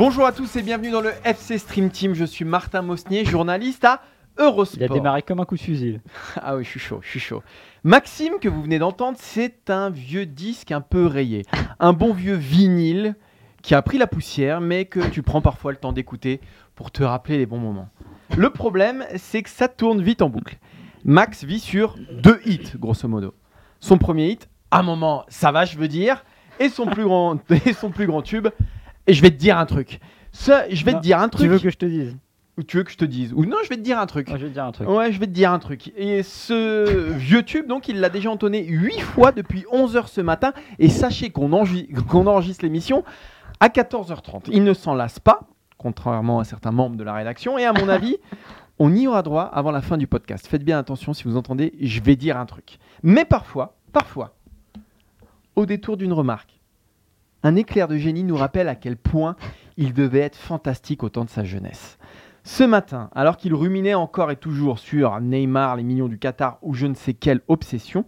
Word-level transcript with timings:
Bonjour 0.00 0.24
à 0.24 0.32
tous 0.32 0.56
et 0.56 0.62
bienvenue 0.62 0.90
dans 0.90 1.02
le 1.02 1.12
FC 1.26 1.58
Stream 1.58 1.90
Team. 1.90 2.14
Je 2.14 2.24
suis 2.24 2.46
Martin 2.46 2.80
Mosnier, 2.80 3.26
journaliste 3.26 3.84
à 3.84 4.00
Eurosport. 4.38 4.78
Il 4.80 4.84
a 4.84 4.88
démarré 4.88 5.20
comme 5.20 5.40
un 5.40 5.44
coup 5.44 5.56
de 5.56 5.60
fusil. 5.60 6.00
Ah 6.40 6.56
oui, 6.56 6.64
je 6.64 6.70
suis 6.70 6.80
chaud, 6.80 7.00
je 7.02 7.08
suis 7.10 7.20
chaud. 7.20 7.42
Maxime, 7.84 8.38
que 8.40 8.48
vous 8.48 8.62
venez 8.62 8.78
d'entendre, 8.78 9.18
c'est 9.20 9.68
un 9.68 9.90
vieux 9.90 10.24
disque 10.24 10.72
un 10.72 10.80
peu 10.80 11.04
rayé. 11.04 11.42
Un 11.80 11.92
bon 11.92 12.14
vieux 12.14 12.36
vinyle 12.36 13.14
qui 13.60 13.74
a 13.74 13.82
pris 13.82 13.98
la 13.98 14.06
poussière, 14.06 14.62
mais 14.62 14.86
que 14.86 15.06
tu 15.06 15.20
prends 15.20 15.42
parfois 15.42 15.70
le 15.70 15.76
temps 15.76 15.92
d'écouter 15.92 16.40
pour 16.76 16.90
te 16.90 17.02
rappeler 17.02 17.36
les 17.36 17.44
bons 17.44 17.58
moments. 17.58 17.90
Le 18.38 18.48
problème, 18.48 19.04
c'est 19.16 19.42
que 19.42 19.50
ça 19.50 19.68
tourne 19.68 20.00
vite 20.00 20.22
en 20.22 20.30
boucle. 20.30 20.56
Max 21.04 21.44
vit 21.44 21.60
sur 21.60 21.96
deux 22.10 22.40
hits, 22.46 22.72
grosso 22.78 23.06
modo. 23.06 23.34
Son 23.80 23.98
premier 23.98 24.30
hit, 24.30 24.48
un 24.70 24.82
moment, 24.82 25.26
ça 25.28 25.52
va, 25.52 25.66
je 25.66 25.76
veux 25.76 25.88
dire, 25.88 26.24
et 26.58 26.70
son 26.70 26.86
plus 26.86 27.04
grand, 27.04 27.38
et 27.66 27.74
son 27.74 27.90
plus 27.90 28.06
grand 28.06 28.22
tube, 28.22 28.48
et 29.10 29.14
je 29.14 29.22
vais 29.22 29.30
te 29.32 29.36
dire 29.36 29.58
un 29.58 29.66
truc. 29.66 29.98
Je 30.32 30.84
vais 30.84 30.92
Non, 30.92 30.98
te 30.98 31.02
dire 31.02 31.18
un 31.18 31.28
truc. 31.28 31.42
Tu 31.42 31.48
veux 31.48 31.58
que 31.58 31.70
je 31.70 31.76
te 31.76 31.84
dise 31.84 32.16
Ou 32.56 32.62
tu 32.62 32.76
veux 32.76 32.84
que 32.84 32.92
je 32.92 32.96
te 32.96 33.04
dise 33.04 33.32
Ou 33.32 33.44
non, 33.44 33.56
je 33.64 33.68
vais 33.68 33.76
te 33.76 33.80
dire 33.80 33.98
un 33.98 34.06
truc. 34.06 34.28
Je 34.30 34.36
vais 34.36 34.48
te 34.48 34.54
dire 34.54 34.64
un 34.64 34.70
truc. 34.70 34.88
Ouais, 34.88 35.10
je 35.10 35.18
vais 35.18 35.26
te 35.26 35.32
dire 35.32 35.50
un 35.50 35.58
truc. 35.58 35.92
Et 35.96 36.22
ce 36.22 37.10
vieux 37.14 37.42
tube, 37.42 37.66
donc, 37.66 37.88
il 37.88 37.98
l'a 37.98 38.08
déjà 38.08 38.30
entonné 38.30 38.64
8 38.64 39.00
fois 39.00 39.32
depuis 39.32 39.64
11h 39.72 40.06
ce 40.06 40.20
matin. 40.20 40.52
Et 40.78 40.88
sachez 40.88 41.30
qu'on 41.30 41.52
enregistre 41.52 42.64
l'émission 42.64 43.02
à 43.58 43.66
14h30. 43.68 44.44
Il 44.52 44.62
ne 44.62 44.74
s'en 44.74 44.94
lasse 44.94 45.18
pas, 45.18 45.40
contrairement 45.76 46.38
à 46.38 46.44
certains 46.44 46.70
membres 46.70 46.96
de 46.96 47.02
la 47.02 47.14
rédaction. 47.14 47.58
Et 47.58 47.64
à 47.64 47.72
mon 47.72 47.88
avis, 47.88 48.16
on 48.78 48.94
y 48.94 49.08
aura 49.08 49.22
droit 49.22 49.42
avant 49.42 49.72
la 49.72 49.82
fin 49.82 49.96
du 49.98 50.06
podcast. 50.06 50.46
Faites 50.46 50.62
bien 50.62 50.78
attention 50.78 51.14
si 51.14 51.24
vous 51.24 51.36
entendez, 51.36 51.74
je 51.80 52.00
vais 52.00 52.14
dire 52.14 52.36
un 52.36 52.46
truc. 52.46 52.78
Mais 53.02 53.24
parfois, 53.24 53.74
parfois, 53.92 54.36
au 55.56 55.66
détour 55.66 55.96
d'une 55.96 56.12
remarque, 56.12 56.59
un 57.42 57.56
éclair 57.56 57.88
de 57.88 57.96
génie 57.96 58.24
nous 58.24 58.36
rappelle 58.36 58.68
à 58.68 58.74
quel 58.74 58.96
point 58.96 59.36
il 59.76 59.92
devait 59.94 60.20
être 60.20 60.36
fantastique 60.36 61.02
au 61.02 61.08
temps 61.08 61.24
de 61.24 61.30
sa 61.30 61.44
jeunesse. 61.44 61.98
Ce 62.42 62.64
matin, 62.64 63.10
alors 63.14 63.36
qu'il 63.36 63.54
ruminait 63.54 63.94
encore 63.94 64.30
et 64.30 64.36
toujours 64.36 64.78
sur 64.78 65.20
Neymar, 65.20 65.76
les 65.76 65.82
millions 65.82 66.08
du 66.08 66.18
Qatar 66.18 66.58
ou 66.62 66.72
je 66.74 66.86
ne 66.86 66.94
sais 66.94 67.12
quelle 67.14 67.40
obsession, 67.48 68.04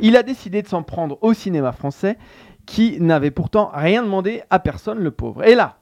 il 0.00 0.16
a 0.16 0.22
décidé 0.22 0.62
de 0.62 0.68
s'en 0.68 0.82
prendre 0.82 1.18
au 1.22 1.34
cinéma 1.34 1.72
français 1.72 2.16
qui 2.64 3.00
n'avait 3.00 3.32
pourtant 3.32 3.70
rien 3.74 4.02
demandé 4.04 4.42
à 4.50 4.60
personne, 4.60 4.98
le 4.98 5.10
pauvre. 5.10 5.42
Et 5.44 5.56
là, 5.56 5.78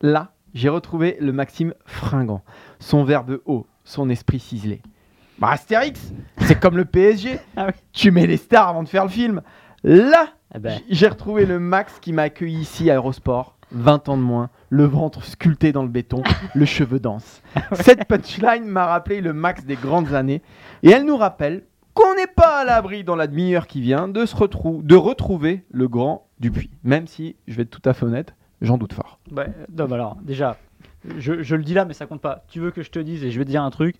là, 0.00 0.32
j'ai 0.54 0.68
retrouvé 0.68 1.16
le 1.20 1.32
Maxime 1.32 1.74
fringant, 1.86 2.42
son 2.78 3.02
verbe 3.02 3.40
haut, 3.46 3.66
son 3.84 4.08
esprit 4.10 4.38
ciselé. 4.38 4.80
Bah, 5.40 5.50
Astérix, 5.50 6.12
c'est 6.42 6.58
comme 6.60 6.76
le 6.76 6.84
PSG, 6.84 7.38
Ah 7.56 7.66
oui. 7.68 7.72
tu 7.92 8.10
mets 8.12 8.26
les 8.26 8.36
stars 8.36 8.68
avant 8.68 8.82
de 8.84 8.88
faire 8.88 9.04
le 9.04 9.10
film. 9.10 9.42
Là, 9.82 10.28
Eh 10.54 10.58
ben. 10.58 10.78
j- 10.78 10.84
j'ai 10.90 11.08
retrouvé 11.08 11.46
le 11.46 11.58
Max 11.58 11.98
qui 12.00 12.12
m'a 12.12 12.22
accueilli 12.22 12.58
ici 12.60 12.90
à 12.90 12.96
Eurosport, 12.96 13.56
20 13.72 14.08
ans 14.08 14.16
de 14.16 14.22
moins, 14.22 14.50
le 14.68 14.84
ventre 14.84 15.24
sculpté 15.24 15.72
dans 15.72 15.82
le 15.82 15.88
béton, 15.88 16.22
le 16.54 16.64
cheveu 16.64 16.98
dense. 16.98 17.42
Cette 17.72 18.04
punchline 18.06 18.64
m'a 18.64 18.86
rappelé 18.86 19.20
le 19.20 19.32
Max 19.32 19.64
des 19.64 19.76
grandes 19.76 20.12
années 20.14 20.42
et 20.82 20.90
elle 20.90 21.04
nous 21.04 21.16
rappelle 21.16 21.62
qu'on 21.94 22.14
n'est 22.14 22.26
pas 22.26 22.60
à 22.60 22.64
l'abri 22.64 23.04
dans 23.04 23.16
la 23.16 23.26
demi-heure 23.26 23.66
qui 23.66 23.80
vient 23.80 24.08
de, 24.08 24.24
se 24.26 24.34
retrou- 24.36 24.82
de 24.82 24.96
retrouver 24.96 25.64
le 25.70 25.88
grand 25.88 26.26
Dupuis. 26.40 26.70
Même 26.84 27.06
si, 27.06 27.36
je 27.48 27.54
vais 27.56 27.62
être 27.64 27.70
tout 27.70 27.86
à 27.88 27.92
fait 27.92 28.06
honnête, 28.06 28.34
j'en 28.62 28.78
doute 28.78 28.94
fort. 28.94 29.18
Bah, 29.30 29.44
non, 29.76 29.86
mais 29.88 29.94
alors, 29.94 30.16
déjà, 30.22 30.56
je, 31.18 31.42
je 31.42 31.54
le 31.56 31.62
dis 31.62 31.74
là, 31.74 31.84
mais 31.84 31.92
ça 31.94 32.06
compte 32.06 32.22
pas. 32.22 32.44
Tu 32.48 32.60
veux 32.60 32.70
que 32.70 32.82
je 32.82 32.90
te 32.90 32.98
dise 32.98 33.22
et 33.24 33.30
je 33.30 33.38
vais 33.38 33.44
te 33.44 33.50
dire 33.50 33.62
un 33.62 33.70
truc. 33.70 33.96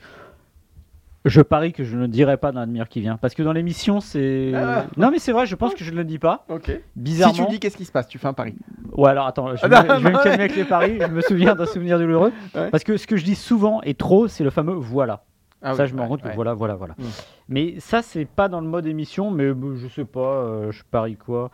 Je 1.27 1.43
parie 1.43 1.73
que 1.75 1.85
je 1.85 1.97
ne 1.97 2.03
le 2.03 2.09
dirai 2.09 2.39
pas 2.39 2.51
dans 2.51 2.61
la 2.61 2.67
demi-heure 2.67 2.89
qui 2.89 3.01
vient. 3.03 3.19
Parce 3.19 3.35
que 3.35 3.43
dans 3.43 3.53
l'émission, 3.53 4.01
c'est. 4.01 4.53
Ah. 4.55 4.87
Non, 4.97 5.11
mais 5.11 5.19
c'est 5.19 5.33
vrai, 5.33 5.45
je 5.45 5.55
pense 5.55 5.75
que 5.75 5.85
je 5.85 5.91
ne 5.91 5.97
le 5.97 6.05
dis 6.05 6.19
pas. 6.19 6.47
Ok. 6.49 6.73
Bizarrement. 6.97 7.35
Si 7.35 7.45
tu 7.45 7.51
dis 7.51 7.61
qu'est-ce 7.61 7.77
qui 7.77 7.85
se 7.85 7.93
passe, 7.93 8.09
tu 8.09 8.19
fais 8.19 8.27
un 8.27 8.33
pari. 8.33 8.55
Ouais, 8.97 9.11
alors 9.11 9.27
attends, 9.27 9.55
je 9.55 9.61
Ah, 9.65 9.69
vais, 9.69 9.89
non, 9.89 9.95
me- 9.95 9.99
je 9.99 10.05
vais 10.05 10.11
me 10.11 10.17
non, 10.17 10.23
calmer 10.23 10.37
mais- 10.39 10.45
avec 10.45 10.57
les 10.57 10.65
paris. 10.65 10.99
Je 10.99 11.07
me 11.09 11.21
souviens 11.21 11.55
d'un 11.55 11.67
souvenir 11.67 11.99
douloureux. 11.99 12.33
Ouais. 12.55 12.71
Parce 12.71 12.85
que 12.85 12.97
ce 12.97 13.07
que 13.07 13.17
je 13.19 13.25
dis 13.25 13.35
souvent 13.35 13.83
et 13.83 13.93
trop, 13.95 14.29
c'est 14.29 14.45
le 14.45 14.51
fameux 14.51 14.73
voilà. 14.73 15.25
Ah 15.63 15.75
ça, 15.75 15.83
oui, 15.83 15.91
je 15.91 15.95
me 15.95 16.01
rends 16.01 16.09
compte 16.09 16.23
que 16.23 16.35
voilà, 16.35 16.55
voilà, 16.55 16.75
voilà. 16.75 16.95
Mm. 16.99 17.05
Mais 17.51 17.75
ça, 17.81 18.01
c'est 18.01 18.25
pas 18.25 18.49
dans 18.49 18.63
le 18.63 18.67
mode 18.67 18.87
émission, 18.87 19.31
mais 19.31 19.53
je 19.77 19.89
sais 19.89 20.07
pas, 20.07 20.21
euh, 20.21 20.73
je 20.73 20.83
parie 20.91 21.17
quoi. 21.17 21.51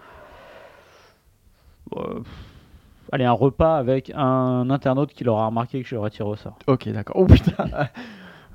Euh, 1.97 2.21
allez, 3.11 3.25
un 3.25 3.33
repas 3.33 3.77
avec 3.79 4.13
un 4.15 4.71
internaute 4.71 5.13
qui 5.13 5.25
l'aura 5.25 5.47
remarqué 5.47 5.83
que 5.83 5.89
je 5.89 5.97
l'aurais 5.97 6.11
tiré 6.11 6.29
au 6.29 6.37
sort. 6.37 6.57
Ok, 6.69 6.89
d'accord. 6.91 7.17
Oh 7.19 7.27
putain. 7.27 7.67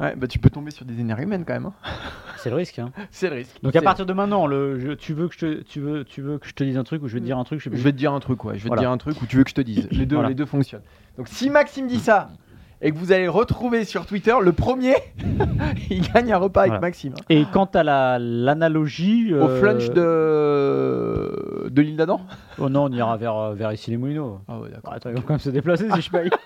Ouais, 0.02 0.16
bah 0.16 0.28
tu 0.28 0.40
peux 0.40 0.50
tomber 0.50 0.72
sur 0.72 0.86
des 0.86 1.00
énergumènes 1.00 1.46
quand 1.46 1.54
même. 1.54 1.68
hein. 1.68 1.74
C'est 2.38 2.50
le 2.50 2.56
risque. 2.56 2.80
Hein. 2.80 2.92
C'est 3.12 3.30
le 3.30 3.36
risque. 3.36 3.62
Donc 3.62 3.76
à 3.76 3.80
C'est- 3.80 3.86
partir 3.86 4.06
de 4.06 4.14
maintenant, 4.14 4.48
le, 4.48 4.80
je- 4.80 4.92
tu, 4.94 5.14
veux 5.14 5.28
que 5.28 5.34
je 5.36 5.40
te, 5.40 5.62
tu, 5.62 5.80
veux, 5.80 6.04
tu 6.04 6.22
veux 6.22 6.40
que 6.40 6.48
je 6.48 6.54
te 6.54 6.64
dise 6.64 6.78
un 6.78 6.84
truc 6.84 7.04
ou 7.04 7.08
je 7.08 7.14
vais 7.14 7.20
te 7.20 7.26
dire 7.26 7.38
un 7.38 7.44
truc 7.44 7.60
je 7.60 7.66
sais 7.66 7.70
plus. 7.70 7.78
Je 7.80 7.84
vais 7.84 7.92
te 7.92 7.98
dire 7.98 8.12
un 8.14 8.20
truc, 8.20 8.44
ouais. 8.46 8.58
Je 8.58 8.64
vais 8.64 8.68
Voilà. 8.68 8.82
te 8.82 8.84
dire 8.86 8.92
un 8.92 8.98
truc 8.98 9.22
ou 9.22 9.26
tu 9.28 9.38
veux 9.38 9.44
que 9.44 9.50
je 9.52 9.56
te 9.56 9.62
dise. 9.62 9.88
Les 9.92 10.06
deux, 10.08 10.16
Voilà. 10.16 10.30
les 10.30 10.36
deux 10.36 10.46
fonctionnent. 10.48 10.82
Donc 11.18 11.28
si 11.28 11.50
Maxime 11.52 11.86
dit 11.88 12.00
ça 12.00 12.30
et 12.84 12.92
que 12.92 12.98
vous 12.98 13.12
allez 13.12 13.26
le 13.26 13.30
retrouver 13.30 13.86
sur 13.86 14.08
Twitter, 14.08 14.34
le 14.42 14.54
premier, 14.54 14.96
il 15.92 16.02
gagne 16.12 16.34
un 16.34 16.38
repas 16.38 16.62
avec. 16.64 16.82
Maxime. 16.82 17.14
hein. 17.16 17.24
Et 17.30 17.46
quant 17.54 17.66
à 17.66 17.84
la- 17.84 18.18
l'analogie. 18.18 19.32
Au 19.36 19.48
euh, 19.48 19.60
flunch 19.60 19.90
de 19.92 21.70
de 21.70 21.82
l'île 21.84 21.96
d'Adam. 21.96 22.22
Oh 22.58 22.70
non, 22.70 22.86
on 22.86 22.92
ira 22.92 23.16
vers, 23.18 23.36
euh, 23.38 23.54
vers 23.54 23.72
ici 23.72 23.92
les 23.92 23.98
Moulineaux. 23.98 24.40
Ah 24.48 24.60
ouais, 24.60 24.70
d'accord. 24.72 24.94
Attends, 24.94 25.10
ils 25.12 25.16
vont 25.16 25.22
quand 25.22 25.34
même 25.34 25.40
se 25.40 25.52
déplacer 25.52 25.88
si 25.94 26.02
je 26.02 26.10
paye. 26.10 26.30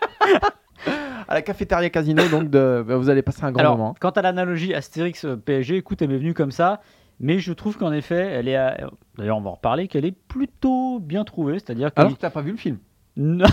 À 1.27 1.33
la 1.33 1.41
cafétéria 1.41 1.89
Casino, 1.89 2.21
donc 2.29 2.49
de, 2.49 2.83
bah, 2.87 2.97
vous 2.97 3.09
allez 3.09 3.21
passer 3.23 3.43
un 3.43 3.51
grand 3.51 3.59
Alors, 3.61 3.77
moment. 3.77 3.95
quant 3.99 4.11
à 4.11 4.21
l'analogie 4.21 4.73
Astérix 4.75 5.25
euh, 5.25 5.35
PSG, 5.35 5.77
écoute, 5.77 6.01
elle 6.01 6.09
m'est 6.09 6.17
venue 6.17 6.33
comme 6.35 6.51
ça, 6.51 6.81
mais 7.19 7.39
je 7.39 7.51
trouve 7.53 7.77
qu'en 7.77 7.91
effet, 7.93 8.15
elle 8.31 8.47
est. 8.47 8.55
à- 8.55 8.77
D'ailleurs, 9.17 9.37
on 9.37 9.41
va 9.41 9.49
en 9.49 9.53
reparler, 9.53 9.87
qu'elle 9.87 10.05
est 10.05 10.15
plutôt 10.15 10.99
bien 10.99 11.23
trouvée, 11.23 11.53
c'est-à-dire 11.53 11.93
que. 11.93 11.99
Alors 12.01 12.13
que 12.15 12.19
t'as 12.19 12.29
pas 12.29 12.41
vu 12.41 12.51
le 12.51 12.57
film. 12.57 12.77
Non, 13.17 13.45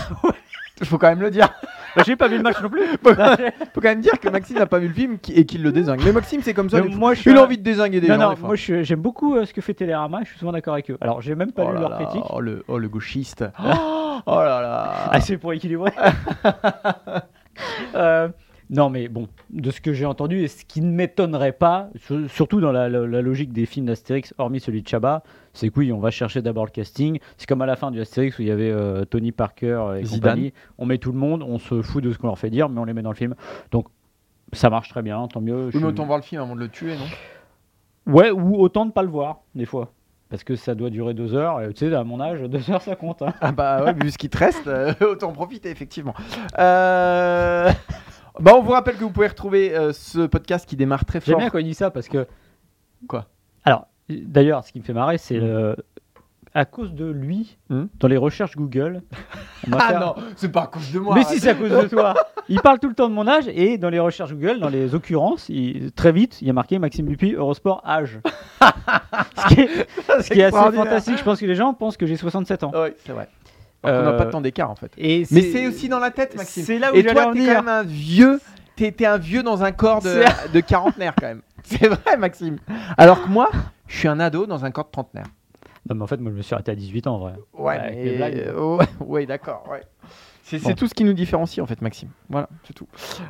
Il 0.81 0.85
faut 0.87 0.97
quand 0.97 1.07
même 1.07 1.21
le 1.21 1.31
dire. 1.31 1.47
bah, 1.95 2.03
j'ai 2.05 2.17
pas 2.17 2.27
vu 2.27 2.35
le 2.35 2.43
match 2.43 2.61
non 2.61 2.67
plus. 2.69 2.81
faut 3.01 3.15
quand 3.15 3.83
même 3.83 4.01
dire 4.01 4.19
que 4.19 4.27
Maxime 4.27 4.57
n'a 4.57 4.65
pas 4.65 4.79
vu 4.79 4.89
le 4.89 4.93
film 4.93 5.17
et 5.33 5.45
qu'il 5.45 5.63
le 5.63 5.71
désingue. 5.71 6.01
Mais 6.03 6.11
Maxime, 6.11 6.41
c'est 6.43 6.53
comme 6.53 6.69
ça. 6.69 6.81
Mais 6.81 6.89
moi, 6.93 7.13
je 7.13 7.29
il 7.29 7.37
a 7.37 7.43
envie 7.43 7.57
de 7.57 7.63
désinguer 7.63 8.01
des 8.01 8.09
non, 8.09 8.15
gens. 8.15 8.29
non, 8.31 8.37
moi 8.47 8.55
j'aime 8.55 8.99
beaucoup 8.99 9.35
euh, 9.37 9.45
ce 9.45 9.53
que 9.53 9.61
fait 9.61 9.73
Télérama, 9.73 10.19
je 10.23 10.29
suis 10.31 10.37
souvent 10.39 10.51
d'accord 10.51 10.73
avec 10.73 10.91
eux. 10.91 10.97
Alors, 10.99 11.21
j'ai 11.21 11.33
même 11.35 11.53
pas 11.53 11.63
oh 11.65 11.71
lu 11.71 11.79
leur 11.79 11.95
critique. 11.95 12.23
Oh 12.29 12.41
le, 12.41 12.65
oh, 12.67 12.77
le 12.77 12.89
gauchiste. 12.89 13.45
oh 13.63 14.02
là 14.27 14.61
là. 14.61 15.09
Ah, 15.11 15.19
c'est 15.21 15.37
pour 15.37 15.53
équilibrer. 15.53 15.91
Euh, 17.95 18.29
non, 18.71 18.89
mais 18.89 19.07
bon, 19.07 19.27
de 19.51 19.69
ce 19.69 19.79
que 19.79 19.93
j'ai 19.93 20.05
entendu, 20.07 20.41
et 20.41 20.47
ce 20.47 20.65
qui 20.65 20.81
ne 20.81 20.89
m'étonnerait 20.89 21.51
pas, 21.51 21.89
sur- 21.97 22.27
surtout 22.31 22.59
dans 22.61 22.71
la, 22.71 22.89
la- 22.89 23.05
la 23.05 23.21
logique 23.21 23.53
des 23.53 23.67
films 23.67 23.85
d'Astérix, 23.85 24.33
hormis 24.39 24.59
celui 24.59 24.81
de 24.81 24.87
Chabat, 24.87 25.21
c'est 25.53 25.69
que 25.69 25.79
oui, 25.79 25.91
on 25.91 25.99
va 25.99 26.09
chercher 26.09 26.41
d'abord 26.41 26.65
le 26.65 26.71
casting. 26.71 27.19
C'est 27.37 27.47
comme 27.47 27.61
à 27.61 27.67
la 27.67 27.75
fin 27.75 27.91
du 27.91 28.01
Astérix 28.01 28.39
où 28.39 28.41
il 28.41 28.47
y 28.47 28.51
avait 28.51 28.71
euh, 28.71 29.05
Tony 29.05 29.31
Parker 29.31 29.97
et 29.99 30.05
Zidane. 30.05 30.19
compagnie. 30.31 30.53
On 30.79 30.87
met 30.87 30.97
tout 30.97 31.11
le 31.11 31.19
monde, 31.19 31.43
on 31.43 31.59
se 31.59 31.83
fout 31.83 32.03
de 32.03 32.11
ce 32.11 32.17
qu'on 32.17 32.25
leur 32.27 32.39
fait 32.39 32.49
dire, 32.49 32.69
mais 32.69 32.79
on 32.79 32.85
les 32.85 32.93
met 32.93 33.03
dans 33.03 33.11
le 33.11 33.15
film. 33.15 33.35
Donc, 33.71 33.85
ça 34.53 34.71
marche 34.71 34.89
très 34.89 35.03
bien, 35.03 35.27
tant 35.27 35.41
mieux. 35.41 35.65
Oui, 35.65 35.71
mais 35.73 35.79
suis- 35.79 35.85
autant 35.85 36.05
voir 36.05 36.17
le 36.17 36.23
film 36.23 36.41
avant 36.41 36.55
de 36.55 36.61
le 36.61 36.69
tuer, 36.69 36.95
non? 36.95 38.11
Ouais, 38.11 38.31
ou 38.31 38.55
autant 38.59 38.85
ne 38.85 38.91
pas 38.91 39.03
le 39.03 39.09
voir, 39.09 39.41
des 39.53 39.65
fois. 39.65 39.91
Parce 40.33 40.43
que 40.43 40.55
ça 40.55 40.73
doit 40.73 40.89
durer 40.89 41.13
deux 41.13 41.35
heures, 41.35 41.61
et 41.61 41.71
tu 41.75 41.87
sais, 41.87 41.93
à 41.95 42.03
mon 42.03 42.19
âge, 42.19 42.41
deux 42.49 42.71
heures 42.71 42.81
ça 42.81 42.95
compte. 42.95 43.21
hein. 43.21 43.35
Ah 43.39 43.51
bah 43.51 43.83
ouais, 43.83 43.93
vu 43.93 44.09
ce 44.09 44.17
qui 44.17 44.31
te 44.31 44.37
reste, 44.39 44.65
euh, 44.65 44.91
autant 45.01 45.29
en 45.29 45.31
profiter 45.31 45.69
effectivement. 45.69 46.15
Euh... 46.57 47.69
Bah 48.39 48.53
on 48.55 48.63
vous 48.63 48.71
rappelle 48.71 48.95
que 48.95 49.03
vous 49.03 49.11
pouvez 49.11 49.27
retrouver 49.27 49.75
euh, 49.75 49.93
ce 49.93 50.25
podcast 50.25 50.67
qui 50.67 50.75
démarre 50.75 51.05
très 51.05 51.19
J'aime 51.21 51.33
fort. 51.33 51.39
bien 51.39 51.49
quand 51.51 51.59
il 51.59 51.65
dit 51.65 51.75
ça 51.75 51.91
parce 51.91 52.07
que. 52.09 52.25
Quoi? 53.07 53.27
Alors, 53.63 53.85
d'ailleurs, 54.09 54.63
ce 54.63 54.71
qui 54.71 54.79
me 54.79 54.83
fait 54.83 54.93
marrer, 54.93 55.19
c'est 55.19 55.37
le. 55.37 55.75
À 56.55 56.65
cause 56.65 56.93
de 56.93 57.05
lui, 57.09 57.57
Hmm. 57.69 57.85
dans 57.99 58.07
les 58.07 58.17
recherches 58.17 58.55
Google. 58.55 59.01
on 59.67 59.71
Ah 59.79 59.99
non, 59.99 60.15
c'est 60.35 60.51
pas 60.51 60.63
à 60.63 60.67
cause 60.67 60.91
de 60.91 60.99
moi. 60.99 61.15
Mais 61.15 61.23
si, 61.23 61.39
c'est 61.39 61.49
à 61.49 61.55
cause 61.55 61.71
de 61.71 61.87
toi. 61.87 62.13
Il 62.47 62.61
parle 62.61 62.77
tout 62.79 62.89
le 62.89 62.93
temps 62.93 63.09
de 63.09 63.13
mon 63.13 63.27
âge 63.27 63.45
et 63.47 63.77
dans 63.79 63.89
les 63.89 63.99
recherches 63.99 64.33
Google, 64.33 64.59
dans 64.59 64.69
les 64.69 64.93
occurrences, 64.93 65.49
il- 65.49 65.91
très 65.93 66.11
vite, 66.11 66.41
il 66.41 66.47
y 66.47 66.49
a 66.49 66.53
marqué 66.53 66.77
Maxime 66.77 67.07
Dupuis, 67.07 67.33
Eurosport, 67.33 67.81
âge. 67.87 68.19
ce 68.61 69.47
qui 69.55 69.61
est, 69.61 69.67
ce 70.21 70.27
qui 70.29 70.39
est 70.39 70.43
assez 70.43 70.47
extraordinaire. 70.47 70.85
fantastique. 70.85 71.17
Je 71.17 71.23
pense 71.23 71.39
que 71.39 71.45
les 71.45 71.55
gens 71.55 71.73
pensent 71.73 71.97
que 71.97 72.05
j'ai 72.05 72.17
67 72.17 72.63
ans. 72.63 72.71
Oui, 72.75 72.89
c'est 73.05 73.13
vrai. 73.13 73.29
Alors 73.85 73.99
qu'on 73.99 74.05
n'a 74.09 74.15
Euh, 74.15 74.17
pas 74.17 74.25
tant 74.27 74.41
d'écart 74.41 74.69
en 74.69 74.75
fait. 74.75 74.91
Et 74.97 75.25
Mais 75.31 75.41
c'est 75.41 75.67
aussi 75.67 75.89
dans 75.89 75.99
la 75.99 76.11
tête, 76.11 76.35
Maxime. 76.37 76.63
C'est 76.63 76.79
là 76.79 76.91
où 76.93 76.95
Et 76.95 77.01
j'allais 77.01 77.13
toi, 77.15 77.27
en 77.29 77.33
t'es 77.33 77.39
venir. 77.39 77.55
quand 77.55 77.63
même 77.63 77.73
un 77.73 77.83
vieux. 77.83 78.39
T'es 78.75 78.91
t'es 78.91 79.05
un 79.05 79.17
vieux 79.17 79.43
dans 79.43 79.63
un 79.63 79.71
corps 79.71 80.01
de, 80.01 80.23
de 80.53 80.59
quarantenaire 80.61 81.13
quand 81.19 81.27
même. 81.27 81.41
C'est 81.63 81.87
vrai, 81.87 82.17
Maxime. 82.17 82.57
Alors 82.97 83.23
que 83.23 83.29
moi, 83.29 83.49
je 83.87 83.97
suis 83.97 84.07
un 84.07 84.19
ado 84.19 84.45
dans 84.45 84.65
un 84.65 84.71
corps 84.71 84.85
de 84.85 84.91
trentenaire. 84.91 85.25
Non, 85.89 85.95
mais 85.95 86.03
en 86.03 86.07
fait, 86.07 86.17
moi, 86.19 86.31
je 86.31 86.37
me 86.37 86.41
suis 86.41 86.53
arrêté 86.53 86.71
à 86.71 86.75
18 86.75 87.07
ans, 87.07 87.15
en 87.15 87.19
vrai. 87.19 87.33
Ouais, 87.57 87.77
mais- 87.91 88.43
euh, 88.47 88.77
ouais, 89.01 89.25
d'accord. 89.25 89.65
Ouais. 89.69 89.81
C'est 90.43 90.61
Bon. 90.61 90.73
tout 90.73 90.87
ce 90.87 90.93
qui 90.93 91.03
nous 91.05 91.13
différencie 91.13 91.63
en 91.63 91.65
fait, 91.65 91.81
Maxime. 91.81 92.09
Voilà, 92.29 92.49
c'est 92.65 92.73
tout. 92.73 92.87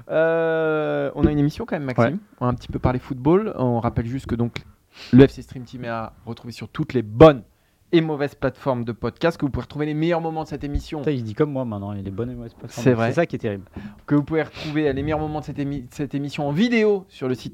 Euh, 0.10 1.12
on 1.16 1.26
a 1.26 1.32
une 1.32 1.40
émission 1.40 1.66
quand 1.66 1.76
même, 1.76 1.84
Maxime. 1.86 2.06
Ouais. 2.06 2.20
On 2.40 2.46
a 2.48 2.50
un 2.50 2.54
petit 2.54 2.68
peu 2.70 2.80
parlé 2.80 3.00
football. 3.00 3.54
On 3.58 3.80
rappelle 3.80 4.06
juste 4.08 4.26
que 4.26 4.36
donc 4.36 4.64
le 5.12 5.24
FC 5.24 5.42
Stream 5.42 5.64
Team 5.64 5.86
est 5.86 5.90
à 5.90 6.14
retrouver 6.26 6.54
sur 6.54 6.70
toutes 6.70 6.94
les 6.94 7.02
bonnes 7.04 7.44
et 7.92 8.02
mauvaises 8.02 8.34
plateformes 8.36 8.84
de 8.84 8.92
podcast. 8.92 9.38
Que 9.38 9.46
vous 9.46 9.52
pouvez 9.52 9.64
retrouver 9.64 9.86
les 9.86 9.94
meilleurs 9.94 10.22
moments 10.22 10.44
de 10.44 10.48
cette 10.48 10.64
émission. 10.64 11.00
Putain, 11.00 11.12
il 11.12 11.24
dit 11.24 11.36
comme 11.36 11.52
moi 11.52 11.66
maintenant, 11.66 11.94
il 11.94 12.08
est 12.08 12.12
bon 12.12 12.30
et 12.30 12.34
mauvais 12.36 12.50
plateformes. 12.50 12.84
C'est 12.84 12.94
vrai. 12.94 13.10
C'est 13.10 13.16
ça 13.16 13.26
qui 13.28 13.36
est 13.36 13.40
terrible. 13.40 13.66
que 14.08 14.16
vous 14.16 14.24
pouvez 14.24 14.42
retrouver 14.44 14.92
les 14.92 15.04
meilleurs 15.04 15.20
moments 15.20 15.40
de 15.42 15.46
cette, 15.46 15.60
émi- 15.60 15.86
cette 15.92 16.16
émission 16.16 16.48
en 16.48 16.52
vidéo 16.52 17.06
sur 17.10 17.28
le 17.28 17.36
site 17.36 17.54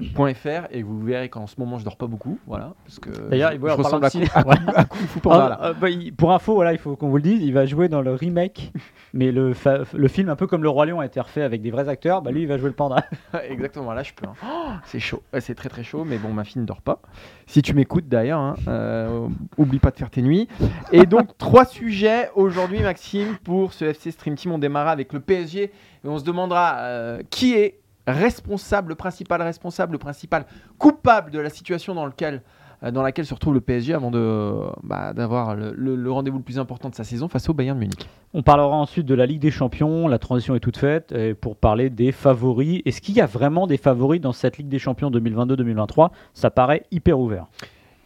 eurosport.fr 0.00 0.66
et 0.70 0.82
vous 0.82 1.00
verrez 1.00 1.28
qu'en 1.28 1.46
ce 1.46 1.54
moment 1.58 1.78
je 1.78 1.84
dors 1.84 1.96
pas 1.96 2.06
beaucoup 2.06 2.38
voilà 2.46 2.74
parce 2.84 2.98
que 2.98 3.10
D'ailleurs, 3.28 3.50
je, 3.50 3.54
il- 3.56 3.60
voilà, 3.60 3.76
je 3.76 3.82
ressemble 3.82 4.04
à, 4.04 4.10
parlant 4.10 4.20
de 4.24 4.26
Kung- 4.26 4.34
à, 4.34 4.50
ciné- 4.50 4.64
Kung- 4.66 4.74
à 4.76 4.84
Kung 4.84 5.06
Fu 5.06 5.20
Panda, 5.20 5.58
Ah, 5.60 5.66
euh, 5.68 5.74
bah, 5.74 5.90
il- 5.90 6.14
pour 6.14 6.32
info, 6.32 6.54
voilà, 6.54 6.72
il 6.72 6.78
faut 6.78 6.96
qu'on 6.96 7.08
vous 7.08 7.16
le 7.16 7.22
dise, 7.22 7.42
il 7.42 7.52
va 7.52 7.66
jouer 7.66 7.88
dans 7.88 8.02
le 8.02 8.12
remake, 8.14 8.72
mais 9.12 9.32
le, 9.32 9.54
fa- 9.54 9.80
le 9.94 10.08
film, 10.08 10.28
un 10.28 10.36
peu 10.36 10.46
comme 10.46 10.62
Le 10.62 10.68
Roi 10.68 10.86
Lion, 10.86 11.00
a 11.00 11.06
été 11.06 11.20
refait 11.20 11.42
avec 11.42 11.62
des 11.62 11.70
vrais 11.70 11.88
acteurs. 11.88 12.22
Bah 12.22 12.30
lui, 12.30 12.42
il 12.42 12.48
va 12.48 12.58
jouer 12.58 12.68
le 12.68 12.74
panda. 12.74 13.04
exactement 13.48 13.92
là 13.92 14.02
je 14.02 14.12
peux 14.12 14.26
hein. 14.26 14.34
Oh, 14.44 14.70
c'est 14.84 15.00
chaud 15.00 15.22
Ouais, 15.32 15.40
c'est 15.40 15.54
très 15.54 15.68
très 15.68 15.82
chaud 15.84 16.04
mais 16.04 16.18
bon 16.18 16.32
ma 16.32 16.44
fille 16.44 16.60
ne 16.60 16.66
dort 16.66 16.82
pas 16.82 17.00
si 17.46 17.62
tu 17.62 17.74
m'écoutes 17.74 18.08
d'ailleurs 18.08 18.40
hein, 18.40 18.54
euh, 18.68 19.28
oublie 19.56 19.78
pas 19.78 19.90
de 19.90 19.96
faire 19.96 20.10
tes 20.10 20.22
nuits 20.22 20.48
et 20.92 21.06
donc 21.06 21.36
trois 21.38 21.64
sujets 21.64 22.30
aujourd'hui 22.34 22.80
Maxime 22.80 23.36
pour 23.44 23.72
ce 23.72 23.84
FC 23.86 24.10
Stream 24.10 24.34
Team 24.34 24.52
on 24.52 24.58
démarra 24.58 24.90
avec 24.90 25.12
le 25.12 25.20
PSG 25.20 25.62
et 25.64 25.70
on 26.04 26.18
se 26.18 26.24
demandera 26.24 26.76
euh, 26.80 27.22
qui 27.30 27.54
est 27.54 27.78
responsable, 28.06 28.90
le 28.90 28.94
principal 28.94 29.42
responsable, 29.42 29.92
le 29.92 29.98
principal 29.98 30.46
coupable 30.78 31.30
de 31.30 31.38
la 31.38 31.50
situation 31.50 31.94
dans, 31.94 32.06
lequel, 32.06 32.42
euh, 32.82 32.90
dans 32.90 33.02
laquelle 33.02 33.26
se 33.26 33.34
retrouve 33.34 33.54
le 33.54 33.60
PSG 33.60 33.94
avant 33.94 34.10
de, 34.10 34.54
bah, 34.82 35.12
d'avoir 35.12 35.54
le, 35.54 36.10
rendez-vous 36.10 36.38
le 36.38 36.44
plus 36.44 36.58
important 36.58 36.88
de 36.88 36.94
sa 36.94 37.04
saison 37.04 37.28
face 37.28 37.48
au 37.48 37.54
Bayern 37.54 37.78
Munich. 37.78 38.08
On 38.34 38.42
parlera 38.42 38.76
ensuite 38.76 39.06
de 39.06 39.14
la 39.14 39.26
Ligue 39.26 39.40
des 39.40 39.50
Champions, 39.50 40.08
la 40.08 40.18
transition 40.18 40.54
est 40.54 40.60
toute 40.60 40.76
faite, 40.76 41.12
et 41.12 41.34
pour 41.34 41.56
parler 41.56 41.90
des 41.90 42.12
favoris. 42.12 42.82
Est-ce 42.84 43.00
qu'il 43.00 43.14
y 43.14 43.20
a 43.20 43.26
vraiment 43.26 43.66
des 43.66 43.76
favoris 43.76 44.20
dans 44.20 44.32
cette 44.32 44.58
Ligue 44.58 44.68
des 44.68 44.78
Champions 44.78 45.10
2022-2023 45.10 46.10
Ça 46.34 46.50
paraît 46.50 46.84
hyper 46.90 47.18
ouvert. 47.18 47.46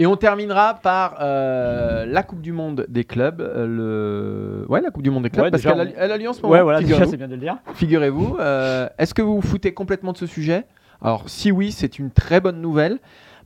Et 0.00 0.06
on 0.06 0.16
terminera 0.16 0.74
par 0.74 1.18
euh, 1.20 2.06
la 2.06 2.22
Coupe 2.22 2.40
du 2.40 2.52
Monde 2.52 2.86
des 2.88 3.04
clubs. 3.04 3.40
euh, 3.42 3.66
le... 4.64 4.66
Ouais, 4.72 4.80
la 4.80 4.90
Coupe 4.90 5.02
du 5.02 5.10
Monde 5.10 5.24
des 5.24 5.30
clubs, 5.30 5.44
Ouais, 5.44 5.50
parce 5.50 5.62
déjà, 5.62 5.74
qu'elle 5.74 5.88
a, 5.88 6.04
elle 6.04 6.10
a 6.12 6.16
lieu 6.16 6.26
en 6.28 6.32
ce 6.32 6.40
moment. 6.40 6.54
Ouais, 6.54 6.62
voilà, 6.62 6.78
déjà, 6.80 6.94
figurez-vous. 6.94 7.10
c'est 7.10 7.16
bien 7.18 7.28
de 7.28 7.34
le 7.34 7.40
dire. 7.40 7.58
Figurez-vous, 7.74 8.36
euh, 8.40 8.88
est-ce 8.98 9.12
que 9.12 9.20
vous 9.20 9.34
vous 9.36 9.46
foutez 9.46 9.74
complètement 9.74 10.12
de 10.12 10.16
ce 10.16 10.24
sujet? 10.26 10.64
Alors, 11.02 11.28
si 11.28 11.52
oui, 11.52 11.70
c'est 11.70 11.98
une 11.98 12.10
très 12.10 12.40
bonne 12.40 12.62
nouvelle, 12.62 12.98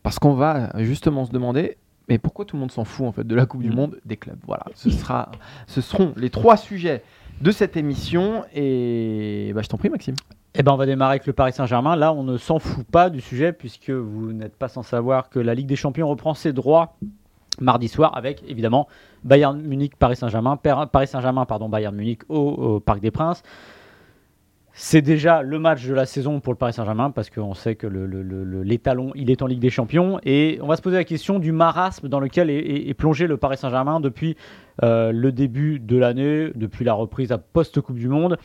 parce 0.04 0.20
qu'on 0.20 0.34
va 0.34 0.70
justement 0.78 1.24
se 1.24 1.32
demander, 1.32 1.76
mais 2.08 2.18
pourquoi 2.18 2.44
tout 2.44 2.54
le 2.54 2.60
monde 2.60 2.70
s'en 2.70 2.84
fout 2.84 3.06
en 3.08 3.12
fait 3.12 3.26
de 3.26 3.34
la 3.34 3.46
Coupe 3.46 3.62
du 3.62 3.70
Mm. 3.70 3.74
Monde 3.74 3.98
des 4.04 4.16
clubs? 4.16 4.38
Voilà, 4.46 4.64
ce, 4.74 4.90
sera, 4.90 5.32
ce 5.66 5.80
seront 5.80 6.12
les 6.16 6.30
trois 6.30 6.56
sujets 6.56 7.02
de 7.40 7.50
cette 7.50 7.76
émission, 7.76 8.44
et 8.54 9.50
bah, 9.56 9.62
je 9.62 9.68
t'en 9.68 9.76
prie, 9.76 9.90
Maxime. 9.90 10.14
Eh 10.56 10.62
ben, 10.62 10.72
on 10.72 10.76
va 10.76 10.86
démarrer 10.86 11.14
avec 11.14 11.26
le 11.26 11.32
Paris 11.32 11.52
Saint-Germain. 11.52 11.96
Là, 11.96 12.12
on 12.12 12.22
ne 12.22 12.36
s'en 12.38 12.60
fout 12.60 12.86
pas 12.86 13.10
du 13.10 13.20
sujet, 13.20 13.52
puisque 13.52 13.90
vous 13.90 14.32
n'êtes 14.32 14.56
pas 14.56 14.68
sans 14.68 14.84
savoir 14.84 15.28
que 15.28 15.40
la 15.40 15.52
Ligue 15.52 15.66
des 15.66 15.74
Champions 15.74 16.08
reprend 16.08 16.34
ses 16.34 16.52
droits 16.52 16.96
mardi 17.60 17.86
soir 17.86 18.16
avec 18.16 18.42
évidemment 18.48 18.88
Bayern 19.22 19.60
Munich, 19.60 19.94
Paris 19.96 20.16
Saint-Germain, 20.16 20.56
Paris 20.56 21.06
Saint-Germain, 21.06 21.44
pardon, 21.44 21.68
Bayern 21.68 21.94
Munich 21.94 22.22
au, 22.28 22.80
Parc 22.80 23.00
des 23.00 23.10
Princes. 23.10 23.42
C'est 24.76 25.02
déjà 25.02 25.42
le 25.42 25.60
match 25.60 25.86
de 25.86 25.94
la 25.94 26.04
saison 26.04 26.40
pour 26.40 26.52
le 26.52 26.56
Paris 26.56 26.72
Saint-Germain 26.72 27.10
parce 27.10 27.30
qu'on 27.30 27.54
sait 27.54 27.76
que 27.76 27.86
l'étalon, 27.86 29.12
il 29.14 29.30
est 29.30 29.40
en 29.40 29.46
Ligue 29.46 29.60
des 29.60 29.70
Champions. 29.70 30.18
Et 30.24 30.58
on 30.62 30.66
va 30.66 30.76
se 30.76 30.82
poser 30.82 30.96
la 30.96 31.04
question 31.04 31.38
du 31.38 31.52
marasme 31.52 32.08
dans 32.08 32.18
lequel 32.18 32.50
est 32.50 32.94
plongé 32.94 33.28
le 33.28 33.36
Paris 33.36 33.56
Saint-Germain 33.56 34.00
depuis 34.00 34.36
euh, 34.82 35.12
le 35.12 35.30
début 35.30 35.78
de 35.78 35.96
l'année, 35.96 36.50
depuis 36.56 36.84
la 36.84 36.94
reprise 36.94 37.30
à 37.30 37.38
post-Coupe 37.38 37.98
du 37.98 38.08
Monde. 38.08 38.36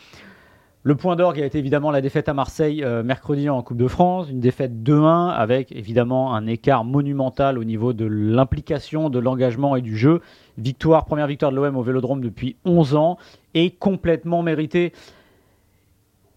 Le 0.84 0.96
point 0.96 1.18
d'orgue 1.18 1.42
a 1.42 1.46
été 1.46 1.58
évidemment 1.58 1.92
la 1.92 2.00
défaite 2.00 2.30
à 2.30 2.34
Marseille 2.34 2.86
euh, 2.86 3.04
mercredi 3.04 3.50
en 3.50 3.62
Coupe 3.62 3.76
de 3.76 3.88
France, 3.90 4.30
une 4.30 4.40
défaite 4.40 4.72
2-1 4.81 5.30
avec 5.30 5.74
évidemment 5.74 6.34
un 6.34 6.48
écart 6.48 6.86
monumental 6.86 7.58
au 7.58 7.66
niveau 7.66 7.92
de 7.92 8.06
l'implication, 8.06 9.10
de 9.10 9.20
l'engagement 9.20 9.76
et 9.76 9.81
du 9.81 9.98
jeu. 9.98 10.22
Victoire, 10.58 11.04
première 11.04 11.28
victoire 11.28 11.52
de 11.52 11.58
l'OM 11.58 11.76
au 11.76 11.81
Vélodrome 11.81 12.22
depuis 12.22 12.56
11 12.64 12.96
ans 12.96 13.18
et 13.56 13.72
complètement 13.72 14.42
méritée. 14.42 14.94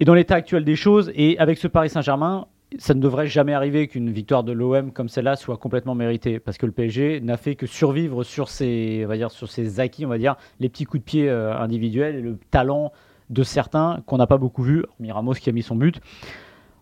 Et 0.01 0.05
dans 0.05 0.15
l'état 0.15 0.35
actuel 0.35 0.65
des 0.65 0.75
choses, 0.75 1.13
et 1.15 1.39
avec 1.39 1.57
ce 1.57 1.69
Paris 1.69 1.91
Saint-Germain, 1.91 2.49
ça 2.79 2.95
ne 2.95 3.01
devrait 3.01 3.29
jamais 3.29 3.55
arriver 3.55 3.87
qu'une 3.87 4.11
victoire 4.11 4.43
de 4.43 4.51
l'OM 4.51 4.91
comme 4.91 5.09
celle-là 5.09 5.37
soit 5.37 5.57
complètement 5.57 5.95
méritée, 5.95 6.41
parce 6.41 6.59
que 6.59 6.67
le 6.67 6.73
PSG 6.73 7.21
n'a 7.21 7.37
fait 7.37 7.55
que 7.55 7.67
survivre 7.67 8.25
sur 8.25 8.49
ses, 8.49 9.07
on 9.09 9.29
sur 9.29 9.49
ses 9.49 9.79
acquis, 9.79 10.05
on 10.05 10.09
va 10.09 10.19
dire, 10.19 10.35
les 10.59 10.69
petits 10.69 10.85
coups 10.85 11.01
de 11.01 11.05
pied 11.05 11.31
euh, 11.31 11.57
individuels 11.57 12.17
et 12.17 12.21
le 12.23 12.37
talent 12.51 12.91
de 13.33 13.43
certains 13.43 14.03
qu'on 14.07 14.19
n'a 14.19 14.27
pas 14.27 14.39
beaucoup 14.39 14.63
vu, 14.63 14.85
hormis 14.89 15.11
Ramos 15.11 15.33
qui 15.35 15.49
a 15.49 15.53
mis 15.53 15.63
son 15.63 15.75
but. 15.75 16.01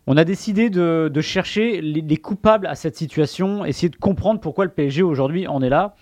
On 0.07 0.17
a 0.17 0.25
décidé 0.25 0.71
de, 0.71 1.11
de 1.13 1.21
chercher 1.21 1.81
les, 1.81 2.01
les 2.01 2.17
coupables 2.17 2.67
à 2.67 2.75
cette 2.75 2.97
situation, 2.97 3.65
essayer 3.65 3.89
de 3.89 3.97
comprendre 3.97 4.41
pourquoi 4.41 4.65
le 4.65 4.71
PSG 4.71 5.03
aujourd'hui 5.03 5.47
en 5.47 5.63
est 5.63 5.69
là. 5.69 5.95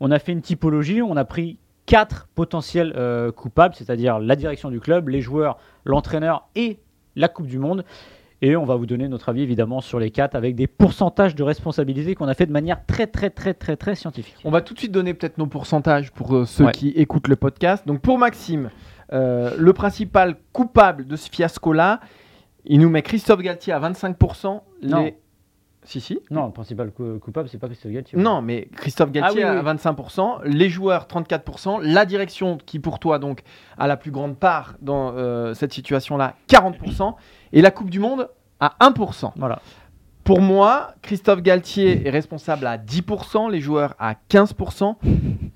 On 0.00 0.10
a 0.10 0.18
fait 0.18 0.32
une 0.32 0.40
typologie, 0.40 1.02
on 1.02 1.16
a 1.16 1.24
pris 1.24 1.58
quatre 1.84 2.28
potentiels 2.34 2.94
euh, 2.96 3.32
coupables, 3.32 3.74
c'est-à-dire 3.74 4.18
la 4.18 4.36
direction 4.36 4.70
du 4.70 4.80
club, 4.80 5.08
les 5.08 5.20
joueurs, 5.20 5.58
l'entraîneur 5.84 6.48
et 6.54 6.78
la 7.16 7.28
Coupe 7.28 7.46
du 7.46 7.58
Monde. 7.58 7.84
Et 8.42 8.56
on 8.56 8.64
va 8.64 8.76
vous 8.76 8.86
donner 8.86 9.06
notre 9.08 9.28
avis 9.28 9.42
évidemment 9.42 9.82
sur 9.82 9.98
les 9.98 10.10
quatre 10.10 10.34
avec 10.34 10.54
des 10.54 10.66
pourcentages 10.66 11.34
de 11.34 11.42
responsabilité 11.42 12.14
qu'on 12.14 12.28
a 12.28 12.32
fait 12.34 12.46
de 12.46 12.52
manière 12.52 12.86
très 12.86 13.06
très 13.06 13.28
très 13.28 13.52
très 13.52 13.76
très 13.76 13.94
scientifique. 13.94 14.36
On 14.44 14.50
va 14.50 14.62
tout 14.62 14.72
de 14.72 14.78
suite 14.78 14.92
donner 14.92 15.12
peut-être 15.12 15.36
nos 15.36 15.46
pourcentages 15.46 16.10
pour 16.12 16.34
euh, 16.34 16.46
ceux 16.46 16.64
Ouais. 16.64 16.72
qui 16.72 16.88
écoutent 16.90 17.28
le 17.28 17.36
podcast. 17.36 17.86
Donc 17.86 18.00
pour 18.00 18.16
Maxime, 18.16 18.70
euh, 19.12 19.54
le 19.58 19.72
principal 19.72 20.36
coupable 20.52 21.06
de 21.06 21.16
ce 21.16 21.28
fiasco-là, 21.30 22.00
il 22.64 22.80
nous 22.80 22.90
met 22.90 23.02
Christophe 23.02 23.40
Galtier 23.40 23.72
à 23.72 23.80
25%. 23.80 24.60
Non. 24.82 25.04
Les... 25.04 25.16
Si, 25.82 26.00
si. 26.00 26.20
Non, 26.30 26.46
le 26.46 26.52
principal 26.52 26.90
cou- 26.90 27.18
coupable, 27.18 27.48
c'est 27.48 27.58
pas 27.58 27.66
Christophe 27.66 27.92
Galtier. 27.92 28.18
Non, 28.18 28.42
mais 28.42 28.68
Christophe 28.76 29.10
Galtier 29.10 29.42
Ah 29.44 29.52
oui, 29.52 29.58
à 29.58 29.62
oui. 29.62 29.78
25%, 29.78 30.44
les 30.44 30.68
joueurs 30.68 31.06
34%, 31.06 31.80
la 31.82 32.04
direction 32.04 32.58
qui 32.58 32.78
pour 32.78 32.98
toi 32.98 33.18
donc 33.18 33.40
a 33.78 33.86
la 33.86 33.96
plus 33.96 34.10
grande 34.10 34.36
part 34.36 34.74
dans 34.82 35.14
euh, 35.16 35.54
cette 35.54 35.72
situation-là 35.72 36.34
40%, 36.48 37.14
et 37.54 37.62
la 37.62 37.70
Coupe 37.70 37.88
du 37.88 37.98
Monde 37.98 38.28
à 38.60 38.74
1%. 38.80 39.32
Voilà. 39.36 39.60
Pour 40.22 40.42
moi, 40.42 40.92
Christophe 41.00 41.40
Galtier 41.40 42.06
est 42.06 42.10
responsable 42.10 42.66
à 42.66 42.76
10%, 42.76 43.50
les 43.50 43.60
joueurs 43.60 43.94
à 43.98 44.16
15%, 44.28 44.96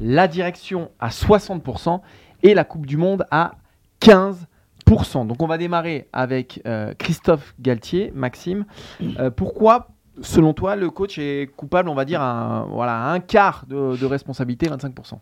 la 0.01 0.27
direction 0.27 0.91
à 0.99 1.11
60% 1.11 2.01
et 2.45 2.55
la 2.55 2.63
Coupe 2.63 2.87
du 2.87 2.97
Monde 2.97 3.27
à 3.33 3.57
15%. 4.01 5.27
Donc 5.27 5.43
on 5.43 5.47
va 5.47 5.59
démarrer 5.59 6.07
avec 6.13 6.63
euh, 6.67 6.95
Christophe 6.97 7.55
Galtier, 7.59 8.13
Maxime. 8.15 8.67
Euh, 9.19 9.31
pourquoi, 9.31 9.89
selon 10.21 10.53
toi, 10.53 10.77
le 10.77 10.91
coach 10.91 11.19
est 11.19 11.51
coupable, 11.57 11.89
on 11.89 11.95
va 11.95 12.05
dire, 12.05 12.21
à 12.21 12.31
un, 12.31 12.65
voilà, 12.67 13.11
un 13.11 13.19
quart 13.19 13.65
de, 13.67 13.97
de 13.97 14.07
responsabilité, 14.07 14.69
25% 14.69 15.15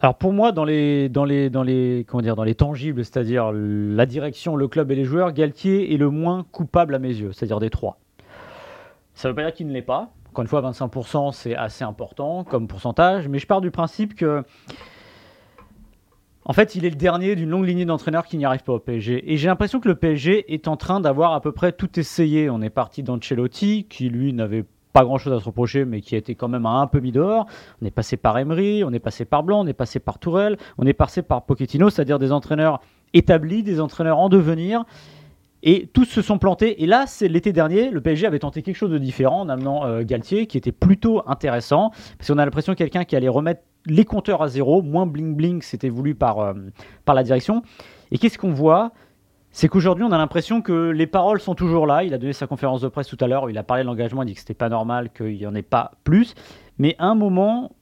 Alors 0.00 0.16
pour 0.16 0.32
moi, 0.32 0.50
dans 0.50 0.64
les, 0.64 1.08
dans 1.08 1.26
les, 1.26 1.50
dans 1.50 1.62
les, 1.62 2.04
comment 2.08 2.22
dire, 2.22 2.34
dans 2.34 2.44
les 2.44 2.54
tangibles, 2.54 3.04
c'est-à-dire 3.04 3.52
la 3.52 4.06
direction, 4.06 4.56
le 4.56 4.66
club 4.66 4.90
et 4.90 4.96
les 4.96 5.04
joueurs, 5.04 5.32
Galtier 5.32 5.94
est 5.94 5.98
le 5.98 6.10
moins 6.10 6.44
coupable 6.50 6.94
à 6.94 6.98
mes 6.98 7.08
yeux, 7.14 7.32
c'est-à-dire 7.32 7.60
des 7.60 7.70
trois. 7.70 7.98
Ça 9.14 9.28
ne 9.28 9.32
veut 9.32 9.36
pas 9.36 9.42
dire 9.42 9.52
qu'il 9.52 9.66
ne 9.66 9.72
l'est 9.72 9.82
pas. 9.82 10.10
Encore 10.30 10.42
une 10.42 10.48
fois, 10.48 10.62
25%, 10.62 11.32
c'est 11.32 11.54
assez 11.54 11.84
important 11.84 12.44
comme 12.44 12.66
pourcentage, 12.66 13.28
mais 13.28 13.38
je 13.38 13.46
pars 13.46 13.60
du 13.60 13.70
principe 13.70 14.14
que, 14.14 14.42
en 16.44 16.52
fait, 16.52 16.74
il 16.74 16.84
est 16.84 16.90
le 16.90 16.96
dernier 16.96 17.36
d'une 17.36 17.50
longue 17.50 17.66
lignée 17.66 17.84
d'entraîneurs 17.84 18.26
qui 18.26 18.36
n'y 18.36 18.44
arrivent 18.44 18.64
pas 18.64 18.72
au 18.72 18.78
PSG. 18.80 19.32
Et 19.32 19.36
j'ai 19.36 19.48
l'impression 19.48 19.78
que 19.78 19.88
le 19.88 19.94
PSG 19.94 20.52
est 20.52 20.66
en 20.66 20.76
train 20.76 21.00
d'avoir 21.00 21.34
à 21.34 21.40
peu 21.40 21.52
près 21.52 21.72
tout 21.72 22.00
essayé. 22.00 22.50
On 22.50 22.60
est 22.62 22.70
parti 22.70 23.02
d'Ancelotti, 23.02 23.86
qui 23.88 24.08
lui 24.08 24.32
n'avait 24.32 24.64
pas 24.92 25.04
grand-chose 25.04 25.32
à 25.32 25.40
se 25.40 25.44
reprocher, 25.44 25.84
mais 25.84 26.00
qui 26.00 26.16
a 26.16 26.18
été 26.18 26.34
quand 26.34 26.48
même 26.48 26.66
un 26.66 26.86
peu 26.86 27.00
mis 27.00 27.12
dehors. 27.12 27.46
On 27.80 27.86
est 27.86 27.92
passé 27.92 28.16
par 28.16 28.36
Emery, 28.38 28.82
on 28.84 28.92
est 28.92 28.98
passé 28.98 29.24
par 29.24 29.42
Blanc, 29.44 29.60
on 29.60 29.66
est 29.66 29.72
passé 29.72 30.00
par 30.00 30.18
Tourelle, 30.18 30.56
on 30.78 30.86
est 30.86 30.92
passé 30.92 31.22
par 31.22 31.44
Pochettino, 31.44 31.90
c'est-à-dire 31.90 32.18
des 32.18 32.32
entraîneurs 32.32 32.80
établis, 33.14 33.62
des 33.62 33.80
entraîneurs 33.80 34.18
en 34.18 34.28
devenir. 34.28 34.84
Et 35.62 35.88
tous 35.92 36.06
se 36.06 36.22
sont 36.22 36.38
plantés. 36.38 36.82
Et 36.82 36.86
là, 36.86 37.04
c'est 37.06 37.28
l'été 37.28 37.52
dernier, 37.52 37.90
le 37.90 38.00
PSG 38.00 38.26
avait 38.26 38.40
tenté 38.40 38.62
quelque 38.62 38.76
chose 38.76 38.90
de 38.90 38.98
différent 38.98 39.42
en 39.42 39.48
amenant 39.48 39.86
euh, 39.86 40.02
Galtier, 40.02 40.48
qui 40.48 40.58
était 40.58 40.72
plutôt 40.72 41.22
intéressant, 41.28 41.92
parce 42.18 42.28
qu'on 42.28 42.38
a 42.38 42.44
l'impression 42.44 42.72
que 42.72 42.78
quelqu'un 42.78 43.04
qui 43.04 43.14
allait 43.14 43.28
remettre 43.28 43.62
les 43.86 44.04
compteurs 44.04 44.42
à 44.42 44.48
zéro, 44.48 44.82
moins 44.82 45.06
bling-bling, 45.06 45.62
c'était 45.62 45.88
voulu 45.88 46.14
par, 46.14 46.38
euh, 46.38 46.54
par 47.04 47.14
la 47.14 47.22
direction. 47.22 47.62
Et 48.10 48.18
qu'est-ce 48.18 48.38
qu'on 48.38 48.52
voit? 48.52 48.92
C'est 49.50 49.68
qu'aujourd'hui, 49.68 50.04
on 50.04 50.12
a 50.12 50.18
l'impression 50.18 50.62
que 50.62 50.90
les 50.90 51.06
paroles 51.06 51.40
sont 51.40 51.54
toujours 51.54 51.86
là. 51.86 52.04
Il 52.04 52.14
a 52.14 52.18
donné 52.18 52.32
sa 52.32 52.46
conférence 52.46 52.80
de 52.80 52.88
presse 52.88 53.08
tout 53.08 53.18
à 53.20 53.26
l'heure, 53.26 53.50
il 53.50 53.58
a 53.58 53.62
parlé 53.62 53.82
de 53.82 53.88
l'engagement, 53.88 54.22
il 54.22 54.26
dit 54.26 54.34
que 54.34 54.40
c'était 54.40 54.54
pas 54.54 54.70
normal, 54.70 55.10
qu'il 55.12 55.36
n'y 55.36 55.46
en 55.46 55.54
ait 55.54 55.62
pas 55.62 55.92
plus. 56.04 56.34
Mais 56.78 56.96
à 56.98 57.06
un 57.06 57.14
moment, 57.14 57.72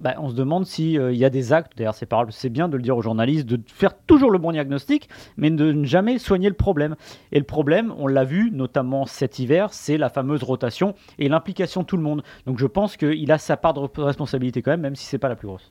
bah, 0.00 0.14
on 0.18 0.28
se 0.28 0.34
demande 0.34 0.66
s'il 0.66 1.12
y 1.12 1.24
a 1.24 1.30
des 1.30 1.52
actes, 1.52 1.72
d'ailleurs 1.76 1.94
c'est 1.94 2.08
c'est 2.30 2.48
bien 2.48 2.68
de 2.68 2.76
le 2.76 2.82
dire 2.82 2.96
aux 2.96 3.02
journalistes, 3.02 3.46
de 3.46 3.60
faire 3.66 3.94
toujours 4.06 4.30
le 4.30 4.38
bon 4.38 4.52
diagnostic, 4.52 5.08
mais 5.36 5.50
de 5.50 5.72
ne 5.72 5.84
jamais 5.84 6.18
soigner 6.18 6.48
le 6.48 6.54
problème. 6.54 6.96
Et 7.32 7.38
le 7.38 7.44
problème, 7.44 7.92
on 7.98 8.06
l'a 8.06 8.24
vu 8.24 8.50
notamment 8.52 9.06
cet 9.06 9.38
hiver, 9.38 9.72
c'est 9.72 9.98
la 9.98 10.08
fameuse 10.08 10.42
rotation 10.42 10.94
et 11.18 11.28
l'implication 11.28 11.82
de 11.82 11.86
tout 11.86 11.96
le 11.96 12.02
monde. 12.02 12.22
Donc 12.46 12.58
je 12.58 12.66
pense 12.66 12.96
qu'il 12.96 13.30
a 13.30 13.38
sa 13.38 13.56
part 13.56 13.74
de 13.74 13.80
responsabilité 14.00 14.62
quand 14.62 14.72
même, 14.72 14.80
même 14.80 14.96
si 14.96 15.06
c'est 15.06 15.18
pas 15.18 15.28
la 15.28 15.36
plus 15.36 15.48
grosse. 15.48 15.70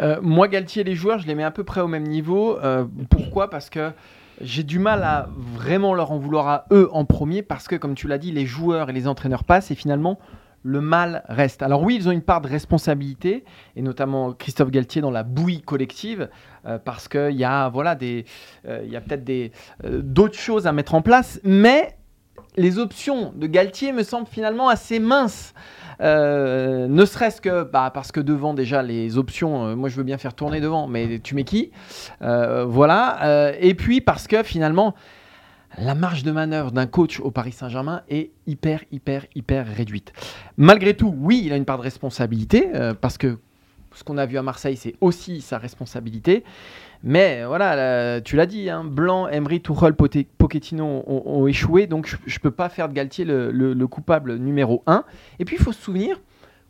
Euh, 0.00 0.18
moi, 0.22 0.48
Galtier 0.48 0.82
et 0.82 0.84
les 0.84 0.94
joueurs, 0.94 1.18
je 1.18 1.26
les 1.26 1.34
mets 1.34 1.44
à 1.44 1.50
peu 1.50 1.64
près 1.64 1.80
au 1.80 1.88
même 1.88 2.06
niveau. 2.06 2.58
Euh, 2.58 2.84
pourquoi? 3.10 3.50
Parce 3.50 3.70
que 3.70 3.90
j'ai 4.40 4.62
du 4.62 4.78
mal 4.78 5.02
à 5.02 5.28
vraiment 5.54 5.94
leur 5.94 6.12
en 6.12 6.18
vouloir 6.18 6.48
à 6.48 6.66
eux 6.70 6.88
en 6.92 7.04
premier, 7.04 7.42
parce 7.42 7.66
que, 7.66 7.74
comme 7.74 7.94
tu 7.94 8.06
l'as 8.06 8.18
dit, 8.18 8.30
les 8.30 8.46
joueurs 8.46 8.90
et 8.90 8.92
les 8.92 9.08
entraîneurs 9.08 9.44
passent 9.44 9.70
et 9.70 9.74
finalement, 9.74 10.18
le 10.62 10.80
mal 10.80 11.24
reste. 11.28 11.62
Alors 11.62 11.82
oui, 11.82 11.96
ils 11.96 12.08
ont 12.08 12.12
une 12.12 12.22
part 12.22 12.40
de 12.40 12.48
responsabilité, 12.48 13.44
et 13.76 13.82
notamment 13.82 14.32
Christophe 14.32 14.70
Galtier 14.70 15.00
dans 15.00 15.10
la 15.10 15.22
bouillie 15.22 15.62
collective, 15.62 16.28
euh, 16.66 16.78
parce 16.78 17.08
qu'il 17.08 17.36
y 17.36 17.44
a, 17.44 17.68
voilà, 17.68 17.96
euh, 18.02 18.84
y 18.84 18.96
a 18.96 19.00
peut-être 19.00 19.28
euh, 19.84 20.00
d'autres 20.02 20.38
choses 20.38 20.66
à 20.66 20.72
mettre 20.72 20.94
en 20.94 21.02
place, 21.02 21.40
mais 21.44 21.96
les 22.56 22.78
options 22.78 23.32
de 23.36 23.46
Galtier 23.46 23.92
me 23.92 24.02
semblent 24.02 24.28
finalement 24.28 24.68
assez 24.68 24.98
minces. 24.98 25.54
Ne 26.00 27.04
serait-ce 27.04 27.40
que 27.40 27.64
bah, 27.64 27.90
parce 27.92 28.12
que 28.12 28.20
devant 28.20 28.54
déjà 28.54 28.82
les 28.82 29.18
options, 29.18 29.76
moi 29.76 29.88
je 29.88 29.96
veux 29.96 30.02
bien 30.02 30.18
faire 30.18 30.34
tourner 30.34 30.60
devant, 30.60 30.86
mais 30.86 31.20
tu 31.20 31.34
mets 31.34 31.44
qui? 31.44 31.72
Voilà. 32.20 33.52
Et 33.60 33.74
puis 33.74 34.00
parce 34.00 34.26
que 34.26 34.42
finalement, 34.42 34.94
la 35.80 35.94
marge 35.94 36.22
de 36.24 36.32
manœuvre 36.32 36.72
d'un 36.72 36.86
coach 36.86 37.20
au 37.20 37.30
Paris 37.30 37.52
Saint-Germain 37.52 38.02
est 38.08 38.30
hyper, 38.46 38.82
hyper, 38.90 39.26
hyper 39.34 39.66
réduite. 39.66 40.12
Malgré 40.56 40.94
tout, 40.94 41.14
oui, 41.18 41.42
il 41.44 41.52
a 41.52 41.56
une 41.56 41.64
part 41.64 41.78
de 41.78 41.82
responsabilité, 41.82 42.68
euh, 42.74 42.94
parce 42.94 43.18
que 43.18 43.38
ce 43.94 44.04
qu'on 44.04 44.18
a 44.18 44.26
vu 44.26 44.38
à 44.38 44.42
Marseille, 44.42 44.76
c'est 44.76 44.94
aussi 45.00 45.40
sa 45.40 45.58
responsabilité. 45.58 46.44
Mais 47.04 47.44
voilà, 47.44 47.76
là, 47.76 48.20
tu 48.20 48.34
l'as 48.36 48.46
dit, 48.46 48.68
hein, 48.70 48.84
Blanc, 48.84 49.28
Emery, 49.28 49.60
Pote- 49.60 50.26
Pochettino 50.36 51.04
ont, 51.06 51.46
échoué, 51.46 51.86
donc 51.86 52.06
je 52.26 52.34
ne 52.36 52.40
peux 52.40 52.50
pas 52.50 52.68
faire 52.68 52.88
de 52.88 52.94
Galtier 52.94 53.24
le, 53.24 53.50
le- 53.52 53.72
le 53.72 53.86
coupable 53.86 54.36
numéro 54.36 54.82
1. 54.86 55.04
Et 55.38 55.44
puis 55.44 55.56
il 55.58 55.62
faut 55.62 55.72
se 55.72 55.80
souvenir 55.80 56.20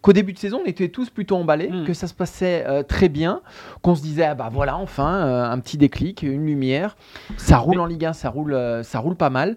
qu'au 0.03 0.13
début 0.13 0.33
de 0.33 0.39
saison, 0.39 0.61
on 0.65 0.67
était 0.69 0.89
tous 0.89 1.11
plutôt 1.11 1.37
emballés, 1.37 1.69
Mm. 1.69 1.85
que 1.85 1.93
ça 1.93 2.07
se 2.07 2.15
passait 2.15 2.65
euh, 2.67 2.83
très 2.83 3.09
bien, 3.09 3.41
qu'on 3.83 3.95
se 3.95 4.03
disait, 4.03 4.25
ah 4.25 4.35
bah 4.35 4.49
voilà, 4.53 4.77
enfin, 4.77 5.15
euh, 5.27 5.45
un 5.51 5.59
petit 5.59 5.77
déclic, 5.79 6.23
une 6.23 6.47
lumière, 6.47 6.97
ça 7.37 7.59
roule 7.59 7.81
en 7.81 7.87
Ligue 7.87 8.05
1, 8.05 8.13
ça 8.13 8.31
roule, 8.31 8.55
euh, 8.55 8.83
ça 8.83 8.99
roule 9.01 9.17
pas 9.17 9.31
mal. 9.31 9.57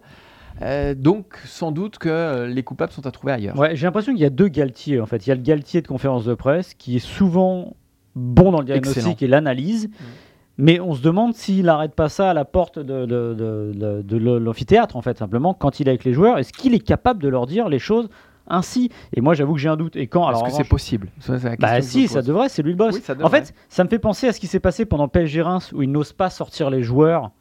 Donc 0.97 1.39
sans 1.45 1.71
doute 1.71 1.97
que 1.97 2.45
les 2.45 2.61
coupables 2.61 2.91
sont 2.91 3.07
à 3.07 3.11
trouver 3.11 3.33
ailleurs. 3.33 3.57
Ouais, 3.57 3.75
j'ai 3.75 3.87
l'impression 3.87 4.11
qu'il 4.13 4.21
y 4.21 4.25
a 4.25 4.29
deux 4.29 4.47
Galtier 4.47 4.99
en 5.01 5.07
fait. 5.07 5.25
Il 5.25 5.29
y 5.29 5.31
a 5.31 5.35
le 5.35 5.41
Galtier 5.41 5.81
de 5.81 5.87
conférence 5.87 6.25
de 6.25 6.35
presse 6.35 6.75
qui 6.75 6.97
est 6.97 6.99
souvent 6.99 7.73
bon 8.15 8.51
dans 8.51 8.59
le 8.59 8.65
diagnostic 8.65 8.97
Excellent. 9.13 9.15
et 9.21 9.27
l'analyse, 9.27 9.89
mais 10.59 10.79
on 10.79 10.93
se 10.93 11.01
demande 11.01 11.33
s'il 11.33 11.65
n'arrête 11.65 11.95
pas 11.95 12.09
ça 12.09 12.29
à 12.29 12.33
la 12.35 12.45
porte 12.45 12.77
de, 12.77 13.05
de- 13.07 14.17
l'amphithéâtre 14.37 14.97
en 14.97 15.01
fait, 15.01 15.17
simplement 15.17 15.55
quand 15.55 15.79
il 15.79 15.87
est 15.87 15.91
avec 15.91 16.03
les 16.03 16.13
joueurs. 16.13 16.37
Est-ce 16.37 16.53
qu'il 16.53 16.75
est 16.75 16.79
capable 16.85 17.23
de 17.23 17.29
leur 17.29 17.47
dire 17.47 17.67
les 17.67 17.79
choses 17.79 18.09
ainsi 18.47 18.89
Et 19.15 19.21
moi 19.21 19.33
j'avoue 19.33 19.53
que 19.53 19.59
j'ai 19.59 19.69
un 19.69 19.77
doute. 19.77 19.95
Et 19.95 20.07
quand 20.07 20.29
Est-ce 20.31 20.43
que 20.43 20.51
c'est 20.51 20.63
possible? 20.69 21.09
Ça, 21.19 21.37
la 21.37 21.55
bah 21.57 21.81
si, 21.81 22.07
ça 22.07 22.21
devrait, 22.21 22.49
c'est 22.49 22.61
lui 22.63 22.71
le 22.71 22.77
boss. 22.77 22.95
Oui, 22.95 23.01
en 23.23 23.29
fait, 23.29 23.53
ça 23.69 23.83
me 23.83 23.89
fait 23.89 23.99
penser 23.99 24.27
à 24.27 24.33
ce 24.33 24.39
qui 24.39 24.47
s'est 24.47 24.59
passé 24.59 24.85
pendant 24.85 25.07
PSG 25.07 25.41
Reims 25.41 25.71
où 25.73 25.81
il 25.81 25.91
n'ose 25.91 26.13
pas 26.13 26.29
sortir 26.29 26.69
les 26.69 26.83
joueurs 26.83 27.31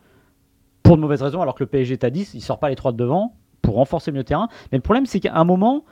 pour 0.82 0.96
de 0.96 1.02
mauvaises 1.02 1.22
raisons 1.22 1.42
alors 1.42 1.54
que 1.54 1.62
le 1.62 1.68
PSG 1.68 1.94
est 1.94 2.04
à 2.04 2.10
10, 2.10 2.34
il 2.34 2.40
sort 2.40 2.58
pas 2.58 2.68
les 2.68 2.76
trois 2.76 2.92
de 2.92 2.96
devant 2.96 3.34
pour 3.62 3.74
renforcer 3.74 4.10
mieux 4.12 4.18
le 4.18 4.24
terrain. 4.24 4.48
Mais 4.72 4.78
le 4.78 4.82
problème 4.82 5.06
c'est 5.06 5.20
qu'à 5.20 5.34
un 5.36 5.44
moment, 5.44 5.84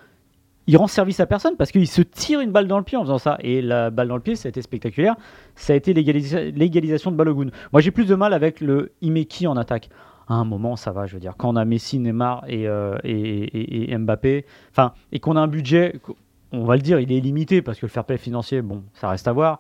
il 0.67 0.77
rend 0.77 0.87
service 0.87 1.21
à 1.21 1.27
personne 1.27 1.57
parce 1.57 1.71
qu'il 1.71 1.87
se 1.87 2.03
tire 2.03 2.41
une 2.41 2.51
balle 2.53 2.67
dans 2.69 2.79
le 2.79 2.85
pied 2.85 2.97
en 2.99 3.03
faisant 3.03 3.19
ça. 3.19 3.39
Et 3.41 3.63
la 3.63 3.91
balle 3.91 4.09
dans 4.09 4.17
le 4.17 4.23
pied, 4.23 4.37
ça 4.37 4.49
a 4.49 4.51
été 4.51 4.61
spectaculaire. 4.61 5.17
Ça 5.55 5.73
a 5.73 5.77
été 5.77 5.95
l'égalisa- 5.95 6.51
l'égalisation 6.55 7.11
de 7.11 7.17
Balogun. 7.17 7.51
Moi 7.73 7.81
j'ai 7.81 7.91
plus 7.91 8.05
de 8.07 8.15
mal 8.15 8.33
avec 8.35 8.61
le 8.61 8.93
Imeki 9.03 9.47
en 9.47 9.57
attaque. 9.57 9.89
À 10.29 10.35
un 10.35 10.45
moment, 10.45 10.77
ça 10.77 10.93
va, 10.93 11.07
je 11.07 11.15
veux 11.15 11.21
dire. 11.21 11.35
Quand 11.39 11.49
on 11.51 11.57
a 11.57 11.65
Messi, 11.65 11.99
Neymar 11.99 12.45
et, 12.49 12.69
euh, 12.69 12.97
et, 13.05 13.13
et- 13.13 13.93
et 13.93 13.97
Mbappé, 13.99 14.45
enfin, 14.71 14.93
et 15.11 15.21
qu'on 15.21 15.37
a 15.37 15.41
un 15.41 15.47
budget, 15.49 15.99
on 16.53 16.65
va 16.65 16.77
le 16.77 16.83
dire, 16.83 17.01
il 17.01 17.11
est 17.13 17.21
limité 17.21 17.63
parce 17.63 17.79
que 17.81 17.87
le 17.87 17.91
fair 17.91 18.05
play 18.05 18.19
financier, 18.19 18.61
bon, 18.63 18.83
ça 18.95 19.09
reste 19.09 19.27
à 19.27 19.33
voir. 19.33 19.59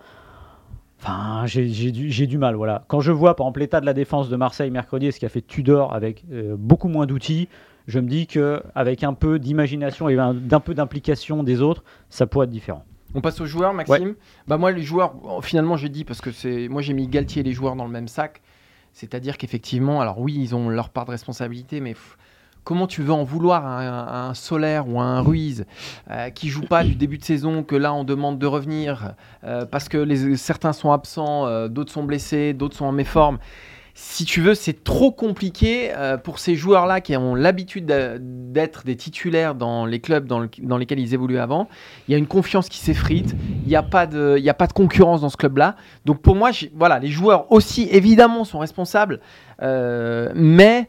Enfin, 1.00 1.46
j'ai 1.46 2.26
du, 2.26 2.38
mal, 2.38 2.56
voilà. 2.56 2.84
Quand 2.88 3.00
je 3.00 3.12
vois, 3.12 3.36
par 3.36 3.46
exemple, 3.46 3.60
l'état 3.60 3.80
de 3.80 3.86
la 3.86 3.94
défense 3.94 4.28
de 4.28 4.36
Marseille 4.36 4.70
mercredi 4.70 5.06
et 5.06 5.12
ce 5.12 5.20
qu'a 5.20 5.28
fait 5.28 5.42
Tudor 5.46 5.94
avec 5.94 6.24
euh, 6.32 6.56
beaucoup 6.58 6.88
moins 6.88 7.06
d'outils, 7.06 7.48
je 7.86 8.00
me 8.00 8.08
dis 8.08 8.26
que 8.26 8.62
avec 8.74 9.04
un 9.04 9.14
peu 9.14 9.38
d'imagination 9.38 10.08
et 10.08 10.18
un, 10.18 10.34
d'un 10.34 10.60
peu 10.60 10.74
d'implication 10.74 11.44
des 11.44 11.62
autres, 11.62 11.84
ça 12.10 12.26
pourrait 12.26 12.44
être 12.44 12.50
différent. 12.50 12.84
On 13.14 13.20
passe 13.20 13.40
aux 13.40 13.46
joueurs, 13.46 13.72
Maxime. 13.72 14.16
Bah 14.48 14.58
moi, 14.58 14.72
les 14.72 14.82
joueurs, 14.82 15.14
finalement, 15.42 15.76
j'ai 15.76 15.88
dit 15.88 16.04
parce 16.04 16.20
que 16.20 16.30
c'est, 16.32 16.68
moi, 16.68 16.82
j'ai 16.82 16.92
mis 16.92 17.06
Galtier 17.06 17.40
et 17.40 17.44
les 17.44 17.52
joueurs 17.52 17.76
dans 17.76 17.86
le 17.86 17.92
même 17.92 18.08
sac. 18.08 18.42
C'est-à-dire 18.98 19.38
qu'effectivement, 19.38 20.00
alors 20.00 20.18
oui, 20.18 20.36
ils 20.36 20.56
ont 20.56 20.68
leur 20.68 20.90
part 20.90 21.04
de 21.04 21.12
responsabilité, 21.12 21.78
mais 21.78 21.94
comment 22.64 22.88
tu 22.88 23.00
veux 23.00 23.12
en 23.12 23.22
vouloir 23.22 23.64
à 23.64 24.26
un, 24.26 24.34
Solaire 24.34 24.88
ou 24.88 25.00
à 25.00 25.04
un 25.04 25.20
Ruiz 25.20 25.66
euh, 26.10 26.30
qui 26.30 26.48
joue 26.48 26.62
pas 26.62 26.82
du 26.82 26.96
début 26.96 27.16
de 27.16 27.22
saison, 27.22 27.62
que 27.62 27.76
là 27.76 27.94
on 27.94 28.02
demande 28.02 28.40
de 28.40 28.46
revenir 28.46 29.14
euh, 29.44 29.66
parce 29.66 29.88
que 29.88 30.34
certains 30.34 30.72
sont 30.72 30.90
absents, 30.90 31.46
euh, 31.46 31.68
d'autres 31.68 31.92
sont 31.92 32.02
blessés, 32.02 32.54
d'autres 32.54 32.76
sont 32.76 32.86
en 32.86 32.92
méforme? 32.92 33.38
Si 34.00 34.24
tu 34.24 34.40
veux, 34.40 34.54
c'est 34.54 34.84
trop 34.84 35.10
compliqué 35.10 35.90
euh, 35.96 36.16
pour 36.16 36.38
ces 36.38 36.54
joueurs-là 36.54 37.00
qui 37.00 37.16
ont 37.16 37.34
l'habitude 37.34 37.84
d'être 37.86 38.84
des 38.84 38.94
titulaires 38.94 39.56
dans 39.56 39.86
les 39.86 39.98
clubs 39.98 40.24
dans, 40.24 40.38
le- 40.38 40.48
dans 40.62 40.76
lesquels 40.78 41.00
ils 41.00 41.14
évoluent 41.14 41.38
avant. 41.40 41.68
Il 42.06 42.12
y 42.12 42.14
a 42.14 42.18
une 42.18 42.28
confiance 42.28 42.68
qui 42.68 42.78
s'effrite. 42.78 43.34
Il 43.64 43.68
n'y 43.68 43.74
a, 43.74 43.82
pas 43.82 44.06
de- 44.06 44.40
a 44.48 44.54
pas 44.54 44.68
de 44.68 44.72
concurrence 44.72 45.22
dans 45.22 45.28
ce 45.28 45.36
club-là. 45.36 45.74
Donc 46.04 46.22
pour 46.22 46.36
moi, 46.36 46.50
voilà, 46.76 47.00
les 47.00 47.08
joueurs 47.08 47.50
aussi, 47.50 47.88
évidemment, 47.90 48.44
sont 48.44 48.60
responsables. 48.60 49.18
Euh, 49.62 50.30
mais, 50.32 50.88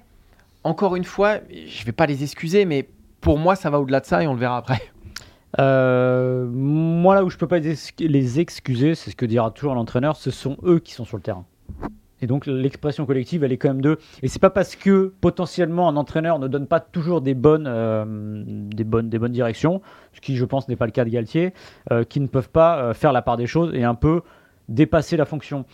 encore 0.64 0.96
une 0.96 1.04
fois, 1.04 1.38
je 1.50 1.82
ne 1.82 1.86
vais 1.86 1.92
pas 1.92 2.06
les 2.06 2.22
excuser, 2.22 2.66
mais 2.66 2.88
pour 3.22 3.40
moi, 3.40 3.56
ça 3.56 3.72
va 3.72 3.80
au-delà 3.80 4.02
de 4.02 4.06
ça 4.06 4.22
et 4.24 4.28
on 4.28 4.34
le 4.34 4.40
verra 4.40 4.58
après. 4.58 4.82
Euh, 5.58 6.46
moi, 6.48 7.16
là 7.16 7.24
où 7.26 7.32
je 7.32 7.38
peux 7.38 7.48
pas 7.48 7.58
les 7.58 8.40
excuser, 8.40 8.94
c'est 8.94 9.10
ce 9.10 9.16
que 9.16 9.26
dira 9.26 9.50
toujours 9.50 9.74
l'entraîneur, 9.74 10.16
ce 10.16 10.30
sont 10.30 10.58
eux 10.64 10.78
qui 10.78 10.94
sont 10.94 11.06
sur 11.06 11.18
le 11.18 11.24
terrain. 11.24 11.44
Et 12.22 12.28
donc 12.28 12.46
l'expression 12.46 13.06
collective, 13.06 13.44
elle 13.44 13.52
est 13.52 13.58
quand 13.58 13.70
même 13.70 13.82
d'eux. 13.82 13.98
Et 14.22 14.28
c'est 14.28 14.40
pas 14.40 14.50
parce 14.50 14.76
que 14.76 15.14
potentiellement 15.22 15.88
un 15.88 15.96
entraîneur 15.96 16.40
ne 16.40 16.48
donne 16.48 16.68
pas 16.68 16.80
toujours 16.80 17.22
des 17.22 17.34
bonnes, 17.34 17.68
euh, 17.68 18.06
des 18.46 18.84
bonnes, 18.84 19.10
des 19.10 19.20
bonnes 19.20 19.32
directions, 19.32 19.82
ce 20.14 20.22
qui 20.22 20.36
je 20.36 20.46
pense 20.46 20.68
n'est 20.68 20.76
pas 20.76 20.86
le 20.86 20.92
cas 20.92 21.06
de 21.06 21.10
Galtier, 21.10 21.54
euh, 21.92 22.04
qui 22.04 22.20
ne 22.20 22.28
peuvent 22.28 22.50
pas 22.50 22.80
euh, 22.80 22.94
faire 22.94 23.14
la 23.14 23.22
part 23.22 23.38
des 23.38 23.48
choses 23.48 23.74
et 23.74 23.84
un 23.84 23.96
peu 23.96 24.22
dépasser 24.68 25.18
la 25.18 25.26
fonction. 25.26 25.66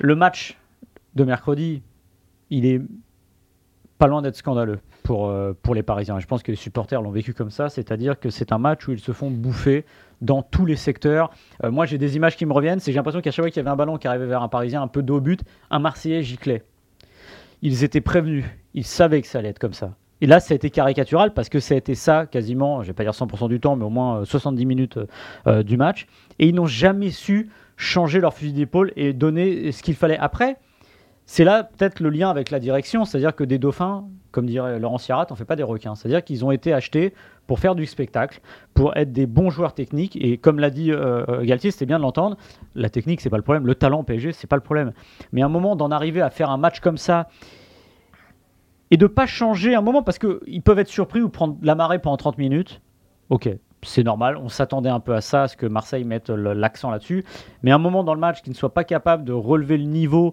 Le 0.00 0.14
match 0.14 0.58
de 1.14 1.24
mercredi, 1.24 1.82
il 2.50 2.66
est 2.66 2.80
pas 3.98 4.06
loin 4.06 4.22
d'être 4.22 4.36
scandaleux 4.36 4.78
pour, 5.02 5.26
euh, 5.26 5.52
pour 5.62 5.74
les 5.74 5.82
Parisiens. 5.82 6.18
Je 6.20 6.26
pense 6.26 6.42
que 6.42 6.52
les 6.52 6.56
supporters 6.56 7.02
l'ont 7.02 7.10
vécu 7.10 7.34
comme 7.34 7.50
ça, 7.50 7.68
c'est-à-dire 7.68 8.18
que 8.18 8.30
c'est 8.30 8.52
un 8.52 8.58
match 8.58 8.86
où 8.86 8.92
ils 8.92 9.00
se 9.00 9.12
font 9.12 9.30
bouffer 9.30 9.84
dans 10.20 10.42
tous 10.42 10.66
les 10.66 10.76
secteurs. 10.76 11.30
Euh, 11.64 11.70
moi, 11.70 11.86
j'ai 11.86 11.98
des 11.98 12.16
images 12.16 12.36
qui 12.36 12.46
me 12.46 12.52
reviennent, 12.52 12.80
c'est 12.80 12.92
j'ai 12.92 12.96
l'impression 12.96 13.20
qu'à 13.20 13.30
chaque 13.30 13.44
fois 13.44 13.50
qu'il 13.50 13.58
y 13.58 13.60
avait 13.60 13.70
un 13.70 13.76
ballon 13.76 13.98
qui 13.98 14.08
arrivait 14.08 14.26
vers 14.26 14.42
un 14.42 14.48
Parisien 14.48 14.82
un 14.82 14.88
peu 14.88 15.02
dos 15.02 15.20
but, 15.20 15.40
un 15.70 15.78
Marseillais 15.78 16.22
giclait. 16.22 16.62
Ils 17.62 17.82
étaient 17.82 18.00
prévenus, 18.00 18.44
ils 18.74 18.84
savaient 18.84 19.20
que 19.20 19.26
ça 19.26 19.40
allait 19.40 19.48
être 19.48 19.58
comme 19.58 19.74
ça. 19.74 19.94
Et 20.20 20.26
là, 20.26 20.40
ça 20.40 20.54
a 20.54 20.56
été 20.56 20.70
caricatural 20.70 21.32
parce 21.32 21.48
que 21.48 21.60
ça 21.60 21.74
a 21.74 21.76
été 21.76 21.94
ça 21.94 22.26
quasiment, 22.26 22.82
je 22.82 22.88
vais 22.88 22.92
pas 22.92 23.04
dire 23.04 23.12
100% 23.12 23.48
du 23.48 23.60
temps, 23.60 23.76
mais 23.76 23.84
au 23.84 23.90
moins 23.90 24.20
euh, 24.20 24.24
70 24.24 24.66
minutes 24.66 24.98
euh, 25.46 25.62
du 25.62 25.76
match. 25.76 26.06
Et 26.38 26.48
ils 26.48 26.54
n'ont 26.54 26.66
jamais 26.66 27.10
su 27.10 27.50
changer 27.76 28.20
leur 28.20 28.34
fusil 28.34 28.52
d'épaule 28.52 28.92
et 28.96 29.12
donner 29.12 29.70
ce 29.70 29.82
qu'il 29.82 29.94
fallait. 29.94 30.18
Après, 30.18 30.56
c'est 31.30 31.44
là 31.44 31.62
peut-être 31.62 32.00
le 32.00 32.08
lien 32.08 32.30
avec 32.30 32.50
la 32.50 32.58
direction, 32.58 33.04
c'est-à-dire 33.04 33.36
que 33.36 33.44
des 33.44 33.58
dauphins, 33.58 34.06
comme 34.30 34.46
dirait 34.46 34.78
Laurent 34.78 34.96
Sierrat, 34.96 35.26
on 35.28 35.34
fait 35.34 35.44
pas 35.44 35.56
des 35.56 35.62
requins. 35.62 35.94
C'est-à-dire 35.94 36.24
qu'ils 36.24 36.42
ont 36.42 36.50
été 36.50 36.72
achetés 36.72 37.12
pour 37.46 37.58
faire 37.58 37.74
du 37.74 37.84
spectacle, 37.84 38.40
pour 38.72 38.96
être 38.96 39.12
des 39.12 39.26
bons 39.26 39.50
joueurs 39.50 39.74
techniques. 39.74 40.16
Et 40.16 40.38
comme 40.38 40.58
l'a 40.58 40.70
dit 40.70 40.90
euh, 40.90 41.26
euh, 41.28 41.44
Galtier, 41.44 41.70
c'était 41.70 41.84
bien 41.84 41.98
de 41.98 42.02
l'entendre. 42.02 42.38
La 42.74 42.88
technique, 42.88 43.20
c'est 43.20 43.28
pas 43.28 43.36
le 43.36 43.42
problème. 43.42 43.66
Le 43.66 43.74
talent 43.74 44.04
PSG, 44.04 44.32
c'est 44.32 44.46
pas 44.46 44.56
le 44.56 44.62
problème. 44.62 44.92
Mais 45.32 45.42
à 45.42 45.46
un 45.46 45.50
moment 45.50 45.76
d'en 45.76 45.90
arriver 45.90 46.22
à 46.22 46.30
faire 46.30 46.48
un 46.48 46.56
match 46.56 46.80
comme 46.80 46.96
ça 46.96 47.28
et 48.90 48.96
de 48.96 49.06
pas 49.06 49.26
changer 49.26 49.74
un 49.74 49.82
moment 49.82 50.02
parce 50.02 50.18
qu'ils 50.18 50.62
peuvent 50.62 50.78
être 50.78 50.88
surpris 50.88 51.20
ou 51.20 51.28
prendre 51.28 51.58
la 51.60 51.74
marée 51.74 51.98
pendant 51.98 52.16
30 52.16 52.38
minutes. 52.38 52.80
Ok, 53.28 53.50
c'est 53.82 54.02
normal. 54.02 54.38
On 54.38 54.48
s'attendait 54.48 54.88
un 54.88 55.00
peu 55.00 55.14
à 55.14 55.20
ça, 55.20 55.42
à 55.42 55.48
ce 55.48 55.58
que 55.58 55.66
Marseille 55.66 56.04
mette 56.04 56.30
l'accent 56.30 56.90
là-dessus. 56.90 57.26
Mais 57.62 57.70
un 57.70 57.78
moment 57.78 58.02
dans 58.02 58.14
le 58.14 58.20
match 58.20 58.40
qui 58.40 58.48
ne 58.48 58.54
soit 58.54 58.72
pas 58.72 58.84
capable 58.84 59.24
de 59.24 59.34
relever 59.34 59.76
le 59.76 59.84
niveau 59.84 60.32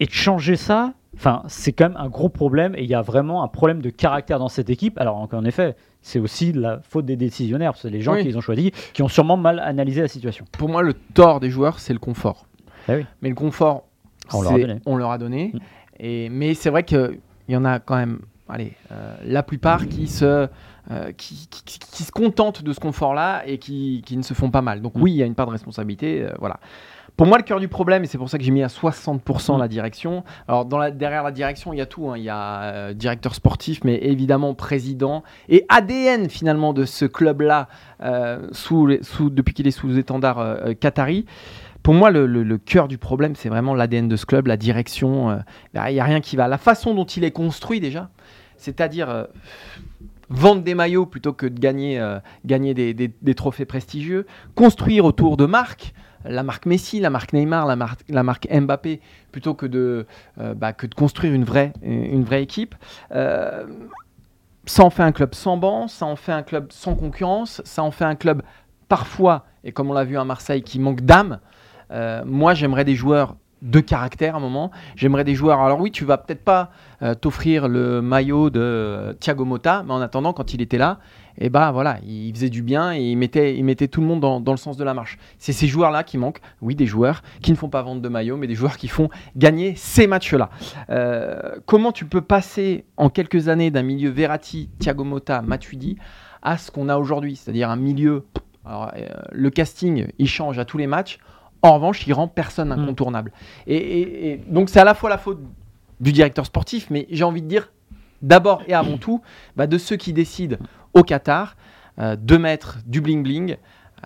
et 0.00 0.06
de 0.06 0.12
changer 0.12 0.56
ça, 0.56 0.94
enfin, 1.14 1.42
c'est 1.46 1.72
quand 1.72 1.88
même 1.90 1.96
un 1.98 2.08
gros 2.08 2.28
problème 2.28 2.74
et 2.76 2.82
il 2.82 2.88
y 2.90 2.94
a 2.94 3.02
vraiment 3.02 3.42
un 3.44 3.48
problème 3.48 3.80
de 3.82 3.90
caractère 3.90 4.38
dans 4.38 4.48
cette 4.48 4.70
équipe. 4.70 4.98
Alors, 4.98 5.28
en 5.32 5.44
effet, 5.44 5.76
c'est 6.02 6.18
aussi 6.18 6.52
la 6.52 6.80
faute 6.82 7.04
des 7.04 7.16
décisionnaires, 7.16 7.76
c'est 7.76 7.90
les 7.90 8.00
gens 8.00 8.14
Oui. 8.14 8.22
qui 8.22 8.28
les 8.28 8.36
ont 8.36 8.40
choisis, 8.40 8.70
qui 8.92 9.02
ont 9.02 9.08
sûrement 9.08 9.36
mal 9.36 9.60
analysé 9.60 10.00
la 10.00 10.08
situation. 10.08 10.46
Pour 10.52 10.68
moi, 10.68 10.82
le 10.82 10.94
tort 10.94 11.38
des 11.38 11.50
joueurs, 11.50 11.78
c'est 11.78 11.92
le 11.92 11.98
confort. 11.98 12.46
Ah 12.88 12.94
oui. 12.96 13.06
Mais 13.20 13.28
le 13.28 13.34
confort, 13.34 13.84
On 14.32 14.42
leur 14.42 14.54
a 14.54 14.58
donné. 14.58 14.76
on 14.86 14.96
leur 14.96 15.10
a 15.10 15.18
donné. 15.18 15.52
Mm. 15.54 15.58
Et, 16.00 16.28
mais 16.30 16.54
c'est 16.54 16.70
vrai 16.70 16.82
qu'il 16.84 17.20
y 17.48 17.56
en 17.56 17.64
a 17.66 17.78
quand 17.78 17.96
même 17.96 18.20
allez, 18.48 18.72
euh, 18.90 19.16
la 19.24 19.42
plupart 19.42 19.86
qui 19.86 20.06
se, 20.08 20.48
euh, 20.90 21.12
qui, 21.12 21.46
qui- 21.50 21.62
qui- 21.64 21.78
qui 21.78 22.02
se 22.02 22.12
contentent 22.12 22.62
de 22.62 22.72
ce 22.72 22.80
confort-là 22.80 23.42
et 23.46 23.58
qui, 23.58 24.02
qui 24.04 24.16
ne 24.16 24.22
se 24.22 24.34
font 24.34 24.50
pas 24.50 24.62
mal. 24.62 24.80
Donc 24.82 24.92
oui, 24.96 25.12
il 25.12 25.16
y 25.16 25.22
a 25.22 25.26
une 25.26 25.34
part 25.34 25.46
de 25.46 25.52
responsabilité. 25.52 26.22
euh, 26.22 26.32
voilà. 26.38 26.58
Pour 27.16 27.26
moi, 27.26 27.36
le 27.36 27.42
cœur 27.42 27.60
du 27.60 27.68
problème, 27.68 28.02
et 28.02 28.06
c'est 28.06 28.16
pour 28.16 28.30
ça 28.30 28.38
que 28.38 28.44
j'ai 28.44 28.50
mis 28.50 28.62
à 28.62 28.68
60% 28.68 29.58
la 29.58 29.68
direction. 29.68 30.24
Alors, 30.48 30.64
dans 30.64 30.78
la, 30.78 30.90
derrière 30.90 31.22
la 31.22 31.32
direction, 31.32 31.72
il 31.74 31.76
y 31.76 31.80
a 31.82 31.86
tout. 31.86 32.08
hein. 32.08 32.16
Il 32.16 32.22
y 32.22 32.30
a 32.30 32.62
euh, 32.62 32.94
directeur 32.94 33.34
sportif, 33.34 33.80
mais 33.84 33.96
évidemment 34.02 34.54
président 34.54 35.22
et 35.48 35.66
ADN 35.68 36.30
finalement 36.30 36.72
de 36.72 36.84
ce 36.86 37.04
club-là, 37.04 37.68
sous, 38.52 38.86
les- 38.86 39.02
sous, 39.02 39.28
depuis 39.28 39.52
qu'il 39.54 39.66
est 39.66 39.70
sous 39.72 39.98
étendard 39.98 40.56
qatari. 40.80 41.26
Pour 41.82 41.94
moi, 41.94 42.10
le, 42.10 42.26
le- 42.26 42.42
le 42.42 42.58
cœur 42.58 42.88
du 42.88 42.96
problème, 42.98 43.34
c'est 43.34 43.48
vraiment 43.50 43.74
l'ADN 43.74 44.08
de 44.08 44.16
ce 44.16 44.24
club, 44.26 44.46
la 44.46 44.56
direction. 44.56 45.30
euh, 45.30 45.36
Il 45.88 45.92
n'y 45.94 46.00
a 46.00 46.04
rien 46.04 46.20
qui 46.20 46.36
va. 46.36 46.48
La 46.48 46.58
façon 46.58 46.94
dont 46.94 47.04
il 47.06 47.24
est 47.24 47.30
construit 47.32 47.80
déjà, 47.80 48.08
c'est-à-dire 48.56 49.10
euh, 49.10 49.24
vendre 50.30 50.62
des 50.62 50.74
maillots 50.74 51.06
plutôt 51.06 51.32
que 51.32 51.46
de 51.46 51.58
gagner, 51.58 52.00
euh, 52.00 52.20
des, 52.44 53.34
trophées 53.34 53.64
prestigieux, 53.64 54.26
construire 54.54 55.04
autour 55.04 55.36
de 55.36 55.44
marques, 55.44 55.92
la 56.24 56.42
marque 56.42 56.66
Messi, 56.66 57.00
la 57.00 57.10
marque 57.10 57.32
Neymar, 57.32 57.66
la 57.66 58.22
marque, 58.22 58.48
Mbappé, 58.50 59.00
plutôt 59.32 59.54
que 59.54 59.66
de, 59.66 60.06
euh, 60.38 60.54
bah, 60.54 60.72
que 60.72 60.86
de 60.86 60.94
construire 60.94 61.34
une 61.34 61.44
vraie, 61.44 61.72
équipe. 62.42 62.74
Euh, 63.12 63.66
ça 64.66 64.84
en 64.84 64.90
fait 64.90 65.02
un 65.02 65.12
club 65.12 65.34
sans 65.34 65.56
banc, 65.56 65.88
ça 65.88 66.06
en 66.06 66.16
fait 66.16 66.32
un 66.32 66.42
club 66.42 66.70
sans 66.70 66.94
concurrence, 66.94 67.60
ça 67.64 67.82
en 67.82 67.90
fait 67.90 68.04
un 68.04 68.14
club 68.14 68.42
parfois, 68.88 69.46
et 69.64 69.72
comme 69.72 69.90
on 69.90 69.94
l'a 69.94 70.04
vu 70.04 70.16
à 70.16 70.24
Marseille, 70.24 70.62
qui 70.62 70.78
manque 70.78 71.00
d'âme. 71.00 71.40
Moi, 72.24 72.54
j'aimerais 72.54 72.84
des 72.84 72.94
joueurs 72.94 73.34
de 73.62 73.80
caractère 73.80 74.34
à 74.34 74.38
un 74.38 74.40
moment. 74.40 74.70
J'aimerais 74.96 75.24
des 75.24 75.34
joueurs. 75.34 75.60
Alors 75.60 75.80
oui, 75.80 75.90
tu 75.90 76.04
vas 76.04 76.18
peut-être 76.18 76.44
pas 76.44 76.70
euh, 77.02 77.14
t'offrir 77.14 77.68
le 77.68 78.00
maillot 78.02 78.50
de 78.50 79.16
Thiago 79.20 79.44
Motta, 79.44 79.82
mais 79.86 79.92
en 79.92 80.00
attendant, 80.00 80.32
quand 80.32 80.54
il 80.54 80.60
était 80.60 80.78
là, 80.78 80.98
et 81.38 81.48
ben 81.48 81.70
voilà, 81.72 81.98
il 82.06 82.34
faisait 82.34 82.50
du 82.50 82.62
bien 82.62 82.94
et 82.94 83.00
il 83.00 83.16
mettait, 83.16 83.56
il 83.56 83.64
mettait 83.64 83.88
tout 83.88 84.00
le 84.00 84.06
monde 84.06 84.20
dans, 84.20 84.40
dans 84.40 84.52
le 84.52 84.58
sens 84.58 84.76
de 84.76 84.84
la 84.84 84.92
marche. 84.92 85.18
C'est 85.38 85.52
ces 85.52 85.66
joueurs-là 85.66 86.04
qui 86.04 86.18
manquent. 86.18 86.40
Oui, 86.60 86.74
des 86.74 86.86
joueurs 86.86 87.22
qui 87.40 87.50
ne 87.50 87.56
font 87.56 87.68
pas 87.68 87.82
vendre 87.82 88.02
de 88.02 88.08
maillot, 88.08 88.36
mais 88.36 88.46
des 88.46 88.54
joueurs 88.54 88.76
qui 88.76 88.88
font 88.88 89.08
gagner 89.36 89.74
ces 89.76 90.06
matchs-là. 90.06 90.50
Euh, 90.90 91.56
comment 91.66 91.92
tu 91.92 92.04
peux 92.04 92.20
passer 92.20 92.84
en 92.96 93.08
quelques 93.08 93.48
années 93.48 93.70
d'un 93.70 93.82
milieu 93.82 94.10
Verratti, 94.10 94.68
Thiago 94.78 95.04
Motta, 95.04 95.42
Matuidi 95.42 95.96
à 96.42 96.58
ce 96.58 96.70
qu'on 96.70 96.88
a 96.88 96.96
aujourd'hui, 96.96 97.36
c'est-à-dire 97.36 97.70
un 97.70 97.76
milieu. 97.76 98.24
alors, 98.64 98.92
euh, 98.96 99.08
le 99.32 99.50
casting, 99.50 100.06
il 100.18 100.28
change 100.28 100.58
à 100.58 100.64
tous 100.64 100.78
les 100.78 100.86
matchs. 100.86 101.18
En 101.62 101.74
revanche, 101.74 102.06
il 102.06 102.12
rend 102.12 102.26
personne 102.28 102.72
incontournable. 102.72 103.32
Et, 103.66 103.76
et- 103.76 104.32
et 104.32 104.36
donc, 104.48 104.70
c'est 104.70 104.80
à 104.80 104.84
la 104.84 104.94
fois 104.94 105.10
la 105.10 105.18
faute 105.18 105.40
du 106.00 106.12
directeur 106.12 106.46
sportif, 106.46 106.88
mais 106.90 107.06
j'ai 107.10 107.24
envie 107.24 107.42
de 107.42 107.46
dire 107.48 107.70
d'abord 108.22 108.62
et 108.66 108.74
avant 108.74 108.96
tout 108.98 109.20
bah, 109.56 109.66
de 109.66 109.76
ceux 109.78 109.96
qui 109.96 110.12
décident 110.12 110.56
au 110.94 111.02
Qatar 111.02 111.56
euh, 111.98 112.16
de 112.16 112.36
mettre 112.38 112.78
du 112.86 113.00
bling 113.02 113.22
bling, 113.22 113.56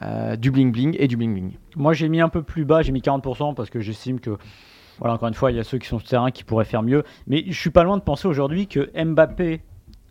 euh, 0.02 0.34
du 0.36 0.50
bling 0.50 0.72
bling 0.72 0.96
et 0.98 1.06
du 1.06 1.16
bling 1.16 1.32
bling. 1.32 1.52
Moi, 1.76 1.92
j'ai 1.92 2.08
mis 2.08 2.20
un 2.20 2.28
peu 2.28 2.42
plus 2.42 2.64
bas, 2.64 2.82
j'ai 2.82 2.90
mis 2.92 3.00
40% 3.00 3.54
parce 3.54 3.70
que 3.70 3.78
j'estime 3.80 4.18
que, 4.18 4.36
voilà, 4.98 5.14
encore 5.14 5.28
une 5.28 5.34
fois, 5.34 5.50
il 5.52 5.56
y 5.56 5.60
a 5.60 5.64
ceux 5.64 5.78
qui 5.78 5.86
sont 5.86 5.98
sur 5.98 6.06
le 6.06 6.10
terrain 6.10 6.30
qui 6.32 6.42
pourraient 6.42 6.64
faire 6.64 6.82
mieux. 6.82 7.04
Mais 7.28 7.44
je 7.46 7.58
suis 7.58 7.70
pas 7.70 7.84
loin 7.84 7.96
de 7.96 8.02
penser 8.02 8.26
aujourd'hui 8.26 8.66
que 8.66 8.90
Mbappé 9.00 9.60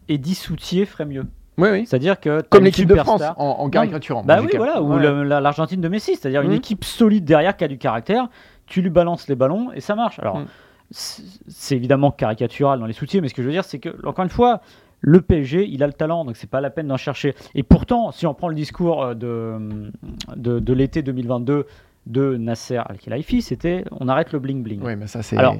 et 0.08 0.18
Dissoutier 0.18 0.86
feraient 0.86 1.06
mieux. 1.06 1.26
Oui, 1.58 1.70
oui. 1.72 1.86
C'est-à-dire 1.86 2.20
que 2.20 2.42
Comme 2.50 2.64
l'équipe 2.64 2.88
de 2.88 2.96
France, 2.96 3.22
en, 3.38 3.46
en 3.46 3.70
caricaturant. 3.70 4.24
Bah 4.24 4.40
oui, 4.42 4.50
voilà, 4.56 4.82
ou 4.82 4.94
Ouais. 4.96 5.24
l'Argentine 5.40 5.82
de 5.82 5.88
Messi, 5.88 6.16
c'est-à-dire 6.16 6.42
une 6.42 6.50
Mhm. 6.52 6.56
équipe 6.58 6.84
solide 6.84 7.26
derrière 7.26 7.56
qui 7.56 7.64
a 7.64 7.68
du 7.68 7.78
caractère. 7.78 8.28
Tu 8.66 8.82
lui 8.82 8.90
balances 8.90 9.28
les 9.28 9.36
ballons 9.36 9.72
et 9.74 9.80
ça 9.82 9.96
marche. 9.96 10.18
Alors, 10.20 10.38
Mhm. 10.40 10.46
c'est 10.92 11.76
évidemment 11.76 12.12
caricatural 12.12 12.80
dans 12.80 12.86
les 12.86 12.94
soutiens, 12.94 13.22
mais 13.22 13.28
ce 13.30 13.34
que 13.34 13.42
je 13.42 13.48
veux 13.48 13.54
dire, 13.54 13.66
c'est 13.66 13.80
que, 13.80 13.90
encore 14.08 14.24
une 14.24 14.30
fois, 14.32 14.62
le 15.02 15.22
PSG, 15.22 15.68
il 15.70 15.84
a 15.84 15.88
le 15.88 15.94
talent, 15.94 16.24
donc 16.26 16.38
c'est 16.38 16.50
pas 16.50 16.62
la 16.62 16.70
peine 16.70 16.88
d'en 16.88 16.98
chercher. 16.98 17.36
Et 17.56 17.64
pourtant, 17.64 18.12
si 18.12 18.26
on 18.26 18.34
prend 18.34 18.48
le 18.48 18.56
discours 18.56 19.04
euh, 19.04 19.14
de, 19.14 19.92
de, 20.36 20.60
de 20.60 20.74
l'été 20.74 21.02
2022 21.02 21.66
de 22.08 22.38
Nasser 22.38 22.78
Al-Khelaifi, 22.78 23.42
c'était 23.42 23.84
on 23.92 24.08
arrête 24.08 24.32
le 24.32 24.40
bling 24.40 24.64
bling. 24.64 24.82
Oui, 24.84 24.96
mais 24.96 25.08
ça, 25.08 25.22
c'est. 25.24 25.38
Alors, 25.38 25.56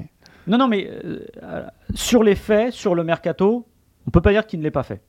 Non, 0.46 0.58
non, 0.58 0.68
mais 0.68 0.90
euh, 1.04 1.64
sur 1.94 2.22
les 2.22 2.34
faits, 2.34 2.72
sur 2.72 2.94
le 2.94 3.02
mercato, 3.04 3.66
on 4.06 4.10
peut 4.10 4.20
pas 4.20 4.32
dire 4.32 4.46
qu'il 4.46 4.58
ne 4.60 4.64
l'ait 4.64 4.70
pas 4.70 4.82
fait. 4.82 5.00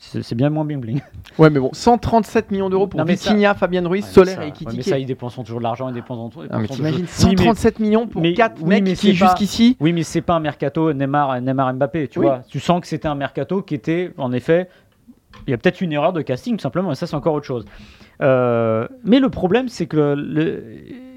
C'est 0.00 0.34
bien 0.36 0.48
moins 0.48 0.64
bling 0.64 0.80
bling. 0.80 1.00
Ouais, 1.38 1.50
mais 1.50 1.58
bon, 1.60 1.70
137 1.72 2.50
millions 2.52 2.70
d'euros 2.70 2.86
pour 2.86 3.02
Vitinha, 3.04 3.54
Fabien 3.54 3.86
Ruiz, 3.86 4.04
Ouais, 4.04 4.10
Solaire 4.10 4.36
ça- 4.36 4.42
et 4.42 4.44
ouais, 4.44 4.48
Ekitike. 4.50 4.76
mais 4.76 4.82
ça, 4.82 4.98
ils 4.98 5.06
dépensent 5.06 5.42
toujours 5.42 5.58
de 5.58 5.64
l'argent, 5.64 5.88
ils 5.88 5.94
dépensent 5.94 6.28
toujours. 6.30 6.50
Non, 6.52 6.58
mais 6.60 6.68
t'imagines, 6.68 7.04
toujours- 7.06 7.24
Oui, 7.30 7.34
mais- 7.36 7.44
137 7.44 7.78
millions 7.80 8.06
pour 8.06 8.22
mais- 8.22 8.34
4 8.34 8.62
oui, 8.62 8.68
mecs 8.68 8.84
mais 8.84 8.94
qui 8.94 9.12
jusqu'ici. 9.14 9.76
Oui, 9.80 9.92
mais 9.92 10.02
c'est 10.04 10.20
pas 10.22 10.34
un 10.34 10.40
mercato 10.40 10.92
Neymar, 10.92 11.40
Neymar 11.40 11.74
Mbappé, 11.74 12.08
tu 12.08 12.20
Oui. 12.20 12.26
vois. 12.26 12.42
Tu 12.48 12.60
sens 12.60 12.80
que 12.80 12.86
c'était 12.86 13.08
un 13.08 13.14
mercato 13.16 13.62
qui 13.62 13.74
était, 13.74 14.12
en 14.18 14.32
effet, 14.32 14.68
il 15.46 15.50
y 15.50 15.54
a 15.54 15.58
peut-être 15.58 15.80
une 15.80 15.92
erreur 15.92 16.12
de 16.12 16.22
casting, 16.22 16.56
tout 16.56 16.62
simplement, 16.62 16.92
et 16.92 16.94
ça, 16.94 17.06
c'est 17.06 17.16
encore 17.16 17.34
autre 17.34 17.46
chose. 17.46 17.64
Euh, 18.20 18.88
mais 19.04 19.20
le 19.20 19.28
problème, 19.30 19.68
c'est 19.68 19.86
que 19.86 20.16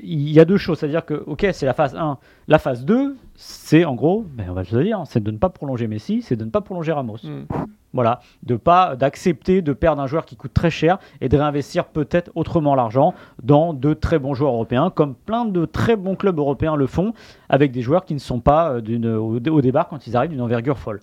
il 0.04 0.30
y 0.32 0.40
a 0.40 0.46
deux 0.46 0.58
choses. 0.58 0.80
C'est-à-dire 0.80 1.06
que, 1.06 1.14
ok, 1.28 1.48
c'est 1.54 1.66
la 1.66 1.74
phase 1.74 1.96
1. 1.96 2.18
La 2.48 2.58
phase 2.60 2.86
2, 2.86 3.16
c'est 3.36 3.86
en 3.86 3.96
gros, 3.96 4.26
ben, 4.36 4.48
on 4.50 4.54
va 4.54 4.64
le 4.72 4.84
dire, 4.84 5.02
c'est 5.06 5.22
de 5.24 5.32
ne 5.32 5.38
pas 5.38 5.50
prolonger 5.50 5.88
Messi, 5.88 6.22
c'est 6.22 6.36
de 6.36 6.44
ne 6.46 6.50
pas 6.50 6.62
prolonger 6.62 6.92
Ramos. 6.92 7.18
Mm. 7.24 7.46
Voilà, 7.94 8.22
de 8.44 8.56
pas 8.56 8.96
d'accepter 8.96 9.62
de 9.62 9.74
perdre 9.74 10.02
un 10.02 10.08
joueur 10.08 10.26
qui 10.26 10.38
coûte 10.38 10.54
très 10.54 10.70
cher 10.70 10.98
et 11.20 11.28
de 11.28 11.38
réinvestir 11.38 11.86
peut-être 11.86 12.32
autrement 12.36 12.74
l'argent 12.74 13.14
dans 13.44 13.74
de 13.74 13.94
très 13.94 14.18
bons 14.18 14.34
joueurs 14.34 14.54
européens, 14.54 14.90
comme 14.90 15.14
plein 15.14 15.44
de 15.44 15.66
très 15.66 15.98
bons 15.98 16.16
clubs 16.16 16.38
européens 16.38 16.76
le 16.78 16.88
font, 16.88 17.14
avec 17.50 17.72
des 17.72 17.82
joueurs 17.82 18.06
qui 18.06 18.14
ne 18.14 18.20
sont 18.20 18.40
pas 18.40 18.74
euh, 18.74 19.18
au, 19.18 19.62
départ 19.62 19.90
quand 19.90 20.08
ils 20.08 20.16
arrivent 20.16 20.32
d'une 20.32 20.42
envergure 20.42 20.78
folle. 20.78 21.02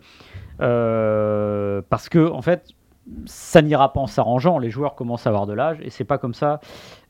Euh, 0.60 1.82
parce 1.90 2.08
que 2.08 2.30
en 2.30 2.42
fait, 2.42 2.72
ça 3.26 3.62
n'ira 3.62 3.92
pas 3.92 4.00
en 4.00 4.06
s'arrangeant. 4.06 4.58
Les 4.58 4.70
joueurs 4.70 4.94
commencent 4.94 5.26
à 5.26 5.30
avoir 5.30 5.46
de 5.46 5.52
l'âge 5.52 5.78
et 5.82 5.90
c'est 5.90 6.04
pas 6.04 6.18
comme 6.18 6.34
ça 6.34 6.60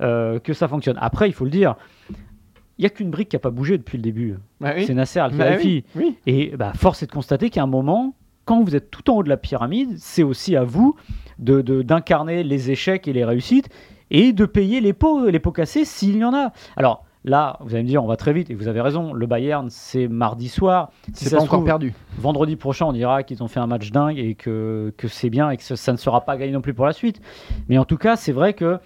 euh, 0.02 0.38
que 0.40 0.52
ça 0.52 0.68
fonctionne. 0.68 0.98
Après, 1.00 1.28
il 1.28 1.32
faut 1.32 1.44
le 1.44 1.50
dire, 1.50 1.76
il 2.78 2.82
y 2.82 2.86
a 2.86 2.90
qu'une 2.90 3.10
brique 3.10 3.28
qui 3.30 3.36
n'a 3.36 3.40
pas 3.40 3.50
bougé 3.50 3.78
depuis 3.78 3.96
le 3.96 4.02
début. 4.02 4.36
Bah 4.60 4.72
oui. 4.76 4.86
C'est 4.86 4.94
Nasser 4.94 5.20
Bah 5.20 5.26
Al-Khelaifi. 5.26 5.84
oui, 5.94 6.02
oui. 6.02 6.18
Et 6.26 6.56
bah, 6.56 6.72
force 6.74 7.02
est 7.02 7.06
de 7.06 7.12
constater 7.12 7.50
qu'à 7.50 7.62
un 7.62 7.66
moment, 7.66 8.14
quand 8.48 8.62
vous 8.64 8.74
êtes 8.74 8.90
tout 8.90 9.10
en 9.10 9.16
haut 9.16 9.22
de 9.22 9.28
la 9.28 9.36
pyramide, 9.36 9.96
c'est 9.98 10.22
aussi 10.22 10.56
à 10.56 10.64
vous 10.64 10.96
de- 11.38 11.60
de- 11.60 11.82
d'incarner 11.82 12.42
les 12.42 12.70
échecs 12.70 13.06
et 13.06 13.12
les 13.12 13.22
réussites 13.24 13.68
et 14.10 14.32
de 14.32 14.46
payer 14.46 14.80
les 14.80 14.94
pots, 14.94 15.28
les 15.28 15.38
pots 15.38 15.52
cassés 15.52 15.84
s'il 15.84 16.16
y 16.16 16.24
en 16.24 16.32
a. 16.32 16.52
Alors 16.76 17.04
là, 17.24 17.58
vous 17.60 17.74
allez 17.74 17.82
me 17.82 17.88
dire, 17.88 18.02
on 18.02 18.06
va 18.06 18.16
très 18.16 18.32
vite, 18.32 18.48
et 18.48 18.54
vous 18.54 18.66
avez 18.68 18.80
raison, 18.80 19.12
le 19.12 19.26
Bayern, 19.26 19.68
c'est 19.68 20.08
mardi 20.08 20.48
soir. 20.48 20.90
Si 21.12 21.26
C'est 21.26 21.30
pas 21.36 21.42
encore 21.42 21.58
trouve, 21.58 21.64
perdu. 21.66 21.92
Vendredi 22.16 22.56
prochain, 22.56 22.86
on 22.86 22.92
dira 22.94 23.22
qu'ils 23.22 23.42
ont 23.42 23.48
fait 23.48 23.60
un 23.60 23.66
match 23.66 23.90
dingue 23.90 24.18
et 24.18 24.34
que, 24.34 24.94
que 24.96 25.08
c'est 25.08 25.28
bien 25.28 25.50
et 25.50 25.58
que 25.58 25.62
ça, 25.62 25.76
ça 25.76 25.92
ne 25.92 25.98
sera 25.98 26.22
pas 26.24 26.38
gagné 26.38 26.52
non 26.52 26.62
plus 26.62 26.72
pour 26.72 26.86
la 26.86 26.94
suite. 26.94 27.20
Mais 27.68 27.76
en 27.76 27.84
tout 27.84 27.98
cas, 27.98 28.16
c'est 28.16 28.32
vrai 28.32 28.54
que 28.54 28.78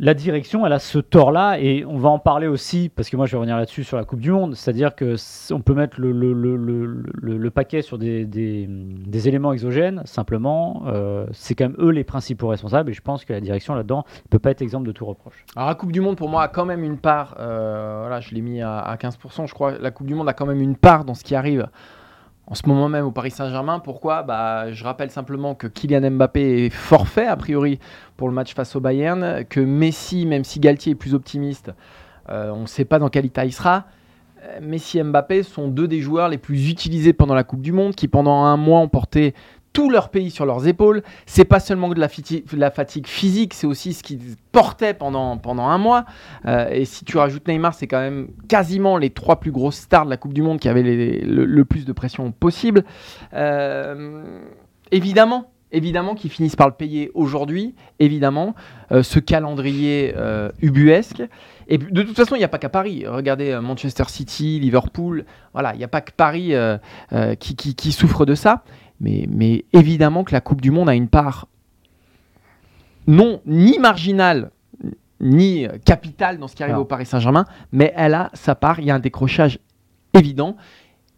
la 0.00 0.14
direction, 0.14 0.64
elle 0.64 0.72
a 0.72 0.78
ce 0.78 0.98
tort-là 0.98 1.58
et 1.58 1.84
on 1.84 1.98
va 1.98 2.08
en 2.08 2.20
parler 2.20 2.46
aussi 2.46 2.88
parce 2.88 3.10
que 3.10 3.16
moi 3.16 3.26
je 3.26 3.32
vais 3.32 3.38
revenir 3.38 3.56
là-dessus 3.56 3.82
sur 3.82 3.96
la 3.96 4.04
Coupe 4.04 4.20
du 4.20 4.30
Monde. 4.30 4.54
C'est-à-dire 4.54 4.94
que 4.94 5.16
on 5.52 5.60
peut 5.60 5.74
mettre 5.74 6.00
le, 6.00 7.48
paquet 7.50 7.82
sur 7.82 7.98
des, 7.98 9.28
éléments 9.28 9.52
exogènes. 9.52 10.02
Simplement, 10.04 10.84
euh, 10.86 11.26
c'est 11.32 11.54
quand 11.56 11.68
même 11.68 11.76
eux 11.78 11.90
les 11.90 12.04
principaux 12.04 12.48
responsables 12.48 12.90
et 12.90 12.92
je 12.92 13.02
pense 13.02 13.24
que 13.24 13.32
la 13.32 13.40
direction 13.40 13.74
là-dedans 13.74 14.04
ne 14.24 14.28
peut 14.30 14.38
pas 14.38 14.50
être 14.50 14.62
exemple 14.62 14.86
de 14.86 14.92
tout 14.92 15.04
reproche. 15.04 15.44
Alors 15.56 15.68
la 15.68 15.74
Coupe 15.74 15.90
du 15.90 16.00
Monde 16.00 16.16
pour 16.16 16.28
moi 16.28 16.44
a 16.44 16.48
quand 16.48 16.64
même 16.64 16.84
une 16.84 16.98
part, 16.98 17.36
euh, 17.40 17.98
voilà, 18.02 18.20
je 18.20 18.34
l'ai 18.34 18.40
mis 18.40 18.62
à, 18.62 18.78
à 18.78 18.96
15%, 18.96 19.48
je 19.48 19.54
crois. 19.54 19.78
La 19.78 19.90
Coupe 19.90 20.06
du 20.06 20.14
Monde 20.14 20.28
a 20.28 20.32
quand 20.32 20.46
même 20.46 20.60
une 20.60 20.76
part 20.76 21.04
dans 21.04 21.14
ce 21.14 21.24
qui 21.24 21.34
arrive 21.34 21.68
en 22.50 22.54
ce 22.54 22.66
moment 22.66 22.88
même 22.88 23.04
au 23.04 23.10
Paris 23.10 23.30
Saint-Germain. 23.30 23.78
Pourquoi? 23.78 24.22
Bah, 24.22 24.72
Je 24.72 24.82
rappelle 24.84 25.10
simplement 25.10 25.54
que 25.54 25.66
Kylian 25.66 26.10
Mbappé 26.10 26.66
est 26.66 26.70
forfait 26.70 27.26
a 27.26 27.36
priori 27.36 27.78
pour 28.16 28.28
le 28.28 28.34
match 28.34 28.54
face 28.54 28.74
au 28.74 28.80
Bayern, 28.80 29.44
que 29.48 29.60
Messi, 29.60 30.26
même 30.26 30.44
si 30.44 30.58
Galtier 30.58 30.92
est 30.92 30.96
plus 30.96 31.14
optimiste, 31.14 31.72
euh, 32.30 32.50
on 32.50 32.62
ne 32.62 32.66
sait 32.66 32.84
pas 32.84 32.98
dans 32.98 33.08
quel 33.08 33.26
état 33.26 33.44
il 33.44 33.52
sera. 33.52 33.84
Euh, 34.44 34.60
Messi 34.62 34.98
et 34.98 35.02
Mbappé 35.02 35.42
sont 35.42 35.68
deux 35.68 35.88
des 35.88 36.00
joueurs 36.00 36.28
les 36.28 36.38
plus 36.38 36.70
utilisés 36.70 37.12
pendant 37.12 37.34
la 37.34 37.44
Coupe 37.44 37.60
du 37.60 37.72
Monde, 37.72 37.94
qui 37.94 38.08
pendant 38.08 38.44
un 38.44 38.56
mois 38.56 38.80
ont 38.80 38.88
porté 38.88 39.34
tout 39.72 39.90
leur 39.90 40.08
pays 40.10 40.30
sur 40.30 40.46
leurs 40.46 40.66
épaules. 40.66 41.02
C'est 41.26 41.44
pas 41.44 41.60
seulement 41.60 41.88
de 41.88 42.00
la, 42.00 42.70
fatigue 42.70 43.06
physique, 43.06 43.54
c'est 43.54 43.66
aussi 43.66 43.92
ce 43.92 44.02
qu'ils 44.02 44.36
portaient 44.52 44.94
pendant, 44.94 45.36
pendant 45.38 45.66
un 45.66 45.78
mois. 45.78 46.04
Euh, 46.46 46.68
et 46.70 46.84
si 46.84 47.04
tu 47.04 47.16
rajoutes 47.16 47.46
Neymar, 47.46 47.74
c'est 47.74 47.86
quand 47.86 48.00
même 48.00 48.28
quasiment 48.48 48.96
les 48.96 49.10
trois 49.10 49.40
plus 49.40 49.52
grosses 49.52 49.76
stars 49.76 50.04
de 50.04 50.10
la 50.10 50.16
Coupe 50.16 50.32
du 50.32 50.42
Monde 50.42 50.58
qui 50.58 50.68
avaient 50.68 50.82
le, 50.82 51.64
plus 51.64 51.84
de 51.84 51.92
pression 51.92 52.32
possible. 52.32 52.84
Euh, 53.34 54.40
évidemment, 54.90 55.50
évidemment 55.70 56.14
qu'ils 56.14 56.30
finissent 56.30 56.56
par 56.56 56.68
le 56.68 56.74
payer 56.74 57.10
aujourd'hui, 57.14 57.74
évidemment, 57.98 58.54
euh, 58.90 59.02
ce 59.02 59.20
calendrier 59.20 60.14
ubuesque. 60.60 61.22
Et 61.70 61.76
de 61.76 62.02
toute 62.02 62.16
façon, 62.16 62.34
il 62.34 62.38
n'y 62.38 62.44
a 62.44 62.48
pas 62.48 62.58
qu'à 62.58 62.70
Paris. 62.70 63.04
Regardez 63.06 63.58
Manchester 63.60 64.04
City, 64.08 64.58
Liverpool, 64.58 65.26
voilà, 65.52 65.74
il 65.74 65.78
n'y 65.78 65.84
a 65.84 65.88
pas 65.88 66.00
que 66.00 66.12
Paris 66.12 66.54
qui- 67.38 67.74
qui 67.74 67.92
souffre 67.92 68.24
de 68.24 68.34
ça. 68.34 68.64
Mais, 69.00 69.26
mais 69.28 69.64
évidemment 69.72 70.24
que 70.24 70.32
la 70.32 70.40
Coupe 70.40 70.60
du 70.60 70.70
Monde 70.70 70.88
a 70.88 70.94
une 70.94 71.08
part 71.08 71.48
non 73.06 73.40
ni 73.46 73.78
marginale 73.78 74.50
ni 75.20 75.66
euh, 75.66 75.78
capitale 75.84 76.38
dans 76.38 76.46
ce 76.46 76.54
qui 76.54 76.62
arrive 76.62 76.74
Alors. 76.74 76.82
au 76.82 76.86
Paris 76.86 77.06
Saint-Germain, 77.06 77.44
mais 77.72 77.92
elle 77.96 78.14
a 78.14 78.30
sa 78.34 78.54
part. 78.54 78.80
Il 78.80 78.86
y 78.86 78.90
a 78.90 78.94
un 78.94 79.00
décrochage 79.00 79.58
évident. 80.14 80.56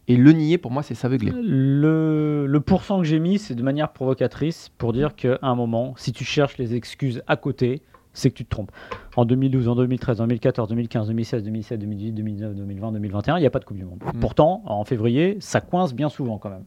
Et 0.08 0.16
le 0.16 0.32
nier, 0.32 0.58
pour 0.58 0.72
moi, 0.72 0.82
c'est 0.82 0.94
s'aveugler. 0.94 1.30
Le, 1.32 2.46
le 2.46 2.60
pourcent 2.60 2.98
que 2.98 3.04
j'ai 3.04 3.20
mis, 3.20 3.38
c'est 3.38 3.54
de 3.54 3.62
manière 3.62 3.92
provocatrice 3.92 4.70
pour 4.76 4.92
dire 4.92 5.14
qu'à 5.14 5.38
un 5.42 5.54
moment, 5.54 5.94
si 5.96 6.12
tu 6.12 6.24
cherches 6.24 6.58
les 6.58 6.74
excuses 6.74 7.22
à 7.28 7.36
côté, 7.36 7.82
c'est 8.12 8.30
que 8.30 8.34
tu 8.34 8.44
te 8.44 8.50
trompes. 8.50 8.72
En 9.14 9.24
2012, 9.24 9.68
en 9.68 9.76
2013, 9.76 10.20
en 10.20 10.24
2014, 10.24 10.68
2015, 10.68 11.06
2016, 11.06 11.44
2017, 11.44 11.80
2018, 11.80 12.12
2019, 12.12 12.54
2020, 12.56 12.92
2021, 12.92 13.36
il 13.36 13.40
n'y 13.40 13.46
a 13.46 13.50
pas 13.50 13.60
de 13.60 13.64
Coupe 13.64 13.76
du 13.76 13.84
Monde. 13.84 14.02
Mm. 14.02 14.18
Pourtant, 14.18 14.62
en 14.64 14.84
février, 14.84 15.36
ça 15.38 15.60
coince 15.60 15.94
bien 15.94 16.08
souvent 16.08 16.38
quand 16.38 16.50
même. 16.50 16.64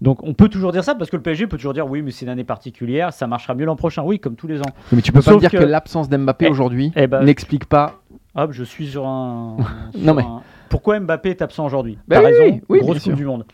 Donc 0.00 0.22
on 0.22 0.34
peut 0.34 0.48
toujours 0.48 0.72
dire 0.72 0.84
ça 0.84 0.94
parce 0.94 1.10
que 1.10 1.16
le 1.16 1.22
PSG 1.22 1.46
peut 1.46 1.56
toujours 1.56 1.72
dire 1.74 1.86
oui 1.88 2.02
mais 2.02 2.10
c'est 2.10 2.24
une 2.26 2.30
année 2.30 2.44
particulière, 2.44 3.12
ça 3.12 3.26
marchera 3.26 3.54
mieux 3.54 3.64
l'an 3.64 3.76
prochain, 3.76 4.02
oui 4.02 4.18
comme 4.18 4.36
tous 4.36 4.46
les 4.46 4.60
ans. 4.60 4.72
Mais 4.92 5.02
tu 5.02 5.12
peux 5.12 5.22
pas 5.22 5.34
me 5.34 5.40
dire 5.40 5.50
que, 5.50 5.56
que- 5.58 5.62
l'absence 5.64 6.08
d'Mbappé 6.08 6.46
Eh, 6.46 6.50
aujourd'hui 6.50 6.92
eh 6.96 7.06
ben- 7.06 7.22
n'explique 7.24 7.64
pas. 7.66 8.00
Hop, 8.34 8.52
je 8.52 8.64
suis 8.64 8.86
sur 8.88 9.06
un. 9.06 9.56
Non, 9.98 10.12
mais- 10.14 10.22
un- 10.22 10.42
Pourquoi 10.68 11.00
Mbappé 11.00 11.30
est 11.30 11.42
absent 11.42 11.64
aujourd'hui 11.64 11.98
Bah 12.08 12.16
T'as 12.20 12.28
oui, 12.28 12.36
raison, 12.38 12.60
oui, 12.68 12.78
grosse 12.80 13.02
Coupe 13.04 13.14
du 13.14 13.24
Monde. 13.24 13.46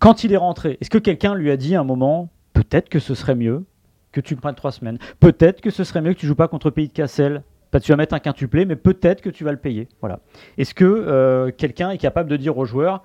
Quand 0.00 0.24
il 0.24 0.32
est 0.32 0.36
rentré, 0.38 0.76
est-ce 0.80 0.90
que 0.90 0.98
quelqu'un 0.98 1.34
lui 1.34 1.50
a 1.50 1.56
dit 1.56 1.76
à 1.76 1.80
un 1.80 1.84
moment 1.84 2.28
peut-être 2.52 2.88
que 2.88 2.98
ce 2.98 3.14
serait 3.14 3.34
mieux 3.36 3.64
que 4.12 4.20
tu 4.20 4.36
prennes 4.36 4.54
trois 4.54 4.72
semaines 4.72 4.98
Peut-être 5.20 5.60
que 5.60 5.70
ce 5.70 5.84
serait 5.84 6.00
mieux 6.00 6.14
que 6.14 6.18
tu 6.18 6.26
joues 6.26 6.34
pas 6.34 6.48
contre 6.48 6.70
Pays 6.70 6.88
de 6.88 6.92
Cassel 6.92 7.42
pas 7.70 7.80
tu 7.80 7.90
vas 7.90 7.96
mettre 7.96 8.14
un 8.14 8.20
quintuplé, 8.20 8.66
mais 8.66 8.76
peut-être 8.76 9.20
que 9.20 9.30
tu 9.30 9.42
vas 9.42 9.50
le 9.50 9.58
payer. 9.58 9.88
Voilà. 10.00 10.20
Est-ce 10.58 10.74
que 10.74 10.84
euh, 10.84 11.50
quelqu'un 11.50 11.90
est 11.90 11.98
capable 11.98 12.30
de 12.30 12.36
dire 12.36 12.56
aux 12.56 12.64
joueurs 12.64 13.02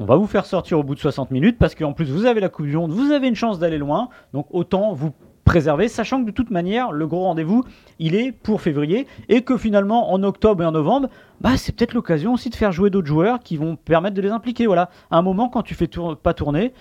on 0.00 0.06
va 0.06 0.16
vous 0.16 0.26
faire 0.26 0.46
sortir 0.46 0.78
au 0.78 0.82
bout 0.82 0.94
de 0.94 1.00
60 1.00 1.30
minutes 1.30 1.58
parce 1.58 1.74
qu'en 1.74 1.92
plus 1.92 2.10
vous 2.10 2.24
avez 2.24 2.40
la 2.40 2.48
Coupe 2.48 2.64
du 2.64 2.74
Monde, 2.74 2.90
vous 2.90 3.12
avez 3.12 3.28
une 3.28 3.34
chance 3.36 3.58
d'aller 3.58 3.76
loin, 3.76 4.08
donc 4.32 4.46
autant 4.50 4.94
vous 4.94 5.12
préserver, 5.44 5.88
sachant 5.88 6.22
que 6.22 6.26
de 6.26 6.30
toute 6.30 6.50
manière, 6.50 6.90
le 6.90 7.06
gros 7.06 7.24
rendez-vous, 7.24 7.64
il 7.98 8.14
est 8.14 8.32
pour 8.32 8.62
février, 8.62 9.06
et 9.28 9.42
que 9.42 9.58
finalement, 9.58 10.12
en 10.12 10.22
octobre 10.22 10.62
et 10.62 10.66
en 10.66 10.72
novembre, 10.72 11.08
bah, 11.40 11.56
c'est 11.56 11.74
peut-être 11.74 11.92
l'occasion 11.92 12.32
aussi 12.32 12.48
de 12.48 12.54
faire 12.54 12.72
jouer 12.72 12.88
d'autres 12.88 13.08
joueurs 13.08 13.40
qui 13.40 13.56
vont 13.56 13.76
permettre 13.76 14.14
de 14.14 14.22
les 14.22 14.30
impliquer. 14.30 14.66
Voilà. 14.66 14.90
À 15.10 15.18
un 15.18 15.22
moment, 15.22 15.48
quand 15.48 15.62
tu 15.62 15.74
fais 15.74 15.88
pas 16.22 16.34
tourner, 16.34 16.72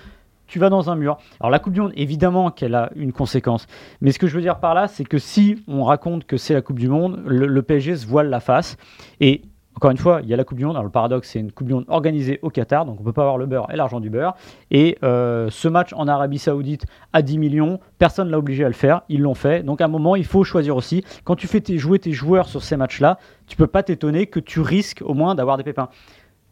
tu 0.46 0.60
vas 0.60 0.70
dans 0.70 0.90
un 0.90 0.96
mur. 0.96 1.18
Alors 1.40 1.50
la 1.50 1.60
Coupe 1.60 1.74
du 1.74 1.82
Monde, 1.82 1.94
évidemment 1.96 2.52
qu'elle 2.52 2.76
a 2.76 2.90
une 2.96 3.12
conséquence. 3.12 3.68
Mais 4.02 4.12
ce 4.12 4.20
que 4.20 4.28
je 4.28 4.36
veux 4.36 4.42
dire 4.42 4.60
par 4.60 4.76
là, 4.76 4.88
c'est 4.88 5.04
que 5.04 5.18
si 5.18 5.64
on 5.68 5.84
raconte 5.84 6.26
que 6.26 6.38
c'est 6.38 6.54
la 6.54 6.62
Coupe 6.62 6.80
du 6.80 6.90
Monde, 6.90 7.22
le, 7.26 7.48
le 7.48 7.62
PSG 7.64 7.98
se 7.98 8.08
voile 8.08 8.30
la 8.30 8.40
face. 8.40 8.78
Et 9.20 9.42
encore 9.80 9.92
une 9.92 9.98
fois, 9.98 10.20
il 10.22 10.28
y 10.28 10.34
a 10.34 10.36
la 10.36 10.44
Coupe 10.44 10.58
du 10.58 10.66
Monde. 10.66 10.76
Alors 10.76 10.84
le 10.84 10.90
paradoxe, 10.90 11.30
c'est 11.30 11.40
une 11.40 11.54
Coupe 11.54 11.68
du 11.68 11.74
Monde 11.74 11.86
organisée 11.88 12.38
au 12.42 12.50
Qatar, 12.50 12.84
donc 12.84 13.00
on 13.00 13.04
peut 13.06 13.14
pas 13.14 13.22
avoir 13.22 13.38
le 13.38 13.46
beurre 13.46 13.72
et 13.72 13.78
l'argent 13.78 14.02
du 14.02 14.10
beurre. 14.10 14.36
Et 14.72 14.98
euh, 15.04 15.48
ce 15.50 15.70
match 15.70 15.94
en 15.94 16.06
Arabie 16.10 16.38
Saoudite 16.38 16.86
à 17.14 17.22
10 17.22 17.38
millions, 17.38 17.80
personne 17.98 18.30
l'a 18.30 18.38
obligé 18.38 18.66
à 18.66 18.68
le 18.68 18.74
faire. 18.74 19.04
Ils 19.08 19.22
l'ont 19.22 19.36
fait. 19.36 19.64
Donc 19.64 19.80
à 19.80 19.86
un 19.86 19.88
moment, 19.88 20.18
il 20.18 20.26
faut 20.26 20.44
choisir 20.44 20.76
aussi. 20.76 21.06
Quand 21.24 21.38
tu 21.38 21.48
fais 21.48 21.64
jouer 21.78 21.98
tes 21.98 22.12
joueurs 22.12 22.50
sur 22.50 22.62
ces 22.62 22.76
matchs-là, 22.76 23.20
tu 23.48 23.56
peux 23.56 23.68
pas 23.68 23.82
t'étonner 23.82 24.26
que 24.26 24.42
tu 24.42 24.60
risques 24.60 25.02
au 25.06 25.14
moins 25.14 25.34
d'avoir 25.34 25.56
des 25.56 25.64
pépins. 25.64 25.88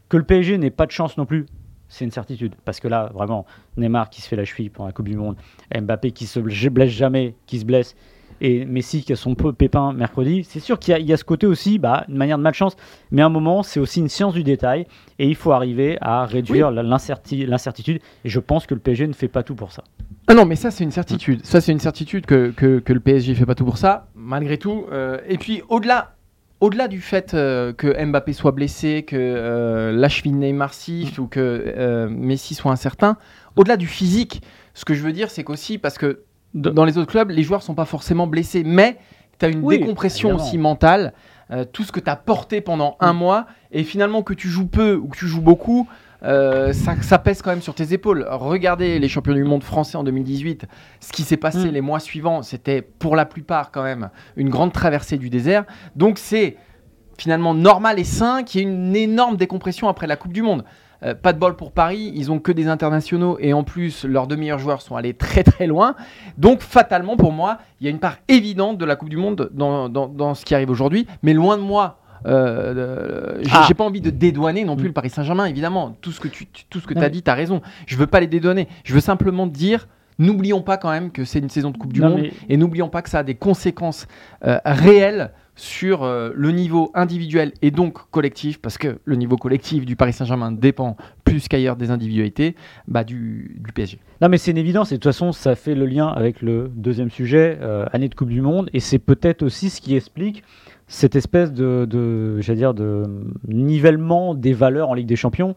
Que 0.08 0.16
le 0.16 0.24
PSG 0.24 0.58
n'ait 0.58 0.70
pas 0.70 0.86
de 0.86 0.92
chance 0.92 1.18
non 1.18 1.26
plus, 1.26 1.48
c'est 1.90 2.06
une 2.06 2.12
certitude. 2.12 2.56
Parce 2.63 2.80
que 2.80 2.88
là, 2.88 3.12
vraiment, 3.13 3.46
Neymar 3.76 4.10
qui 4.10 4.22
se 4.22 4.30
fait 4.30 4.38
la 4.38 4.46
cheville 4.46 4.70
pendant 4.70 4.88
la 4.88 4.94
Coupe 4.94 5.10
du 5.10 5.18
Monde, 5.18 5.36
Mbappé 5.78 6.12
qui 6.12 6.28
se 6.28 6.40
blesse 6.40 6.92
jamais, 6.92 7.36
qui 7.46 7.60
se 7.60 7.66
blesse, 7.66 7.94
et 8.41 8.65
Messi 8.65 9.04
qui 9.04 9.13
a 9.13 9.15
son 9.15 9.36
pépin 9.36 9.93
mercredi, 9.93 10.43
c'est 10.47 10.60
sûr 10.60 10.80
qu'il 10.80 10.91
y, 10.91 10.95
a- 10.95 11.00
il 11.00 11.06
y 11.06 11.13
a 11.13 11.17
ce 11.17 11.23
côté 11.23 11.47
aussi, 11.47 11.80
bah, 11.80 12.06
une 12.10 12.15
manière 12.17 12.38
de 12.38 12.43
malchance, 12.43 12.76
mais 13.12 13.21
à 13.21 13.26
un 13.26 13.30
moment, 13.30 13.63
c'est 13.63 13.80
aussi 13.80 14.00
une 14.00 14.10
science 14.10 14.34
du 14.34 14.43
détail, 14.43 14.86
et 15.19 15.28
il 15.28 15.36
faut 15.36 15.52
arriver 15.52 15.97
à 16.02 16.26
réduire 16.26 16.71
l'incertitude, 16.71 18.00
et 18.26 18.30
je 18.30 18.39
pense 18.39 18.65
que 18.65 18.73
le 18.73 18.80
PSG 18.80 19.08
ne 19.08 19.13
fait 19.13 19.28
pas 19.28 19.43
tout 19.43 19.56
pour 19.56 19.71
ça. 19.71 19.84
Ah 20.28 20.34
non, 20.34 20.45
mais 20.45 20.56
ça 20.56 20.71
c'est 20.71 20.84
une 20.84 20.91
certitude. 20.91 21.45
Ça 21.45 21.62
c'est 21.62 21.71
une 21.71 21.80
certitude 21.80 22.26
que, 22.26 22.52
que, 22.56 22.80
que 22.80 22.93
le 22.93 23.00
PSG 23.00 23.34
fait 23.36 23.45
pas 23.45 23.56
tout 23.56 23.65
pour 23.65 23.78
ça, 23.78 24.08
malgré 24.15 24.58
tout. 24.58 24.86
Euh, 24.91 25.19
et 25.28 25.38
puis 25.38 25.62
au-delà, 25.69 26.15
au-delà 26.60 26.88
du 26.89 27.00
fait 27.00 27.34
euh, 27.34 27.71
que 27.71 28.04
Mbappé 28.06 28.34
soit 28.34 28.52
blessé, 28.52 29.04
que 29.04 29.15
euh, 29.15 29.91
la 29.93 30.10
cheville 30.10 30.34
de 30.34 30.38
Neymar 30.38 30.73
siffle 30.73 31.21
ou 31.21 31.28
que 31.28 31.39
euh, 31.39 32.10
Messi 32.10 32.56
soit 32.56 32.71
incertain, 32.71 33.17
au-delà 33.56 33.78
du 33.78 33.88
physique, 33.88 34.41
ce 34.73 34.84
que 34.86 34.93
je 34.93 35.02
veux 35.02 35.13
dire 35.13 35.30
c'est 35.30 35.43
qu'aussi 35.45 35.78
parce 35.78 35.97
que 35.97 36.23
De- 36.53 36.69
dans 36.69 36.86
les 36.86 36.97
autres 36.97 37.12
clubs, 37.12 37.29
les 37.29 37.43
joueurs 37.43 37.62
sont 37.62 37.75
pas 37.75 37.86
forcément 37.86 38.27
blessés, 38.27 38.63
mais 38.63 38.97
tu 39.39 39.45
as 39.45 39.49
une 39.49 39.63
Oui, 39.63 39.79
décompression 39.79 40.29
évidemment. 40.29 40.47
aussi 40.47 40.57
mentale. 40.57 41.13
euh, 41.49 41.63
tout 41.63 41.83
ce 41.83 41.93
que 41.93 42.01
tu 42.01 42.10
as 42.10 42.17
porté 42.17 42.60
pendant 42.60 42.97
un 42.99 43.13
mois, 43.13 43.45
et 43.71 43.86
finalement 43.86 44.21
que 44.21 44.33
tu 44.33 44.49
joues 44.49 44.67
peu 44.67 44.95
ou 44.95 45.07
que 45.07 45.15
tu 45.17 45.27
joues 45.27 45.39
beaucoup, 45.41 45.88
euh, 46.23 46.73
ça, 46.73 47.01
ça 47.01 47.19
pèse 47.19 47.41
quand 47.41 47.51
même 47.51 47.62
sur 47.62 47.73
tes 47.73 47.93
épaules. 47.93 48.27
Regardez 48.29 48.99
les 48.99 49.07
champions 49.07 49.33
du 49.33 49.45
monde 49.45 49.63
français 49.63 49.95
en 49.97 50.03
2018. 50.03 50.65
Ce 50.99 51.13
qui 51.13 51.21
s'est 51.23 51.38
passé 51.38 51.69
Mm. 51.69 51.71
les 51.71 51.79
mois 51.79 52.01
suivants, 52.01 52.41
c'était 52.41 52.81
pour 52.81 53.15
la 53.15 53.25
plupart 53.25 53.71
quand 53.71 53.83
même 53.83 54.10
une 54.36 54.49
grande 54.49 54.73
traversée 54.73 55.17
du 55.17 55.29
désert. 55.29 55.63
Donc 55.95 56.17
c'est 56.17 56.57
finalement 57.17 57.53
normal 57.53 57.97
et 57.97 58.03
sain 58.03 58.43
qu'il 58.43 58.60
y 58.60 58.63
ait 58.65 58.67
une 58.67 58.93
énorme 58.95 59.38
décompression 59.38 59.88
après 59.88 60.05
la 60.07 60.17
Coupe 60.17 60.33
du 60.33 60.41
Monde. 60.41 60.65
Euh, 61.03 61.13
pas 61.13 61.31
de 61.33 61.38
bol 61.39 61.55
pour 61.55 61.71
Paris, 61.71 62.12
ils 62.15 62.31
ont 62.31 62.39
que 62.39 62.51
des 62.51 62.67
internationaux 62.67 63.38
et 63.39 63.53
en 63.53 63.63
plus 63.63 64.03
leurs 64.03 64.25
deux 64.25 64.36
meilleurs 64.36 64.57
joueurs 64.60 64.81
sont 64.81 64.95
allés 64.95 65.13
très 65.13 65.43
très 65.43 65.67
loin. 65.67 65.95
Donc 66.38 66.62
fatalement 66.62 67.17
pour 67.17 67.31
moi, 67.31 67.60
il 67.79 67.86
y 67.86 67.88
a 67.88 67.91
une 67.91 67.99
part 67.99 68.17
évidente 68.27 68.77
de 68.79 68.86
la 68.86 68.95
Coupe 68.95 69.10
du 69.10 69.17
Monde 69.17 69.49
dans, 69.53 69.89
dans- 69.89 70.07
dans 70.07 70.33
ce 70.33 70.43
qui 70.43 70.55
arrive 70.55 70.69
aujourd'hui, 70.71 71.05
mais 71.23 71.33
loin 71.33 71.57
de 71.57 71.62
moi. 71.62 71.99
euh, 72.25 73.38
j'ai 73.43 73.51
Ah. 73.53 73.65
j'ai 73.67 73.73
pas 73.75 73.83
envie 73.83 74.01
de 74.01 74.10
dédouaner 74.10 74.63
non 74.65 74.75
plus 74.75 74.86
Mm. 74.86 74.88
le 74.88 74.93
Paris 74.93 75.10
Saint-Germain, 75.12 75.45
évidemment. 75.45 75.95
Tout 76.01 76.12
ce 76.12 76.19
que 76.19 76.27
tu, 76.27 76.47
tout 76.47 76.79
ce 76.79 76.88
que 76.88 76.97
as 76.97 77.10
dit, 77.10 77.21
tu 77.21 77.29
as 77.29 77.36
raison. 77.36 77.62
Je 77.86 77.95
veux 77.95 78.07
pas 78.07 78.19
les 78.19 78.27
dédouaner. 78.27 78.67
Je 78.83 78.93
veux 78.95 78.99
simplement 78.99 79.45
dire, 79.47 79.88
n'oublions 80.19 80.62
pas 80.62 80.77
quand 80.77 80.89
même 80.89 81.12
que 81.12 81.25
c'est 81.25 81.39
une 81.39 81.49
saison 81.49 81.69
de 81.71 81.77
Coupe 81.77 81.93
du 81.93 82.01
Non, 82.01 82.10
Monde 82.10 82.21
mais- 82.23 82.33
et 82.49 82.57
n'oublions 82.57 82.89
pas 82.89 83.01
que 83.03 83.10
ça 83.10 83.19
a 83.19 83.23
des 83.23 83.36
conséquences 83.36 84.07
euh, 84.45 84.57
réelles 84.65 85.31
sur 85.58 86.04
euh, 86.04 86.32
le 86.36 86.52
niveau 86.52 86.91
individuel 86.93 87.52
et 87.62 87.72
donc 87.72 88.10
collectif, 88.12 88.62
parce 88.62 88.78
que 88.78 89.00
le 89.04 89.15
niveau 89.15 89.36
collectif 89.36 89.86
du 89.86 89.96
Paris 89.96 90.13
Saint-Germain 90.13 90.52
dépend 90.52 90.96
plus 91.26 91.48
qu'ailleurs 91.48 91.76
des 91.76 91.91
individualités 91.91 92.56
bah, 92.88 93.04
du, 93.04 93.60
PSG. 93.76 94.00
Non, 94.22 94.30
mais 94.30 94.38
c'est 94.38 94.52
une 94.52 94.58
évidence, 94.58 94.91
et 94.91 94.96
de 94.96 95.00
toute 95.00 95.12
façon, 95.12 95.32
ça 95.32 95.56
fait 95.56 95.76
le 95.76 95.86
lien 95.86 96.08
avec 96.08 96.41
le 96.41 96.72
deuxième 96.74 97.10
sujet, 97.10 97.58
euh, 97.62 97.86
année 97.91 98.08
de 98.08 98.15
Coupe 98.15 98.30
du 98.30 98.41
Monde, 98.41 98.70
et 98.74 98.80
c'est 98.80 99.00
peut-être 99.00 99.43
aussi 99.43 99.70
ce 99.70 99.82
qui 99.82 99.96
explique 99.96 100.43
cette 100.88 101.15
espèce 101.15 101.52
de, 101.52 101.86
de 101.89 102.39
dire, 102.54 102.74
de 102.74 103.04
nivellement 103.48 104.36
des 104.36 104.54
valeurs 104.54 104.89
en 104.89 104.93
Ligue 104.93 105.08
des 105.08 105.17
Champions. 105.17 105.56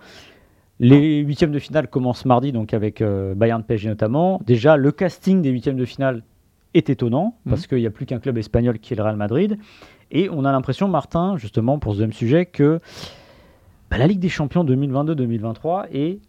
Les 0.80 1.18
huitièmes 1.18 1.52
de 1.52 1.58
finale 1.58 1.88
commencent 1.88 2.24
mardi, 2.24 2.52
donc 2.52 2.72
avec 2.72 3.02
euh, 3.02 3.34
Bayern 3.34 3.62
PSG 3.62 3.88
notamment. 3.90 4.40
Déjà, 4.46 4.78
le 4.78 4.90
casting 4.90 5.42
des 5.42 5.50
huitièmes 5.50 5.76
de 5.76 5.84
finale 5.84 6.22
est 6.74 6.88
étonnant, 6.90 7.36
parce 7.48 7.66
qu'il 7.66 7.78
n'y 7.78 7.86
a 7.86 7.90
plus 7.90 8.06
qu'un 8.06 8.20
club 8.20 8.38
espagnol 8.38 8.78
qui 8.78 8.92
est 8.92 8.96
le 8.96 9.02
Real 9.02 9.16
Madrid. 9.16 9.58
Et 10.10 10.28
on 10.30 10.44
a 10.44 10.52
l'impression, 10.52 10.88
Martin, 10.88 11.36
justement, 11.36 11.78
pour 11.78 11.92
ce 11.92 11.98
deuxième 11.98 12.12
sujet, 12.12 12.46
que 12.46 12.80
bah, 13.90 13.98
la 13.98 14.06
Ligue 14.06 14.20
des 14.20 14.28
Champions 14.28 14.64
2022-2023 14.64 15.86
est 15.92 16.20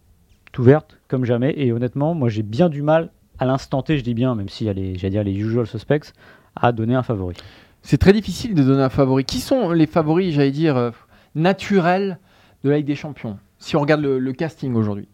ouverte 0.58 1.00
comme 1.08 1.26
jamais. 1.26 1.54
Et 1.58 1.72
honnêtement, 1.72 2.14
moi, 2.14 2.30
j'ai 2.30 2.44
bien 2.44 2.70
du 2.70 2.82
mal, 2.82 3.12
à 3.40 3.46
l'instant 3.46 3.82
T, 3.84 3.98
je 3.98 4.04
dis 4.04 4.14
bien, 4.14 4.36
même 4.36 4.50
s'il 4.50 4.68
y 4.68 4.70
a 4.70 4.74
les, 4.74 4.98
j'allais 4.98 5.12
dire, 5.12 5.24
les 5.24 5.34
usual 5.34 5.68
suspects, 5.68 6.14
à 6.56 6.72
donner 6.72 6.96
un 6.96 7.04
favori. 7.04 7.36
C'est 7.82 7.98
très 7.98 8.14
difficile 8.14 8.54
de 8.54 8.64
donner 8.64 8.84
un 8.84 8.90
favori. 8.90 9.26
Qui 9.26 9.40
sont 9.40 9.72
les 9.72 9.88
favoris, 9.88 10.34
j'allais 10.34 10.52
dire, 10.52 10.78
euh, 10.78 10.92
naturels 11.36 12.20
de 12.64 12.70
la 12.70 12.78
Ligue 12.78 12.88
des 12.88 12.96
Champions? 12.96 13.38
Si 13.58 13.76
on 13.76 13.80
regarde 13.80 14.02
le, 14.02 14.20
le 14.20 14.34
casting 14.34 14.74
aujourd'hui, 14.76 15.08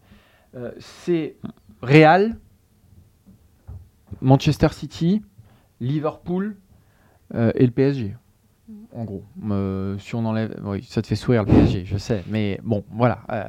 Euh, 0.56 0.72
c'est 0.78 1.36
Real, 1.82 2.36
Manchester 4.20 4.68
City, 4.72 5.22
Liverpool 5.80 6.56
euh, 7.34 7.52
et 7.54 7.64
le 7.66 7.72
PSG. 7.72 8.16
En 8.94 9.04
gros, 9.04 9.22
Euh, 9.50 9.96
si 9.98 10.14
on 10.14 10.24
enlève, 10.26 10.60
oui, 10.64 10.82
ça 10.86 11.00
te 11.00 11.06
fait 11.06 11.16
sourire 11.16 11.44
le 11.44 11.52
PSG, 11.52 11.84
je 11.86 11.96
sais, 11.96 12.22
mais 12.28 12.60
bon, 12.62 12.84
voilà, 12.90 13.20
euh, 13.30 13.44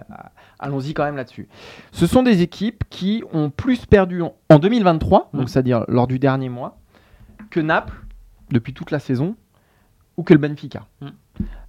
allons-y 0.60 0.94
quand 0.94 1.04
même 1.04 1.18
là-dessus. 1.18 1.48
Ce 1.92 2.08
sont 2.08 2.24
des 2.24 2.42
équipes 2.42 2.84
qui 2.90 3.24
ont 3.34 3.50
plus 3.50 3.86
perdu 3.86 4.22
en, 4.22 4.34
en 4.50 4.60
2023, 4.60 5.30
donc 5.34 5.44
Mm. 5.44 5.48
c'est-à-dire 5.48 5.86
lors 5.90 6.08
du 6.08 6.20
dernier 6.20 6.48
mois, 6.50 6.78
que 7.50 7.60
Naples 7.60 8.06
depuis 8.52 8.74
toute 8.74 8.92
la 8.92 9.00
saison 9.00 9.36
ou 10.16 10.24
que 10.24 10.34
le 10.34 10.40
Benfica. 10.40 10.86
Mm. 11.02 11.08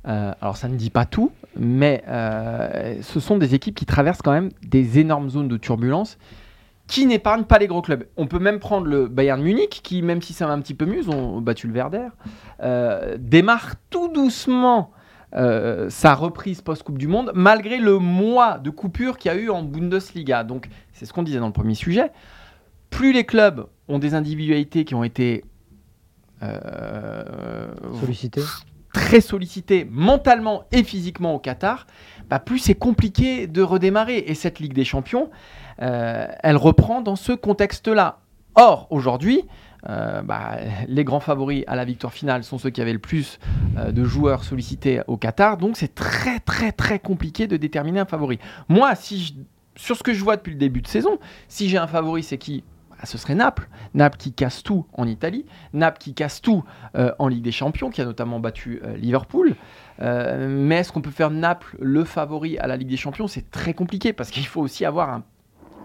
Euh, 0.09 0.33
alors 0.41 0.57
ça 0.57 0.69
ne 0.69 0.77
dit 0.77 0.91
pas 0.91 1.05
tout, 1.05 1.33
mais 1.57 2.05
euh, 2.09 3.03
ce 3.03 3.19
sont 3.21 3.37
des 3.37 3.55
équipes 3.55 3.75
qui 3.75 3.87
traversent 3.87 4.23
quand 4.23 4.33
même 4.33 4.51
des 4.63 4.99
énormes 5.01 5.29
zones 5.29 5.49
de 5.49 5.57
turbulence 5.57 6.19
qui 6.91 7.07
n'épargnent 7.07 7.45
pas 7.45 7.59
les 7.59 7.69
gros 7.69 7.83
clubs. 7.83 8.09
On 8.17 8.27
peut 8.27 8.41
même 8.41 8.59
prendre 8.59 8.89
le 8.89 9.07
Bayern 9.07 9.41
Munich, 9.41 9.81
qui 9.85 10.03
même 10.03 10.21
si 10.21 10.33
ça 10.33 10.49
va 10.49 10.53
un 10.53 10.61
petit 10.61 10.75
peu 10.75 10.87
mieux, 10.87 10.99
ils 10.99 11.11
ont 11.11 11.41
battu 11.41 11.69
le 11.69 11.73
Werder, 11.73 12.09
euh, 12.65 13.17
démarre 13.17 13.77
tout 13.91 14.09
doucement 14.09 14.91
euh, 15.37 15.89
sa 15.89 16.15
reprise 16.15 16.63
post-Coupe 16.63 16.99
du 16.99 17.07
Monde, 17.07 17.31
malgré 17.33 17.79
le 17.79 18.01
mois 18.01 18.59
de 18.59 18.71
coupure 18.71 19.19
qu'il 19.19 19.31
y 19.31 19.35
a 19.35 19.39
eu 19.39 19.51
en 19.51 19.63
Bundesliga. 19.63 20.43
Donc 20.43 20.69
c'est 20.93 21.07
ce 21.07 21.13
qu'on 21.13 21.23
disait 21.23 21.39
dans 21.39 21.47
le 21.47 21.53
premier 21.53 21.77
sujet. 21.77 22.11
Plus 22.91 23.13
les 23.13 23.25
clubs 23.25 23.69
ont 23.87 24.01
des 24.01 24.15
individualités 24.15 24.85
qui 24.85 24.97
ont 24.97 25.05
été 25.05 25.45
euh, 26.43 27.69
Sollicité 28.01 28.43
très 28.93 29.21
sollicité 29.21 29.87
mentalement 29.91 30.65
et 30.73 30.83
physiquement 30.83 31.35
au 31.35 31.39
Qatar, 31.39 31.87
bah, 32.29 32.39
plus 32.39 32.59
c'est 32.59 32.75
compliqué 32.75 33.47
de 33.47 33.63
redémarrer. 33.63 34.19
Et 34.27 34.35
cette 34.35 34.59
Ligue 34.59 34.73
des 34.73 34.85
Champions, 34.85 35.31
elle 35.81 36.57
reprend 36.57 37.01
dans 37.01 37.17
ce 37.17 37.33
contexte-là. 37.33 38.21
Or, 38.55 38.87
aujourd'hui, 38.91 39.45
euh, 39.89 40.23
bah, 40.23 40.57
les 40.89 41.05
grands 41.05 41.21
favoris 41.21 41.65
à 41.67 41.77
la 41.77 41.85
victoire 41.85 42.13
finale 42.13 42.45
sont 42.45 42.59
ceux 42.59 42.71
qui 42.71 42.81
avaient 42.81 42.93
le 42.93 42.99
plus 42.99 43.39
euh, 43.79 43.93
de 43.93 44.05
joueurs 44.05 44.45
sollicités 44.45 45.01
au 45.07 45.17
Qatar. 45.17 45.57
Donc 45.57 45.77
c'est 45.77 45.95
très 45.95 46.41
très 46.41 46.73
très 46.73 46.99
compliqué 46.99 47.47
de 47.47 47.57
déterminer 47.57 48.01
un 48.01 48.05
favori. 48.05 48.39
Moi, 48.69 48.95
si 48.95 49.37
sur 49.77 49.97
ce 49.97 50.03
que 50.03 50.13
je 50.13 50.23
vois 50.23 50.37
depuis 50.37 50.53
le 50.53 50.59
début 50.59 50.83
de 50.83 50.89
saison, 50.89 51.19
si 51.49 51.69
j'ai 51.69 51.79
un 51.79 51.87
favori, 51.87 52.23
c'est 52.23 52.39
qui? 52.39 52.65
Bah, 52.91 52.97
Ce 53.05 53.17
serait 53.17 53.35
Naples. 53.35 53.69
Naples 53.95 54.19
qui 54.19 54.33
casse 54.33 54.63
tout 54.63 54.85
en 54.93 55.07
Italie. 55.07 55.47
Naples 55.73 55.99
qui 55.99 56.13
casse 56.13 56.43
tout 56.43 56.65
euh, 56.97 57.13
en 57.19 57.29
Ligue 57.29 57.43
des 57.43 57.53
Champions, 57.53 57.89
qui 57.89 58.03
a 58.03 58.05
notamment 58.05 58.41
battu 58.41 58.81
euh, 58.85 58.97
Liverpool. 58.97 59.55
Euh, 60.03 60.47
mais 60.49 60.77
est-ce 60.77 60.93
qu'on 60.93 61.01
peut 61.01 61.11
faire 61.11 61.31
Naples 61.31 61.77
le 61.81 62.05
favori 62.05 62.59
à 62.59 62.67
la 62.67 62.77
Ligue 62.77 62.89
des 62.89 62.99
Champions? 62.99 63.29
C'est 63.29 63.51
très 63.51 63.73
compliqué 63.73 64.13
parce 64.13 64.31
qu'il 64.31 64.47
faut 64.47 64.61
aussi 64.61 64.85
avoir 64.85 65.11
un 65.11 65.23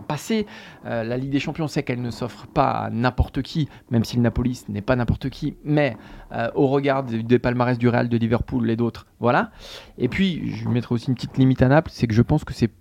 passé. 0.05 0.45
Euh, 0.85 1.03
la 1.03 1.17
Ligue 1.17 1.31
des 1.31 1.39
Champions, 1.39 1.65
on 1.65 1.67
sait 1.67 1.83
qu'elle 1.83 2.01
ne 2.01 2.11
s'offre 2.11 2.47
pas 2.47 2.69
à 2.69 2.89
n'importe 2.89 3.41
qui, 3.41 3.67
même 3.91 4.03
si 4.03 4.15
le 4.15 4.21
Napoli 4.21 4.61
n'est 4.69 4.81
pas 4.81 4.95
n'importe 4.95 5.29
qui, 5.29 5.55
mais 5.63 5.97
euh, 6.31 6.49
au 6.55 6.67
regard 6.67 7.03
des, 7.03 7.23
des 7.23 7.39
palmarès 7.39 7.77
du 7.77 7.89
Real, 7.89 8.09
de 8.09 8.17
Liverpool 8.17 8.69
et 8.69 8.75
d'autres, 8.75 9.07
voilà. 9.19 9.51
Et 9.97 10.07
puis, 10.07 10.51
je 10.55 10.69
mettrai 10.69 10.95
aussi 10.95 11.07
une 11.07 11.15
petite 11.15 11.37
limite 11.37 11.61
à 11.61 11.67
Naples, 11.67 11.91
c'est 11.93 12.07
que 12.07 12.13
je 12.13 12.21
pense 12.21 12.43
que 12.43 12.53
c'est 12.53 12.71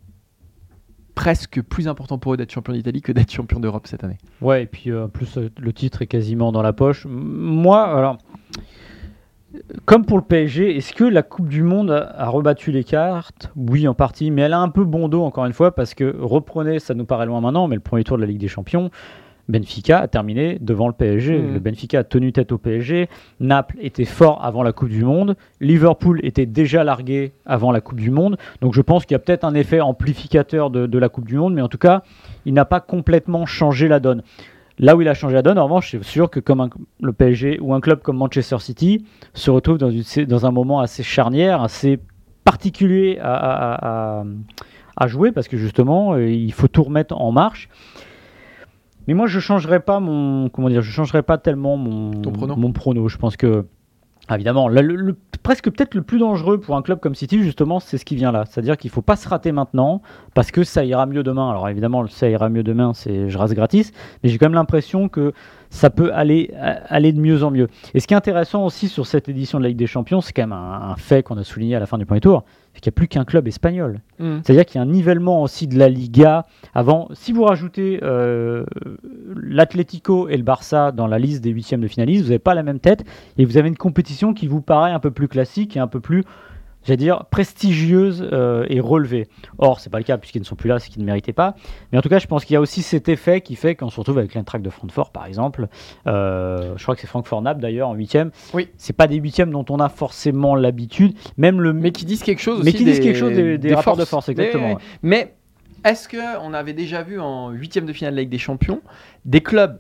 presque 1.15 1.63
plus 1.63 1.89
important 1.89 2.19
pour 2.19 2.35
eux 2.35 2.37
d'être 2.37 2.53
champion 2.53 2.73
d'Italie 2.73 3.01
que 3.01 3.13
d'être 3.13 3.31
champion 3.31 3.61
d'Europe 3.61 3.87
cette 3.87 4.05
année. 4.05 4.19
Ouais, 4.41 4.65
et 4.65 4.67
puis 4.67 4.91
euh, 4.91 5.05
en 5.05 5.09
plus, 5.09 5.39
le 5.57 5.73
titre 5.73 6.03
est 6.03 6.07
quasiment 6.07 6.53
dans 6.53 6.63
la 6.63 6.73
poche. 6.73 7.07
Moi, 7.09 7.83
alors, 7.83 8.19
comme 9.85 10.05
pour 10.05 10.19
le 10.19 10.25
PSG, 10.25 10.77
est-ce 10.77 10.93
que 10.93 11.05
la 11.05 11.23
Coupe 11.23 11.49
du 11.49 11.63
Monde 11.63 11.91
a, 11.91 12.29
rebattu 12.29 12.73
les 12.73 12.85
cartes? 12.85 13.53
Oui, 13.57 13.87
en 13.87 13.95
partie, 13.95 14.31
mais 14.31 14.43
elle 14.43 14.53
a 14.53 14.61
un 14.61 14.69
peu 14.69 14.85
bon 14.85 15.09
dos, 15.09 15.23
encore 15.23 15.47
une 15.47 15.53
fois, 15.53 15.75
parce 15.75 15.95
que 15.95 16.15
reprenez, 16.19 16.79
ça 16.79 16.95
nous 16.95 17.05
paraît 17.05 17.27
loin 17.27 17.41
maintenant, 17.41 17.69
mais 17.69 17.77
le 17.77 17.81
premier 17.81 18.05
tour 18.05 18.17
de 18.17 18.23
la 18.23 18.29
Ligue 18.29 18.41
des 18.41 18.49
Champions, 18.49 18.91
Benfica 19.49 19.99
a 19.99 20.09
terminé 20.09 20.59
devant 20.61 20.89
le 20.89 20.95
PSG. 20.95 21.39
Mhm. 21.39 21.55
Le 21.55 21.61
Benfica 21.61 21.99
a 22.01 22.05
tenu 22.05 22.33
tête 22.33 22.53
au 22.53 22.59
PSG. 22.59 23.09
Naples 23.41 23.77
était 23.81 24.07
fort 24.07 24.43
avant 24.45 24.63
la 24.63 24.73
Coupe 24.73 24.89
du 24.89 25.05
Monde. 25.05 25.37
Liverpool 25.61 26.21
était 26.23 26.47
déjà 26.47 26.83
largué 26.83 27.33
avant 27.45 27.71
la 27.71 27.81
Coupe 27.81 28.01
du 28.01 28.11
Monde. 28.11 28.39
Donc 28.63 28.73
je 28.73 28.81
pense 28.81 29.05
qu'il 29.05 29.15
y 29.15 29.17
a 29.17 29.19
peut-être 29.19 29.45
un 29.45 29.55
effet 29.55 29.81
amplificateur 29.81 30.71
de, 30.71 30.87
de 30.87 30.99
la 30.99 31.09
Coupe 31.09 31.27
du 31.27 31.37
Monde, 31.37 31.55
mais 31.55 31.63
en 31.63 31.69
tout 31.69 31.79
cas, 31.79 32.03
il 32.47 32.55
n'a 32.55 32.65
pas 32.65 32.81
complètement 32.81 33.45
changé 33.45 33.87
la 33.87 34.01
donne. 34.01 34.23
Là 34.79 34.97
où 34.97 35.03
il 35.03 35.09
a 35.09 35.15
changé 35.15 35.35
la 35.35 35.43
donne, 35.43 35.59
en 35.59 35.65
revanche, 35.65 35.91
c'est 35.93 36.03
sûr 36.05 36.29
que 36.31 36.41
comme 36.41 36.61
un- 36.61 36.71
le 37.01 37.13
PSG 37.13 37.59
ou 37.61 37.75
un 37.75 37.81
club 37.81 38.03
comme 38.03 38.17
Manchester 38.17 38.59
City 38.59 39.05
se 39.33 39.51
retrouve 39.51 39.79
dans, 39.79 39.91
une- 39.91 40.25
dans 40.27 40.47
un 40.47 40.51
moment 40.51 40.81
assez 40.81 41.03
charnière, 41.05 41.63
assez 41.63 42.01
particulier 42.45 43.19
à, 43.21 43.35
à- 43.35 44.21
à- 44.21 44.25
à 44.97 45.07
jouer, 45.07 45.31
parce 45.33 45.47
que 45.49 45.57
justement, 45.57 46.15
euh, 46.15 46.29
il 46.29 46.53
faut 46.53 46.69
tout 46.69 46.83
remettre 46.83 47.17
en 47.17 47.31
marche. 47.33 47.69
Mais 49.07 49.15
moi, 49.15 49.27
je 49.27 49.39
changerais 49.39 49.81
pas 49.81 50.01
mon, 50.01 50.49
comment 50.49 50.69
dire, 50.69 50.83
je 50.83 50.91
changerais 50.91 51.23
pas 51.23 51.37
tellement 51.39 51.77
mon, 51.77 52.11
Ton 52.23 52.33
prono 52.33 52.57
mon 52.57 52.73
prono. 52.73 53.09
Je 53.09 53.19
pense 53.19 53.37
que, 53.37 53.67
évidemment, 54.31 54.69
là, 54.69 54.83
le- 54.83 55.17
presque 55.43 55.65
peut-être 55.65 55.95
le 55.95 56.03
plus 56.03 56.19
dangereux 56.19 56.59
pour 56.59 56.77
un 56.77 56.83
club 56.83 57.01
comme 57.01 57.15
City, 57.15 57.43
justement, 57.43 57.81
c'est 57.81 57.99
ce 57.99 58.05
qui 58.05 58.17
vient 58.17 58.33
là. 58.33 58.45
C'est-à-dire 58.49 58.77
qu'il 58.77 58.91
faut 58.91 59.03
pas 59.03 59.17
se 59.17 59.29
rater 59.29 59.53
maintenant, 59.53 60.01
parce 60.33 60.51
que 60.51 60.65
ça 60.65 60.85
ira 60.85 61.05
mieux 61.07 61.23
demain. 61.23 61.51
Alors 61.51 61.69
évidemment, 61.69 62.07
ça 62.07 62.29
ira 62.29 62.49
mieux 62.49 62.63
demain, 62.63 62.95
c'est 62.95 63.29
je 63.29 63.37
rase 63.39 63.53
gratis, 63.55 63.93
mais 64.23 64.31
j'ai 64.31 64.39
quand 64.39 64.47
même 64.47 64.55
l'impression 64.55 65.09
que 65.09 65.33
ça 65.75 65.91
peut 65.91 66.13
aller, 66.15 66.53
euh, 66.55 66.75
aller 66.87 67.13
de 67.13 67.21
mieux 67.21 67.43
en 67.43 67.51
mieux. 67.51 67.67
Et 67.95 68.01
ce 68.01 68.07
qui 68.07 68.15
est 68.15 68.17
intéressant 68.17 68.65
aussi 68.65 68.89
sur 68.89 69.07
cette 69.07 69.29
édition 69.29 69.59
de 69.59 69.65
la 69.65 69.71
Ligue 69.71 69.79
des 69.79 69.89
Champions, 69.89 70.21
c'est 70.21 70.33
quand 70.33 70.43
même 70.43 70.53
un, 70.53 70.93
un 70.93 70.97
fait 70.97 71.25
qu'on 71.25 71.37
a 71.37 71.43
souligné 71.43 71.75
à 71.75 71.81
la 71.81 71.87
fin 71.87 71.99
du 71.99 72.07
premier 72.07 72.21
tour, 72.21 72.45
c'est 72.73 72.81
qu'il 72.81 72.91
n'y 72.91 72.95
a 72.95 72.97
plus 72.97 73.09
qu'un 73.09 73.25
club 73.25 73.49
espagnol. 73.49 74.01
C'est-à-dire 74.45 74.65
qu'il 74.65 74.77
y 74.77 74.79
a 74.79 74.83
un 74.83 74.91
nivellement 74.91 75.43
aussi 75.43 75.67
de 75.67 75.77
la 75.77 75.89
Liga. 75.89 76.47
Avant, 76.75 77.09
si 77.13 77.33
vous 77.33 77.43
rajoutez 77.43 77.99
euh, 78.05 78.65
l'Atlético 79.35 80.29
et 80.29 80.37
le 80.37 80.45
Barça 80.45 80.93
dans 80.93 81.09
la 81.09 81.19
liste 81.19 81.43
des 81.43 81.51
huitièmes 81.51 81.81
de 81.81 81.89
finalistes, 81.89 82.23
vous 82.23 82.29
n'avez 82.29 82.39
pas 82.39 82.55
la 82.55 82.63
même 82.63 82.79
tête 82.79 83.05
et 83.37 83.45
vous 83.45 83.57
avez 83.57 83.69
une 83.69 83.77
compétition 83.77 84.33
qui 84.33 84.47
vous 84.47 84.61
paraît 84.61 84.93
un 84.93 85.01
peu 85.01 85.11
plus 85.11 85.27
classique 85.27 85.77
et 85.77 85.81
un 85.81 85.89
peu 85.89 85.99
plus, 85.99 86.23
j'allais 86.85 86.97
dire, 86.97 87.25
prestigieuse 87.31 88.27
euh, 88.33 88.67
et 88.69 88.81
relevée. 88.81 89.29
Or, 89.59 89.81
c'est 89.81 89.91
pas 89.91 89.99
le 89.99 90.05
cas 90.05 90.19
puisqu'ils 90.19 90.41
ne 90.41 90.45
sont 90.45 90.57
plus 90.57 90.69
là, 90.69 90.79
c'est 90.79 90.91
qu'ils 90.91 91.03
ne 91.03 91.07
méritaient 91.07 91.33
pas. 91.33 91.55
Mais 91.93 91.99
en 91.99 92.03
tout 92.03 92.09
cas, 92.09 92.19
je 92.19 92.27
pense 92.27 92.45
qu'il 92.45 92.55
y 92.55 92.57
a 92.57 92.61
aussi 92.61 92.83
cet 92.83 93.09
effet 93.09 93.41
qui 93.41 93.57
fait 93.57 93.75
qu'on 93.75 93.91
se 93.91 93.99
retrouve 93.99 94.19
avec 94.19 94.35
l'Eintracht 94.35 94.65
de 94.65 94.71
Francfort, 94.71 95.11
par 95.11 95.27
exemple. 95.27 95.69
Euh, 96.07 96.75
je 96.77 96.83
crois 96.83 96.95
que 96.95 97.01
c'est 97.01 97.07
Francfort-Naples 97.07 97.61
d'ailleurs 97.61 97.89
en 97.89 97.95
huitième. 97.95 98.31
Oui. 98.53 98.69
C'est 98.77 98.93
pas 98.97 99.07
des 99.07 99.17
huitièmes 99.17 99.51
dont 99.51 99.65
on 99.71 99.79
a 99.81 99.89
forcément 99.89 100.55
l'habitude. 100.55 101.15
Même 101.37 101.61
le 101.61 101.73
Mais 101.73 101.91
qui 101.93 102.05
disent 102.05 102.23
quelque 102.23 102.41
chose 102.43 102.61
Mais 102.63 102.69
aussi 102.71 102.79
qui 102.79 102.85
disent 102.85 103.01
quelque 103.01 103.19
chose 103.19 103.35
des- 103.35 103.59
des 103.59 103.75
rapports 103.75 103.97
de 103.97 104.05
force, 104.05 104.29
exactement, 104.29 104.69
Mais, 104.69 104.75
ouais. 104.75 104.81
mais 105.03 105.35
est-ce 105.85 106.09
qu'on 106.09 106.55
avait 106.55 106.73
déjà 106.73 107.03
vu 107.03 107.21
en 107.21 107.51
huitième 107.51 107.87
de 107.87 107.93
finale 107.93 108.13
de 108.15 108.17
la 108.17 108.23
Ligue 108.23 108.31
des 108.31 108.39
Champions 108.39 108.81
des 109.25 109.41
clubs 109.41 109.79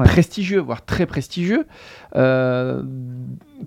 Ouais. 0.00 0.06
prestigieux, 0.06 0.60
voire 0.60 0.84
très 0.84 1.06
prestigieux, 1.06 1.66
euh, 2.16 2.82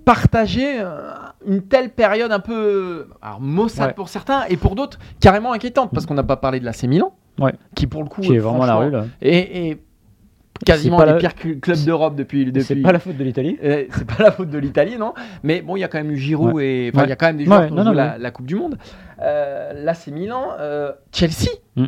partager 0.06 0.80
euh, 0.80 1.12
une 1.48 1.62
telle 1.64 1.90
période 1.90 2.32
un 2.32 2.40
peu 2.40 3.08
alors, 3.22 3.40
maussade 3.42 3.88
Ouais. 3.90 3.94
pour 3.94 4.10
certains 4.10 4.44
et 4.50 4.58
pour 4.58 4.76
d'autres 4.76 5.00
carrément 5.20 5.54
inquiétante 5.54 5.92
parce 5.94 6.06
qu'on 6.06 6.14
n'a 6.14 6.24
pas 6.24 6.38
parlé 6.38 6.60
de 6.60 6.66
l'AC 6.66 6.84
Milan, 6.84 7.14
Ouais. 7.40 7.54
qui 7.76 7.88
pour 7.88 8.04
le 8.04 8.10
coup 8.10 8.22
qui 8.22 8.34
est 8.36 8.40
vraiment 8.40 8.66
la 8.66 8.76
rue 8.76 8.92
là. 8.92 9.06
et, 9.22 9.70
et 9.70 9.78
quasiment 10.66 10.98
pas 10.98 11.06
des 11.06 11.12
la- 11.14 11.18
pires 11.18 11.32
cl- 11.32 11.60
clubs 11.60 11.84
d'Europe 11.84 12.16
depuis, 12.16 12.46
depuis 12.46 12.64
C'est 12.64 12.76
pas 12.78 12.92
la 12.92 13.00
faute 13.00 13.18
de 13.18 13.24
l'Italie. 13.24 13.58
euh, 13.64 13.86
c'est 13.90 14.06
pas 14.06 14.24
la 14.24 14.32
faute 14.32 14.50
de 14.50 14.58
l'Italie, 14.58 14.98
non. 14.98 15.14
Mais 15.44 15.62
bon, 15.62 15.76
il 15.76 15.82
y 15.82 15.84
a 15.84 15.88
quand 15.88 15.98
même 15.98 16.12
eu 16.12 16.18
Giroud 16.18 16.60
et 16.62 16.92
enfin, 16.94 17.02
il 17.02 17.04
Ouais. 17.06 17.10
y 17.10 17.12
a 17.12 17.16
quand 17.16 17.26
même 17.28 17.38
des 17.38 17.46
joueurs 17.46 17.60
Ouais, 17.62 17.68
qui 17.68 17.74
ont 17.74 17.78
non, 17.78 17.84
joué 17.84 17.96
non, 17.96 18.14
la, 18.18 18.32
Coupe 18.32 18.46
du 18.46 18.56
Monde. 18.56 18.78
Euh, 19.22 19.74
là, 19.84 19.94
c'est 19.94 20.12
Milan, 20.12 20.50
euh, 20.60 20.92
Chelsea, 21.12 21.50
Mm. 21.76 21.86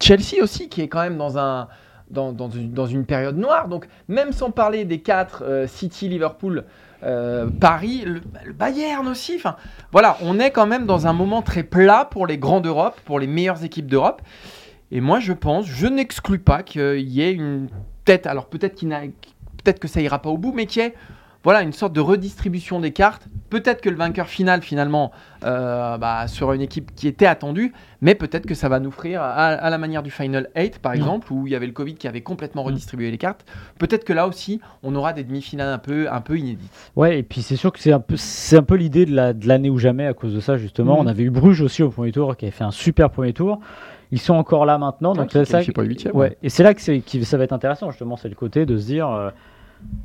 Chelsea 0.00 0.42
aussi, 0.42 0.68
qui 0.68 0.80
est 0.82 0.88
quand 0.88 1.02
même 1.02 1.16
dans 1.18 1.38
un 1.38 1.68
dans, 2.10 2.48
une, 2.50 2.72
dans 2.72 2.86
une 2.86 3.04
période 3.04 3.36
noire. 3.36 3.68
Donc, 3.68 3.86
même 4.08 4.32
sans 4.32 4.50
parler 4.50 4.84
des 4.84 5.00
quatre 5.00 5.44
euh, 5.44 5.66
City, 5.66 6.08
Liverpool, 6.08 6.64
euh, 7.02 7.48
Paris, 7.60 8.02
le, 8.06 8.20
le 8.44 8.52
Bayern 8.52 9.06
aussi. 9.08 9.34
Enfin, 9.36 9.56
voilà, 9.92 10.16
on 10.22 10.38
est 10.38 10.50
quand 10.50 10.66
même 10.66 10.86
dans 10.86 11.06
un 11.06 11.12
moment 11.12 11.42
très 11.42 11.62
plat 11.62 12.06
pour 12.10 12.26
les 12.26 12.38
grands 12.38 12.60
d'Europe, 12.60 13.00
pour 13.04 13.18
les 13.18 13.26
meilleures 13.26 13.64
équipes 13.64 13.86
d'Europe. 13.86 14.22
Et 14.90 15.00
moi, 15.00 15.18
je 15.20 15.32
pense, 15.32 15.66
je 15.66 15.86
n'exclus 15.86 16.38
pas 16.38 16.62
qu'il 16.62 17.08
y 17.08 17.22
ait 17.22 17.32
une 17.32 17.68
tête. 18.04 18.26
Alors 18.26 18.46
peut-être 18.46 18.74
qu'il 18.74 18.88
n'a, 18.88 19.00
peut-être 19.00 19.80
que 19.80 19.88
ça 19.88 20.00
ira 20.00 20.20
pas 20.20 20.30
au 20.30 20.38
bout, 20.38 20.52
mais 20.52 20.66
qu'il 20.66 20.82
y 20.82 20.86
ait 20.86 20.94
voilà 21.46 21.62
une 21.62 21.72
sorte 21.72 21.92
de 21.92 22.00
redistribution 22.00 22.80
des 22.80 22.90
cartes. 22.90 23.28
Peut-être 23.50 23.80
que 23.80 23.88
le 23.88 23.94
vainqueur 23.94 24.26
final 24.26 24.62
finalement 24.62 25.12
euh, 25.44 25.96
bah, 25.96 26.26
sera 26.26 26.56
une 26.56 26.60
équipe 26.60 26.92
qui 26.96 27.06
était 27.06 27.26
attendue, 27.26 27.72
mais 28.00 28.16
peut-être 28.16 28.46
que 28.46 28.54
ça 28.56 28.68
va 28.68 28.80
nous 28.80 28.88
offrir 28.88 29.22
à, 29.22 29.28
à 29.28 29.70
la 29.70 29.78
manière 29.78 30.02
du 30.02 30.10
Final 30.10 30.48
8 30.56 30.80
par 30.80 30.90
Non. 30.92 30.96
exemple, 30.98 31.32
où 31.32 31.46
il 31.46 31.52
y 31.52 31.54
avait 31.54 31.68
le 31.68 31.72
Covid 31.72 31.94
qui 31.94 32.08
avait 32.08 32.20
complètement 32.22 32.64
redistribué 32.64 33.12
les 33.12 33.16
cartes. 33.18 33.44
Peut-être 33.78 34.02
que 34.04 34.12
là 34.12 34.26
aussi, 34.26 34.60
on 34.82 34.92
aura 34.96 35.12
des 35.12 35.22
demi-finales 35.22 35.72
un 35.72 35.78
peu, 35.78 36.10
un 36.10 36.20
peu 36.20 36.36
inédites. 36.36 36.68
Ouais, 36.96 37.20
et 37.20 37.22
puis 37.22 37.42
c'est 37.42 37.54
sûr 37.54 37.70
que 37.72 37.78
c'est 37.78 37.92
un 37.92 38.00
peu, 38.00 38.16
c'est 38.16 38.56
un 38.56 38.64
peu 38.64 38.74
l'idée 38.74 39.06
de, 39.06 39.14
la, 39.14 39.32
de 39.32 39.46
l'année 39.46 39.70
ou 39.70 39.78
jamais 39.78 40.06
à 40.08 40.14
cause 40.14 40.34
de 40.34 40.40
ça 40.40 40.56
justement. 40.56 40.94
Mhm. 40.94 41.00
On 41.02 41.06
avait 41.06 41.22
eu 41.22 41.30
Bruges 41.30 41.60
aussi 41.62 41.84
au 41.84 41.90
premier 41.90 42.10
tour 42.10 42.36
qui 42.36 42.46
avait 42.46 42.50
fait 42.52 42.64
un 42.64 42.72
super 42.72 43.08
premier 43.10 43.32
tour. 43.32 43.60
Ils 44.10 44.20
sont 44.20 44.34
encore 44.34 44.66
là 44.66 44.78
maintenant, 44.78 45.14
donc 45.14 45.28
qui 45.28 45.32
c'est 45.34 45.42
est 45.42 45.44
ça. 45.44 45.52
qualifié 45.52 45.72
pour 45.72 45.82
les 45.84 45.88
huitièmes, 45.90 46.16
ouais. 46.16 46.30
ouais. 46.30 46.38
Et 46.42 46.48
c'est 46.48 46.64
là 46.64 46.74
que, 46.74 46.80
c'est, 46.80 47.02
ça 47.22 47.36
va 47.38 47.44
être 47.44 47.52
intéressant 47.52 47.90
justement, 47.90 48.16
c'est 48.16 48.28
le 48.28 48.34
côté 48.34 48.66
de 48.66 48.76
se 48.76 48.86
dire. 48.86 49.08
euh, 49.08 49.30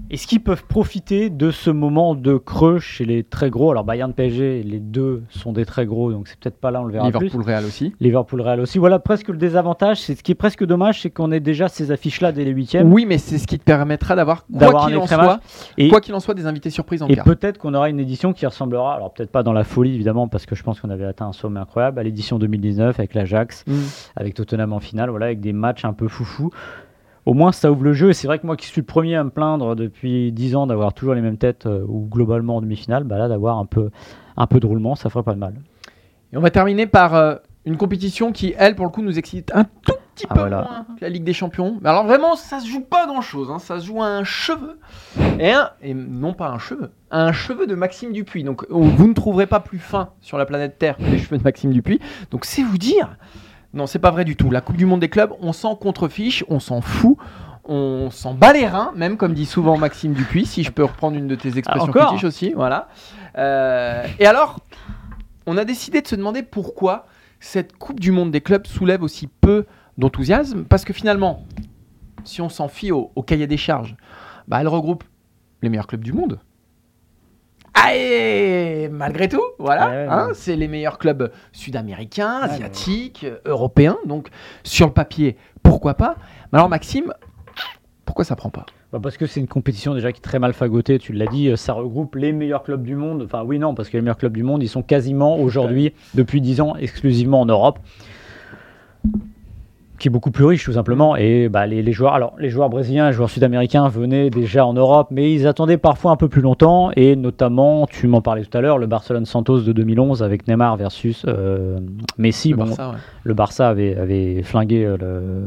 est-ce 0.09 0.27
qu'ils 0.27 0.41
peuvent 0.41 0.65
profiter 0.65 1.29
de 1.29 1.51
ce 1.51 1.69
moment 1.69 2.15
de 2.15 2.35
creux 2.35 2.79
chez 2.79 3.05
les 3.05 3.23
très 3.23 3.49
gros? 3.49 3.71
Alors 3.71 3.85
Bayern 3.85 4.11
PSG, 4.13 4.61
les 4.63 4.79
deux 4.79 5.23
sont 5.29 5.53
des 5.53 5.65
très 5.65 5.85
gros, 5.85 6.11
donc 6.11 6.27
c'est 6.27 6.37
peut-être 6.37 6.59
pas 6.59 6.69
là, 6.69 6.81
on 6.81 6.85
le 6.85 6.91
verra 6.91 7.09
plus. 7.11 7.19
Liverpool 7.27 7.41
Real 7.43 7.63
aussi. 7.65 7.93
Liverpool 8.01 8.41
Real 8.41 8.59
aussi. 8.59 8.77
Voilà 8.77 8.99
presque 8.99 9.29
le 9.29 9.37
désavantage. 9.37 10.01
C'est 10.01 10.15
ce 10.15 10.21
qui 10.23 10.33
est 10.33 10.35
presque 10.35 10.65
dommage, 10.65 11.01
c'est 11.01 11.09
qu'on 11.09 11.31
ait 11.31 11.39
déjà 11.39 11.69
ces 11.69 11.91
affiches-là 11.91 12.33
dès 12.33 12.43
les 12.43 12.51
huitièmes. 12.51 12.91
Oui, 12.91 13.05
mais 13.05 13.17
c'est 13.17 13.37
ce 13.37 13.47
qui 13.47 13.57
te 13.57 13.63
permettra 13.63 14.15
d'avoir 14.17 14.45
quoi 14.47 14.85
qu'il 14.87 14.97
en 14.97 15.07
soit, 15.07 15.39
Et- 15.77 15.87
quoi 15.87 16.01
qu'il 16.01 16.13
en 16.13 16.19
soit, 16.19 16.33
des 16.33 16.45
invités 16.45 16.69
surprises 16.71 17.01
en 17.03 17.07
Et 17.07 17.15
peut-être 17.15 17.57
qu'on 17.57 17.73
aura 17.73 17.89
une 17.89 17.99
édition 17.99 18.33
qui 18.33 18.45
ressemblera, 18.45 18.95
alors 18.95 19.13
peut-être 19.13 19.31
pas 19.31 19.43
dans 19.43 19.53
la 19.53 19.63
folie 19.63 19.95
évidemment, 19.95 20.27
parce 20.27 20.45
que 20.45 20.55
je 20.55 20.63
pense 20.63 20.81
qu'on 20.81 20.89
avait 20.89 21.05
atteint 21.05 21.27
un 21.27 21.33
sommet 21.33 21.59
incroyable, 21.61 21.99
à 21.99 22.03
l'édition 22.03 22.37
2019 22.37 22.99
avec 22.99 23.13
l'Ajax, 23.13 23.63
Mm. 23.65 23.73
avec 24.17 24.33
Tottenham 24.33 24.73
en 24.73 24.79
finale, 24.81 25.09
voilà, 25.09 25.27
avec 25.27 25.39
des 25.39 25.53
matchs 25.53 25.85
un 25.85 25.93
peu 25.93 26.07
foufou. 26.09 26.49
Au 27.25 27.33
moins 27.33 27.51
ça 27.51 27.71
ouvre 27.71 27.83
le 27.83 27.93
jeu, 27.93 28.09
et 28.09 28.13
c'est 28.13 28.27
vrai 28.27 28.39
que 28.39 28.47
moi 28.47 28.57
qui 28.57 28.65
suis 28.65 28.81
le 28.81 28.85
premier 28.85 29.15
à 29.15 29.23
me 29.23 29.29
plaindre 29.29 29.75
depuis 29.75 30.31
10 30.31 30.55
ans 30.55 30.67
d'avoir 30.67 30.93
toujours 30.93 31.13
les 31.13 31.21
mêmes 31.21 31.37
têtes, 31.37 31.65
euh, 31.67 31.83
ou 31.87 32.07
globalement 32.09 32.57
en 32.57 32.61
demi-finale, 32.61 33.03
bah 33.03 33.17
là 33.17 33.27
d'avoir 33.27 33.57
un 33.59 33.65
peu, 33.65 33.89
un 34.37 34.47
peu 34.47 34.59
de 34.59 34.65
roulement, 34.65 34.95
ça 34.95 35.09
ferait 35.09 35.23
pas 35.23 35.33
de 35.33 35.39
mal. 35.39 35.53
Et 36.33 36.37
on 36.37 36.41
va 36.41 36.49
terminer 36.49 36.87
par 36.87 37.13
euh, 37.13 37.35
une 37.65 37.77
compétition 37.77 38.31
qui, 38.31 38.53
elle, 38.57 38.75
pour 38.75 38.85
le 38.85 38.91
coup, 38.91 39.01
nous 39.03 39.19
excite 39.19 39.51
un 39.53 39.65
tout 39.65 39.93
petit 40.15 40.25
Ah, 40.29 40.33
peu 40.33 40.39
voilà. 40.39 40.61
moins 40.63 40.85
que 40.97 41.01
la 41.01 41.09
Ligue 41.09 41.23
des 41.25 41.33
Champions. 41.33 41.77
Mais 41.81 41.89
alors 41.89 42.05
vraiment, 42.05 42.35
ça 42.35 42.59
se 42.59 42.67
joue 42.67 42.81
pas 42.81 43.05
grand-chose. 43.05 43.51
hein. 43.51 43.59
Ça 43.59 43.79
se 43.79 43.85
joue 43.85 44.01
à 44.01 44.07
un 44.07 44.23
cheveu. 44.23 44.79
Et, 45.39 45.51
un, 45.51 45.69
et 45.83 45.93
non 45.93 46.33
pas 46.33 46.47
un 46.49 46.57
cheveu, 46.57 46.89
à 47.11 47.23
un 47.25 47.33
cheveu 47.33 47.67
de 47.67 47.75
Maxime 47.75 48.13
Dupuis. 48.13 48.43
Donc 48.43 48.65
vous 48.69 49.07
ne 49.07 49.13
trouverez 49.13 49.45
pas 49.45 49.59
plus 49.59 49.77
fin 49.77 50.09
sur 50.21 50.37
la 50.39 50.45
planète 50.47 50.79
Terre 50.79 50.97
que 50.97 51.03
les 51.03 51.19
cheveux 51.19 51.37
de 51.37 51.43
Maxime 51.43 51.71
Dupuis. 51.71 51.99
Donc 52.31 52.45
c'est 52.45 52.63
vous 52.63 52.77
dire. 52.79 53.15
Non, 53.73 53.87
c'est 53.87 53.99
pas 53.99 54.11
vrai 54.11 54.25
du 54.25 54.35
tout. 54.35 54.51
La 54.51 54.61
Coupe 54.61 54.77
du 54.77 54.85
Monde 54.85 54.99
des 54.99 55.09
clubs, 55.09 55.33
on 55.39 55.53
s'en 55.53 55.75
contrefiche, 55.75 56.43
on 56.49 56.59
s'en 56.59 56.81
fout. 56.81 57.17
On 57.63 58.09
s'en 58.09 58.33
bat 58.33 58.53
les 58.53 58.67
reins, 58.67 58.91
même 58.95 59.17
comme 59.17 59.33
dit 59.33 59.45
souvent 59.45 59.77
Maxime 59.77 60.13
Dupuis, 60.13 60.45
si 60.45 60.63
je 60.63 60.71
peux 60.71 60.83
reprendre 60.83 61.15
une 61.15 61.27
de 61.27 61.35
tes 61.35 61.57
expressions 61.59 61.89
encore 61.89 62.09
fétiches 62.09 62.23
aussi. 62.23 62.53
Voilà. 62.53 62.89
Euh, 63.37 64.05
et 64.19 64.25
alors, 64.25 64.59
on 65.45 65.57
a 65.57 65.63
décidé 65.63 66.01
de 66.01 66.07
se 66.07 66.15
demander 66.15 66.41
pourquoi 66.41 67.05
cette 67.39 67.77
Coupe 67.77 67.99
du 67.99 68.11
Monde 68.11 68.31
des 68.31 68.41
clubs 68.41 68.65
soulève 68.65 69.03
aussi 69.03 69.27
peu 69.27 69.65
d'enthousiasme. 69.97 70.65
Parce 70.65 70.83
que 70.83 70.91
finalement, 70.91 71.45
si 72.23 72.41
on 72.41 72.49
s'en 72.49 72.67
fie 72.67 72.91
au, 72.91 73.11
au 73.15 73.21
cahier 73.21 73.47
des 73.47 73.57
charges, 73.57 73.95
bah, 74.47 74.59
elle 74.59 74.67
regroupe 74.67 75.03
les 75.61 75.69
meilleurs 75.69 75.87
clubs 75.87 76.03
du 76.03 76.13
monde. 76.13 76.39
Ah, 77.73 77.95
et 77.95 78.89
malgré 78.91 79.27
tout, 79.29 79.41
voilà, 79.57 79.87
Ouais, 79.89 79.91
ouais, 79.95 80.07
hein, 80.09 80.27
ouais. 80.27 80.33
c'est 80.33 80.55
les 80.55 80.67
meilleurs 80.67 80.97
clubs 80.97 81.31
sud-américains, 81.51 82.39
asiatiques, 82.41 83.25
européens. 83.45 83.97
Donc, 84.05 84.27
sur 84.63 84.87
le 84.87 84.93
papier, 84.93 85.37
pourquoi 85.63 85.93
pas 85.93 86.15
Mais 86.51 86.59
alors, 86.59 86.69
Maxime, 86.69 87.13
pourquoi 88.05 88.25
ça 88.25 88.35
prend 88.35 88.49
pas? 88.49 88.65
Bah, 88.91 88.99
parce 89.01 89.15
que 89.15 89.25
c'est 89.25 89.39
une 89.39 89.47
compétition 89.47 89.93
déjà 89.93 90.11
qui 90.11 90.17
est 90.19 90.21
très 90.21 90.37
mal 90.39 90.51
fagotée, 90.53 90.99
tu 90.99 91.13
l'as 91.13 91.27
dit, 91.27 91.47
euh, 91.47 91.55
ça 91.55 91.71
regroupe 91.71 92.15
les 92.15 92.33
meilleurs 92.33 92.63
clubs 92.63 92.83
du 92.83 92.95
monde. 92.95 93.23
Enfin 93.25 93.43
oui, 93.45 93.57
non, 93.57 93.73
parce 93.73 93.87
que 93.89 93.95
les 93.95 94.01
meilleurs 94.01 94.17
clubs 94.17 94.35
du 94.35 94.43
monde, 94.43 94.61
ils 94.61 94.67
sont 94.67 94.83
quasiment 94.83 95.37
aujourd'hui, 95.39 95.93
depuis 96.13 96.41
10 96.41 96.59
ans, 96.59 96.75
exclusivement 96.75 97.39
en 97.39 97.45
Europe, 97.45 97.79
qui 100.01 100.07
est 100.07 100.11
beaucoup 100.11 100.31
plus 100.31 100.45
riche 100.45 100.65
tout 100.65 100.73
simplement. 100.73 101.15
Et 101.15 101.47
bah, 101.47 101.67
les, 101.67 101.83
les 101.83 101.93
joueurs, 101.93 102.13
alors 102.15 102.33
les 102.39 102.49
joueurs 102.49 102.69
brésiliens, 102.69 103.07
les 103.07 103.13
joueurs 103.13 103.29
sud-américains 103.29 103.87
venaient 103.87 104.31
déjà 104.31 104.65
en 104.65 104.73
Europe, 104.73 105.09
mais 105.11 105.31
ils 105.31 105.45
attendaient 105.45 105.77
parfois 105.77 106.11
un 106.11 106.15
peu 106.15 106.27
plus 106.27 106.41
longtemps. 106.41 106.89
Et 106.95 107.15
notamment, 107.15 107.85
tu 107.85 108.07
m'en 108.07 108.21
parlais 108.21 108.43
tout 108.43 108.57
à 108.57 108.61
l'heure, 108.61 108.79
le 108.79 108.87
Barcelone 108.87 109.25
Santos 109.25 109.61
de 109.61 109.71
2011 109.71 110.23
avec 110.23 110.47
Neymar 110.47 110.75
versus 110.75 111.23
euh, 111.27 111.77
Messi. 112.17 112.49
Le 112.49 112.55
Bon, 112.57 112.65
Barça, 112.65 112.89
ouais. 112.89 112.95
le 113.23 113.33
Barça 113.35 113.69
avait, 113.69 113.95
avait 113.95 114.41
flingué 114.41 114.83
euh, 114.85 114.97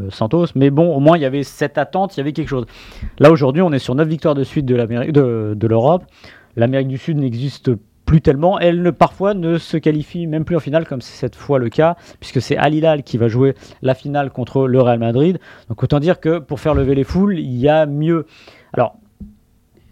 le 0.04 0.10
Santos, 0.10 0.46
mais 0.54 0.70
bon, 0.70 0.94
au 0.94 1.00
moins 1.00 1.16
il 1.16 1.22
y 1.22 1.26
avait 1.26 1.42
cette 1.42 1.76
attente, 1.76 2.16
il 2.16 2.18
y 2.18 2.22
avait 2.22 2.32
quelque 2.32 2.48
chose. 2.48 2.66
Là 3.18 3.32
aujourd'hui, 3.32 3.60
on 3.60 3.72
est 3.72 3.78
sur 3.80 3.94
9 3.96 4.06
victoires 4.06 4.34
de 4.36 4.44
suite 4.44 4.66
de 4.66 4.76
l'Amérique- 4.76 5.12
de, 5.12 5.54
de 5.56 5.66
l'Europe. 5.66 6.04
L'Amérique 6.56 6.86
du 6.88 6.98
Sud 6.98 7.16
n'existe 7.18 7.72
plus 8.04 8.20
tellement. 8.20 8.58
Elle 8.58 8.82
ne, 8.82 8.90
parfois 8.90 9.34
ne 9.34 9.58
se 9.58 9.76
qualifie 9.76 10.26
même 10.26 10.44
plus 10.44 10.56
en 10.56 10.60
finale, 10.60 10.86
comme 10.86 11.00
c'est 11.00 11.16
cette 11.16 11.36
fois 11.36 11.58
le 11.58 11.68
cas, 11.68 11.96
puisque 12.20 12.40
c'est 12.40 12.56
Al 12.56 12.74
Hilal 12.74 13.02
qui 13.02 13.18
va 13.18 13.28
jouer 13.28 13.54
la 13.82 13.94
finale 13.94 14.30
contre 14.30 14.66
le 14.66 14.80
Real 14.80 14.98
Madrid. 14.98 15.38
Donc 15.68 15.82
autant 15.82 16.00
dire 16.00 16.20
que 16.20 16.38
pour 16.38 16.60
faire 16.60 16.74
lever 16.74 16.94
les 16.94 17.04
foules, 17.04 17.38
il 17.38 17.56
y 17.56 17.68
a 17.68 17.86
mieux. 17.86 18.26
Alors. 18.72 18.96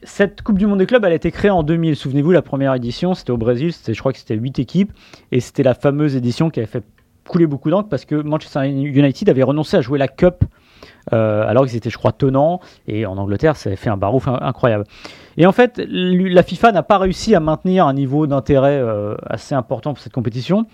Cette 0.05 0.43
Coupe 0.43 0.59
du 0.59 0.67
Monde 0.67 0.81
des 0.81 0.87
clubs, 0.87 1.05
elle 1.05 1.13
a 1.13 1.15
été 1.15 1.31
créée 1.31 1.53
en 1.53 1.63
2000. 1.63 1.95
Souvenez-vous, 1.95 2.33
la 2.33 2.43
première 2.43 2.75
édition, 2.75 3.15
c'était 3.15 3.31
au 3.31 3.37
Brésil. 3.37 3.73
Je 3.87 3.97
crois 4.01 4.13
que 4.13 4.19
c'était 4.19 4.35
8 4.35 4.59
équipes. 4.59 4.93
Et 5.31 5.39
c'était 5.39 5.63
la 5.63 5.75
fameuse 5.75 6.17
édition 6.17 6.51
qui 6.51 6.59
avait 6.59 6.67
fait 6.67 6.83
couler 7.29 7.47
beaucoup 7.47 7.71
d'encre 7.71 7.89
parce 7.89 8.05
que 8.05 8.17
Manchester 8.17 8.69
United 8.69 9.29
avait 9.29 9.45
renoncé 9.45 9.77
à 9.77 9.81
jouer 9.81 9.99
la 10.01 10.09
Cup 10.09 10.45
alors 11.11 11.67
qu'ils 11.67 11.77
étaient, 11.77 11.91
je 11.91 11.99
crois, 11.99 12.13
tenants. 12.13 12.61
Et 12.87 13.07
en 13.07 13.19
Angleterre, 13.19 13.57
ça 13.57 13.69
avait 13.69 13.77
fait 13.77 13.91
un 13.91 13.97
barouf 13.97 14.29
in- 14.29 14.39
incroyable. 14.41 14.85
Et 15.37 15.47
en 15.47 15.53
fait, 15.53 15.81
la 15.89 16.43
FIFA 16.43 16.73
n'a 16.73 16.83
pas 16.83 16.99
réussi 16.99 17.35
à 17.35 17.41
maintenir 17.41 17.87
un 17.87 17.95
niveau 17.95 18.27
d'intérêt 18.27 18.79
euh, 18.79 19.15
assez 19.27 19.55
important 19.55 19.95
pour 19.95 20.03
cette 20.03 20.13
compétition, 20.13 20.67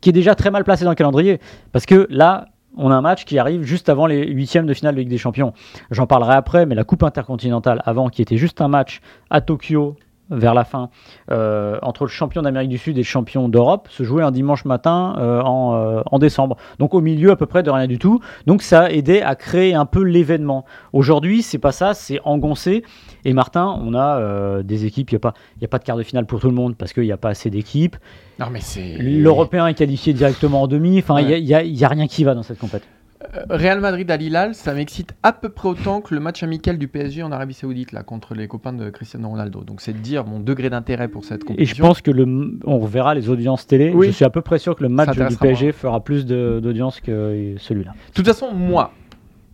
qui 0.00 0.10
est 0.10 0.12
déjà 0.12 0.34
très 0.34 0.50
mal 0.50 0.64
placé 0.64 0.84
dans 0.84 0.90
le 0.90 0.96
calendrier. 0.96 1.40
Parce 1.72 1.84
que 1.84 2.06
là, 2.08 2.46
on 2.76 2.90
a 2.92 2.94
un 2.94 3.00
match 3.00 3.24
qui 3.24 3.38
arrive 3.38 3.62
juste 3.62 3.88
avant 3.88 4.06
les 4.06 4.24
huitièmes 4.28 4.66
de 4.66 4.74
finale 4.74 4.94
de 4.94 5.00
Ligue 5.00 5.08
des 5.08 5.18
Champions. 5.18 5.52
J'en 5.90 6.06
parlerai 6.06 6.34
après, 6.34 6.64
mais 6.64 6.76
la 6.76 6.84
Coupe 6.84 7.02
intercontinentale 7.02 7.82
avant, 7.84 8.08
qui 8.08 8.22
était 8.22 8.36
juste 8.36 8.60
un 8.60 8.68
match 8.68 9.00
à 9.30 9.40
Tokyo 9.40 9.96
vers 10.30 10.54
la 10.54 10.64
fin, 10.64 10.90
euh, 11.30 11.78
entre 11.82 12.04
le 12.04 12.08
champion 12.10 12.42
d'Amérique 12.42 12.68
du 12.70 12.78
Sud 12.78 12.96
et 12.96 13.00
le 13.00 13.04
champion 13.04 13.48
d'Europe, 13.48 13.88
se 13.90 14.02
jouait 14.02 14.22
un 14.22 14.30
dimanche 14.30 14.64
matin 14.64 15.14
euh, 15.18 15.40
en, 15.42 15.74
euh, 15.74 16.02
en 16.06 16.18
décembre. 16.18 16.56
Donc 16.78 16.94
au 16.94 17.00
milieu 17.00 17.30
à 17.30 17.36
peu 17.36 17.46
près 17.46 17.62
de 17.62 17.70
rien 17.70 17.86
du 17.86 17.98
tout. 17.98 18.20
Donc 18.46 18.62
ça 18.62 18.82
a 18.84 18.90
aidé 18.90 19.20
à 19.22 19.34
créer 19.34 19.74
un 19.74 19.86
peu 19.86 20.02
l'événement. 20.02 20.64
Aujourd'hui, 20.92 21.42
c'est 21.42 21.58
pas 21.58 21.72
ça, 21.72 21.94
c'est 21.94 22.20
engoncé. 22.24 22.84
Et 23.24 23.32
Martin, 23.32 23.78
on 23.82 23.94
a 23.94 24.62
des 24.62 24.84
équipes, 24.86 25.10
il 25.10 25.14
n'y 25.14 25.18
a, 25.18 25.20
pas- 25.20 25.34
y 25.60 25.64
a 25.64 25.68
pas 25.68 25.78
de 25.78 25.84
quart 25.84 25.96
de 25.96 26.02
finale 26.02 26.26
pour 26.26 26.40
tout 26.40 26.48
le 26.48 26.54
monde 26.54 26.76
parce 26.76 26.92
qu'il 26.92 27.02
n'y 27.04 27.12
a 27.12 27.16
pas 27.16 27.30
assez 27.30 27.50
d'équipes. 27.50 27.96
Non, 28.38 28.46
mais 28.50 28.60
c'est. 28.60 28.96
L'Européen 28.98 29.66
est 29.66 29.74
qualifié 29.74 30.12
directement 30.12 30.62
en 30.62 30.66
demi. 30.68 30.98
Enfin, 30.98 31.18
il 31.20 31.26
Ouais. 31.28 31.40
n'y 31.40 31.54
a, 31.54 31.62
il 31.62 31.74
y 31.76 31.84
a 31.84 31.88
rien 31.88 32.06
qui 32.06 32.22
va 32.24 32.34
dans 32.34 32.42
cette 32.44 32.58
compétition. 32.58 32.90
Euh, 33.34 33.44
Real 33.50 33.80
Madrid 33.80 34.10
à 34.10 34.16
Hilal, 34.16 34.54
ça 34.54 34.72
m'excite 34.74 35.14
à 35.22 35.32
peu 35.32 35.48
près 35.50 35.68
autant 35.68 36.00
que 36.00 36.14
le 36.14 36.20
match 36.20 36.42
amical 36.42 36.78
du 36.78 36.88
PSG 36.88 37.22
en 37.22 37.30
Arabie 37.32 37.54
Saoudite 37.54 37.92
là 37.92 38.02
contre 38.02 38.34
les 38.34 38.48
copains 38.48 38.72
de 38.72 38.88
Cristiano 38.90 39.28
Ronaldo. 39.28 39.64
Donc 39.64 39.80
c'est 39.80 39.92
de 39.92 39.98
dire 39.98 40.24
mon 40.24 40.40
degré 40.40 40.70
d'intérêt 40.70 41.08
pour 41.08 41.24
cette 41.24 41.40
Et 41.42 41.44
je 41.44 41.46
compétition. 41.46 41.86
pense 41.86 42.00
que 42.00 42.10
le, 42.10 42.58
on 42.64 42.84
verra 42.86 43.14
les 43.14 43.28
audiences 43.28 43.66
télé. 43.66 43.92
Oui. 43.94 44.06
Je 44.08 44.12
suis 44.12 44.24
à 44.24 44.30
peu 44.30 44.40
près 44.40 44.58
sûr 44.58 44.74
que 44.76 44.82
le 44.82 44.88
match 44.88 45.16
du 45.16 45.36
PSG 45.36 45.72
fera 45.72 46.00
plus 46.02 46.24
de- 46.26 46.60
d'audience 46.62 47.00
que 47.00 47.54
celui-là. 47.58 47.92
De 48.08 48.14
toute 48.14 48.26
façon, 48.26 48.52
moi, 48.52 48.92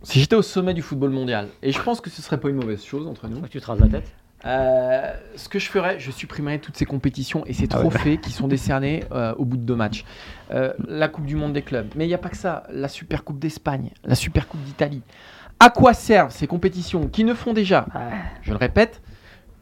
si 0.03 0.19
j'étais 0.19 0.35
au 0.35 0.41
sommet 0.41 0.73
du 0.73 0.81
football 0.81 1.09
mondial, 1.09 1.47
et 1.63 1.71
je 1.71 1.81
pense 1.81 1.99
que 1.99 2.09
ce 2.09 2.21
serait 2.21 2.39
pas 2.39 2.49
une 2.49 2.55
mauvaise 2.57 2.83
chose 2.83 3.07
entre 3.07 3.27
nous, 3.27 3.41
Tu 3.49 3.59
te 3.59 3.65
rases 3.65 3.79
la 3.79 3.87
tête 3.87 4.11
euh, 4.45 5.13
ce 5.35 5.49
que 5.49 5.59
je 5.59 5.69
ferais, 5.69 5.99
je 5.99 6.11
supprimerais 6.11 6.59
toutes 6.59 6.77
ces 6.77 6.85
compétitions 6.85 7.45
et 7.45 7.53
ces 7.53 7.67
Ah 7.71 7.77
ouais. 7.77 7.89
trophées 7.89 8.17
qui 8.17 8.31
sont 8.31 8.47
décernés 8.47 9.03
euh, 9.11 9.33
au 9.37 9.45
bout 9.45 9.57
de 9.57 9.63
deux 9.63 9.75
matchs. 9.75 10.05
Euh, 10.51 10.73
la 10.87 11.07
Coupe 11.07 11.25
du 11.25 11.35
Monde 11.35 11.53
des 11.53 11.61
clubs, 11.63 11.87
mais 11.95 12.05
il 12.05 12.09
n'y 12.09 12.13
a 12.13 12.19
pas 12.19 12.29
que 12.29 12.37
ça. 12.37 12.63
La 12.69 12.87
Super 12.87 13.23
Coupe 13.23 13.39
d'Espagne, 13.39 13.91
la 14.03 14.15
Super 14.15 14.47
Coupe 14.47 14.61
d'Italie. 14.63 15.01
À 15.59 15.69
quoi 15.69 15.93
servent 15.93 16.31
ces 16.31 16.47
compétitions 16.47 17.07
qui 17.07 17.23
ne 17.23 17.33
font 17.33 17.53
déjà, 17.53 17.85
je 18.41 18.51
le 18.51 18.57
répète, 18.57 19.01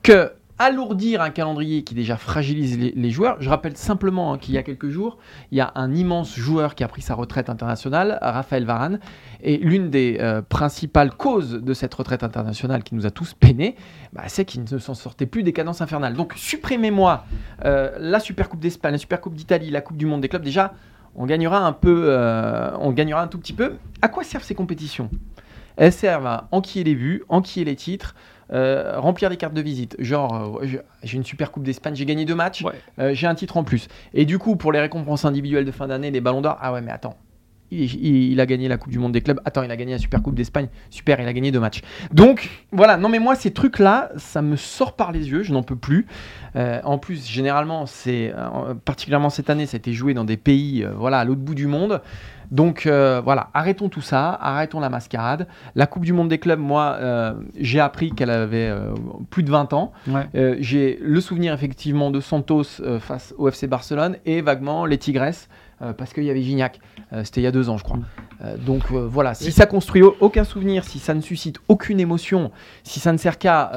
que 0.01 0.33
alourdir 0.59 1.21
un 1.21 1.29
calendrier 1.29 1.83
qui 1.83 1.95
déjà 1.95 2.15
fragilise 2.15 2.77
les, 2.77 3.09
joueurs. 3.09 3.37
Je 3.41 3.49
rappelle 3.49 3.75
simplement 3.75 4.33
hein, 4.33 4.37
qu'il 4.37 4.53
y 4.53 4.57
a 4.57 4.63
quelques 4.63 4.89
jours, 4.89 5.17
il 5.51 5.57
y 5.57 5.61
a 5.61 5.71
un 5.75 5.93
immense 5.93 6.35
joueur 6.35 6.75
qui 6.75 6.83
a 6.83 6.87
pris 6.87 7.01
sa 7.01 7.15
retraite 7.15 7.49
internationale, 7.49 8.19
Raphaël 8.21 8.65
Varane, 8.65 8.99
et 9.41 9.57
l'une 9.57 9.89
des 9.89 10.17
euh, 10.21 10.41
principales 10.41 11.11
causes 11.11 11.53
de 11.53 11.73
cette 11.73 11.93
retraite 11.93 12.23
internationale 12.23 12.83
qui 12.83 12.95
nous 12.95 13.05
a 13.05 13.11
tous 13.11 13.33
peinés, 13.33 13.75
bah, 14.13 14.23
c'est 14.27 14.45
qu'il 14.45 14.63
ne 14.63 14.77
s'en 14.77 14.93
sortait 14.93 15.25
plus 15.25 15.43
des 15.43 15.53
cadences 15.53 15.81
infernales. 15.81 16.13
Donc 16.13 16.33
supprimez-moi 16.35 17.25
euh, 17.65 17.91
la 17.99 18.19
Super 18.19 18.47
Coupe 18.47 18.59
d'Espagne, 18.59 18.93
la 18.93 18.97
Super 18.99 19.21
Coupe 19.21 19.35
d'Italie, 19.35 19.71
la 19.71 19.81
Coupe 19.81 19.97
du 19.97 20.05
Monde 20.05 20.21
des 20.21 20.29
clubs. 20.29 20.43
Déjà, 20.43 20.73
on 21.15 21.25
gagnera 21.25 21.59
un 21.59 21.73
peu, 21.73 22.05
euh, 22.07 22.71
on 22.79 22.91
gagnera 22.91 23.21
un 23.21 23.27
tout 23.27 23.39
petit 23.39 23.53
peu. 23.53 23.73
À 24.01 24.07
quoi 24.07 24.23
servent 24.23 24.43
ces 24.43 24.55
compétitions? 24.55 25.09
Elles 25.75 25.93
servent 25.93 26.27
à 26.27 26.47
enquiller 26.51 26.83
les 26.83 26.95
vues, 26.95 27.23
enquiller 27.29 27.65
les 27.65 27.75
titres, 27.75 28.15
euh, 28.53 28.99
remplir 28.99 29.29
des 29.29 29.37
cartes 29.37 29.53
de 29.53 29.61
visite. 29.61 29.95
Genre, 29.99 30.59
euh, 30.61 30.67
j'ai 31.03 31.17
une 31.17 31.23
super 31.25 31.51
coupe 31.51 31.63
d'Espagne, 31.63 31.95
j'ai 31.95 32.05
gagné 32.05 32.25
deux 32.25 32.35
matchs, 32.35 32.63
Ouais. 32.63 32.73
euh, 32.99 33.11
j'ai 33.13 33.27
un 33.27 33.35
titre 33.35 33.57
en 33.57 33.63
plus. 33.63 33.87
Et 34.13 34.25
du 34.25 34.37
coup, 34.39 34.55
pour 34.55 34.71
les 34.71 34.79
récompenses 34.79 35.25
individuelles 35.25 35.65
de 35.65 35.71
fin 35.71 35.87
d'année, 35.87 36.11
les 36.11 36.21
ballons 36.21 36.41
d'or, 36.41 36.57
ah 36.61 36.71
ouais, 36.73 36.81
mais 36.81 36.91
attends. 36.91 37.17
Il, 37.71 37.91
il- 37.95 38.31
il 38.33 38.39
a 38.39 38.45
gagné 38.45 38.67
la 38.67 38.77
Coupe 38.77 38.91
du 38.91 38.99
Monde 38.99 39.13
des 39.13 39.21
clubs. 39.21 39.39
Attends, 39.45 39.63
il 39.63 39.71
a 39.71 39.75
gagné 39.75 39.93
la 39.93 39.97
Super 39.97 40.21
Coupe 40.21 40.35
d'Espagne. 40.35 40.67
Super, 40.91 41.19
il 41.19 41.27
a 41.27 41.33
gagné 41.33 41.51
deux 41.51 41.59
matchs. 41.59 41.81
Donc, 42.11 42.47
voilà. 42.71 42.97
Non, 42.97 43.09
mais 43.09 43.17
moi, 43.17 43.33
ces 43.33 43.49
trucs-là, 43.51 44.11
ça 44.17 44.43
me 44.43 44.55
sort 44.55 44.95
par 44.95 45.11
les 45.11 45.31
yeux. 45.31 45.41
Je 45.41 45.51
n'en 45.53 45.63
peux 45.63 45.75
plus. 45.75 46.05
En 46.55 46.99
plus, 46.99 47.27
généralement, 47.27 47.87
c'est 47.87 48.31
particulièrement 48.85 49.31
cette 49.31 49.49
année, 49.49 49.65
ça 49.65 49.77
a 49.77 49.79
été 49.79 49.91
joué 49.91 50.13
dans 50.13 50.23
des 50.25 50.37
pays, 50.37 50.85
voilà, 50.95 51.17
à 51.19 51.25
l'autre 51.25 51.41
bout 51.41 51.55
du 51.55 51.65
monde. 51.65 51.99
Donc 52.53 52.85
euh, 52.85 53.19
voilà, 53.21 53.49
arrêtons 53.55 53.89
tout 53.89 54.01
ça, 54.01 54.29
arrêtons 54.29 54.79
la 54.79 54.89
mascarade. 54.89 55.47
La 55.73 55.87
Coupe 55.87 56.05
du 56.05 56.13
Monde 56.13 56.29
des 56.29 56.37
clubs, 56.37 56.59
moi, 56.59 56.97
euh, 56.99 57.33
j'ai 57.59 57.79
appris 57.79 58.11
qu'elle 58.11 58.29
avait 58.29 58.69
euh, 58.69 58.93
plus 59.31 59.41
de 59.41 59.49
20 59.49 59.73
ans. 59.73 59.91
Ouais. 60.07 60.57
J'ai 60.59 60.99
le 61.01 61.19
souvenir 61.19 61.51
effectivement 61.53 62.11
de 62.11 62.19
Santos 62.19 62.63
face 62.99 63.33
au 63.39 63.47
FC 63.49 63.65
Barcelone 63.65 64.17
et 64.25 64.41
vaguement 64.41 64.85
les 64.85 64.99
Tigresses 64.99 65.49
parce 65.97 66.13
qu'il 66.13 66.23
y 66.23 66.29
avait 66.29 66.43
Gignac. 66.43 66.79
C'était 67.23 67.41
il 67.41 67.43
y 67.43 67.47
a 67.47 67.51
deux 67.51 67.69
ans, 67.69 67.77
je 67.77 67.83
crois. 67.83 67.97
Euh, 68.45 68.55
donc 68.57 68.91
voilà, 68.91 69.33
si 69.33 69.51
ça 69.51 69.65
construit 69.65 70.01
au- 70.03 70.15
aucun 70.21 70.43
souvenir, 70.43 70.83
si 70.85 70.99
ça 70.99 71.13
ne 71.15 71.21
suscite 71.21 71.57
aucune 71.67 71.99
émotion, 71.99 72.51
si 72.83 72.99
ça 72.99 73.11
ne 73.11 73.17
sert 73.17 73.37
qu'à 73.39 73.71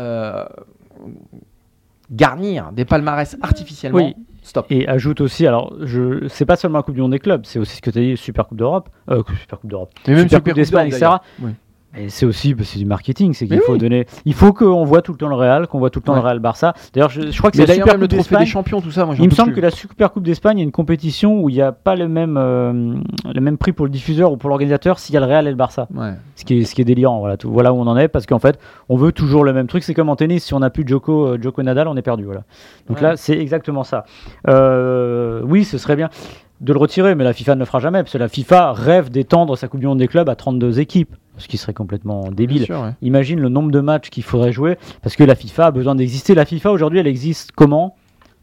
garnir 2.10 2.72
des 2.72 2.84
palmarès 2.84 3.36
artificiellement, 3.42 3.98
Oui. 3.98 4.16
Stop. 4.46 4.66
Et 4.70 4.88
ajoute 4.88 5.20
aussi, 5.20 5.46
alors, 5.46 5.74
je, 5.82 6.26
c'est 6.28 6.46
pas 6.46 6.56
seulement 6.56 6.78
la 6.78 6.82
Coupe 6.82 6.94
du 6.94 7.00
Monde 7.00 7.12
des 7.12 7.18
clubs, 7.18 7.44
c'est 7.44 7.58
aussi 7.58 7.76
ce 7.76 7.82
que 7.82 7.90
tu 7.90 7.98
as 7.98 8.02
dit, 8.02 8.16
Super 8.16 8.46
Coupe 8.46 8.58
d'Europe, 8.58 8.88
euh, 9.10 9.22
Super 9.40 9.60
Coupe 9.60 9.70
d'Europe, 9.70 9.90
Mais 10.06 10.14
même 10.14 10.22
Super 10.24 10.38
Super 10.38 10.52
Coupe 10.52 10.56
d'Espagne, 10.56 10.88
etc. 10.88 11.10
Oui. 11.40 11.50
Et 11.98 12.08
c'est 12.10 12.26
aussi, 12.26 12.52
bah, 12.54 12.62
c'est 12.66 12.78
du 12.78 12.84
marketing, 12.84 13.32
c'est 13.32 13.46
qu'il 13.46 13.58
faut 13.60 13.72
oui. 13.72 13.78
donner, 13.78 14.06
il 14.26 14.34
faut 14.34 14.52
qu'on 14.52 14.84
voit 14.84 15.00
tout 15.02 15.12
le 15.12 15.18
temps 15.18 15.28
le 15.28 15.34
Real, 15.34 15.66
qu'on 15.66 15.78
voit 15.78 15.88
tout 15.90 16.00
le 16.00 16.04
temps 16.04 16.12
Ouais. 16.12 16.18
le 16.20 16.24
Real 16.24 16.38
Barça. 16.40 16.74
D'ailleurs, 16.92 17.08
je, 17.08 17.30
je 17.30 17.38
crois 17.38 17.50
que 17.50 17.56
c'est 17.56 17.64
la 17.66 17.74
Super 17.74 17.94
le 17.96 18.00
Coupe 18.06 18.18
trophée 18.18 18.36
des 18.36 18.44
champions, 18.46 18.80
tout 18.82 18.90
ça, 18.90 19.06
moi 19.06 19.14
Il 19.18 19.24
me 19.24 19.30
semble 19.30 19.52
plus. 19.52 19.60
que 19.60 19.64
la 19.66 19.70
Super 19.70 20.12
Coupe 20.12 20.24
d'Espagne 20.24 20.58
est 20.58 20.62
une 20.62 20.72
compétition 20.72 21.40
où 21.40 21.48
il 21.48 21.54
n'y 21.54 21.62
a 21.62 21.72
pas 21.72 21.96
le 21.96 22.06
même, 22.08 22.36
euh, 22.36 22.94
le 23.34 23.40
même 23.40 23.56
prix 23.56 23.72
pour 23.72 23.86
le 23.86 23.90
diffuseur 23.90 24.30
ou 24.32 24.36
pour 24.36 24.50
l'organisateur 24.50 24.98
s'il 24.98 25.14
y 25.14 25.16
a 25.16 25.20
le 25.20 25.26
Real 25.26 25.46
et 25.46 25.50
le 25.50 25.56
Barça. 25.56 25.88
Ouais. 25.94 26.12
Ce 26.34 26.44
qui 26.44 26.60
est, 26.60 26.64
ce 26.64 26.74
qui 26.74 26.82
est 26.82 26.84
délirant. 26.84 27.18
Voilà, 27.20 27.36
tout- 27.38 27.50
voilà 27.50 27.72
où 27.72 27.76
on 27.78 27.86
en 27.86 27.96
est 27.96 28.08
parce 28.08 28.26
qu'en 28.26 28.38
fait, 28.38 28.58
on 28.90 28.96
veut 28.96 29.12
toujours 29.12 29.42
le 29.44 29.52
même 29.54 29.66
truc. 29.66 29.82
C'est 29.82 29.94
comme 29.94 30.10
en 30.10 30.16
tennis, 30.16 30.44
si 30.44 30.52
on 30.54 30.58
n'a 30.60 30.68
plus 30.70 30.84
Djoko, 30.86 31.26
euh, 31.28 31.38
Djoko 31.40 31.62
Nadal, 31.62 31.88
on 31.88 31.96
est 31.96 32.02
perdu. 32.02 32.24
Voilà. 32.24 32.42
Donc 32.88 32.98
Ouais. 32.98 33.02
là, 33.02 33.16
c'est 33.16 33.38
exactement 33.38 33.84
ça. 33.84 34.04
Euh, 34.48 35.40
oui, 35.44 35.64
ce 35.64 35.78
serait 35.78 35.96
bien 35.96 36.10
de 36.60 36.72
le 36.72 36.78
retirer, 36.78 37.14
mais 37.14 37.24
la 37.24 37.32
FIFA 37.32 37.54
ne 37.54 37.60
le 37.60 37.66
fera 37.66 37.80
jamais 37.80 38.02
parce 38.02 38.12
que 38.12 38.18
la 38.18 38.28
FIFA 38.28 38.72
rêve 38.72 39.10
d'étendre 39.10 39.56
sa 39.58 39.68
Coupe 39.68 39.80
du 39.80 39.86
Monde 39.86 39.98
des 39.98 40.08
clubs 40.08 40.28
à 40.28 40.36
32 40.36 40.80
équipes, 40.80 41.14
ce 41.36 41.48
qui 41.48 41.58
serait 41.58 41.74
complètement 41.74 42.30
débile. 42.30 42.58
Bien 42.64 42.66
sûr, 42.66 42.80
ouais. 42.82 42.92
Imagine 43.02 43.40
le 43.40 43.48
nombre 43.50 43.70
de 43.70 43.80
matchs 43.80 44.08
qu'il 44.10 44.22
faudrait 44.22 44.52
jouer 44.52 44.78
parce 45.02 45.16
que 45.16 45.24
la 45.24 45.34
FIFA 45.34 45.66
a 45.66 45.70
besoin 45.70 45.94
d'exister. 45.94 46.34
La 46.34 46.44
FIFA 46.46 46.70
aujourd'hui, 46.72 46.98
elle 46.98 47.06
existe 47.06 47.52
comment? 47.52 47.94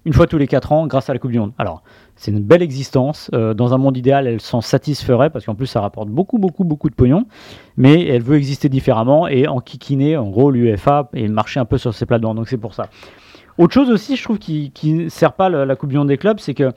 Une 0.06 0.12
fois 0.12 0.28
tous 0.28 0.38
les 0.38 0.48
4 0.48 0.74
ans 0.74 0.86
grâce 0.86 1.10
à 1.10 1.14
la 1.14 1.20
Coupe 1.20 1.32
du 1.32 1.40
Monde. 1.40 1.54
Alors, 1.58 1.82
c'est 2.18 2.30
une 2.30 2.42
belle 2.44 2.62
existence. 2.62 3.32
Euh, 3.34 3.54
dans 3.54 3.74
un 3.74 3.78
monde 3.78 3.96
idéal, 3.96 4.28
elle 4.28 4.42
s'en 4.42 4.60
satisferait 4.60 5.30
parce 5.30 5.46
qu'en 5.46 5.56
plus, 5.56 5.66
ça 5.66 5.80
rapporte 5.80 6.10
beaucoup, 6.10 6.38
beaucoup, 6.40 6.66
beaucoup 6.66 6.90
de 6.90 6.96
pognon. 6.96 7.26
Mais 7.78 8.06
elle 8.08 8.22
veut 8.22 8.36
exister 8.36 8.68
différemment 8.68 9.30
et 9.30 9.48
en 9.48 9.62
kikiner, 9.62 10.18
en 10.18 10.30
gros, 10.30 10.52
l'UEFA 10.52 11.10
et 11.14 11.30
marcher 11.30 11.62
un 11.62 11.66
peu 11.66 11.78
sur 11.78 11.94
ses 11.94 12.06
plats-dedans. 12.06 12.36
Donc, 12.36 12.50
c'est 12.50 12.58
pour 12.58 12.74
ça. 12.74 12.90
Autre 13.58 13.74
chose 13.74 13.90
aussi, 13.90 14.18
je 14.18 14.24
trouve, 14.24 14.40
qui 14.40 14.72
ne 14.84 15.08
sert 15.08 15.34
pas 15.34 15.48
le- 15.48 15.64
la 15.64 15.76
Coupe 15.78 15.90
du 15.90 15.98
Monde 15.98 16.10
des 16.10 16.18
clubs, 16.18 16.40
c'est 16.40 16.54
que 16.54 16.72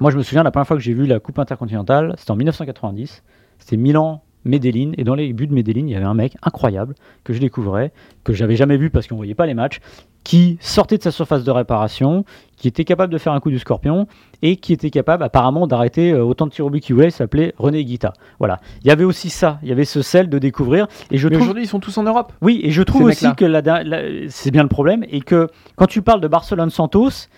moi, 0.00 0.10
je 0.10 0.16
me 0.18 0.22
souviens 0.22 0.42
la 0.42 0.50
première 0.50 0.66
fois 0.66 0.76
que 0.76 0.82
j'ai 0.82 0.94
vu 0.94 1.06
la 1.06 1.20
Coupe 1.20 1.38
intercontinentale, 1.38 2.14
c'était 2.18 2.30
en 2.30 2.36
1990. 2.36 3.22
C'était 3.58 3.76
Milan 3.76 4.22
Medellin. 4.44 4.92
Et 4.96 5.04
dans 5.04 5.14
les 5.14 5.32
buts 5.34 5.46
de 5.46 5.52
Medellin, 5.52 5.82
il 5.86 5.90
y 5.90 5.94
avait 5.96 6.04
un 6.06 6.14
mec 6.14 6.34
incroyable 6.42 6.94
que 7.24 7.32
je 7.34 7.40
découvrais, 7.40 7.92
que 8.24 8.32
j'avais 8.32 8.56
jamais 8.56 8.78
vu 8.78 8.88
parce 8.90 9.06
qu'on 9.06 9.16
voyait 9.16 9.34
pas 9.34 9.44
les 9.46 9.52
matchs, 9.54 9.80
qui 10.24 10.58
sortait 10.60 10.96
de 10.98 11.02
sa 11.02 11.10
surface 11.10 11.44
de 11.44 11.50
réparation, 11.50 12.24
qui 12.56 12.68
était 12.68 12.84
capable 12.84 13.12
de 13.12 13.18
faire 13.18 13.32
un 13.34 13.40
coup 13.40 13.50
du 13.50 13.58
scorpion 13.58 14.06
et 14.42 14.56
qui 14.56 14.72
était 14.72 14.90
capable 14.90 15.22
apparemment 15.24 15.66
d'arrêter 15.66 16.12
euh, 16.12 16.22
autant 16.24 16.46
de 16.46 16.52
tirs 16.52 16.64
au 16.66 16.70
but 16.70 16.80
qu'il 16.80 16.94
voulait. 16.94 17.08
Il 17.08 17.12
s'appelait 17.12 17.54
René 17.58 17.84
Guita. 17.84 18.12
Voilà. 18.38 18.60
Il 18.82 18.88
y 18.88 18.90
avait 18.90 19.04
aussi 19.04 19.28
ça. 19.28 19.58
Il 19.62 19.68
y 19.68 19.72
avait 19.72 19.84
ce 19.84 20.00
sel 20.02 20.28
de 20.30 20.38
découvrir. 20.38 20.86
Et 21.10 21.18
je 21.18 21.28
Mais 21.28 21.34
trouve 21.34 21.42
aujourd'hui, 21.44 21.64
ils 21.64 21.68
sont 21.68 21.80
tous 21.80 21.96
en 21.98 22.02
Europe. 22.04 22.32
oui, 22.40 22.60
et 22.62 22.70
je 22.70 22.82
trouve 22.82 23.02
aussi 23.04 23.34
que 23.34 23.44
la 23.44 23.60
der- 23.62 23.84
la- 23.84 24.28
c'est 24.28 24.50
bien 24.50 24.62
le 24.62 24.68
problème, 24.70 25.04
et 25.10 25.20
que 25.20 25.48
quand 25.76 25.86
tu 25.86 26.00
parles 26.02 26.20
de 26.22 26.28
Barcelone-Santos, 26.28 27.28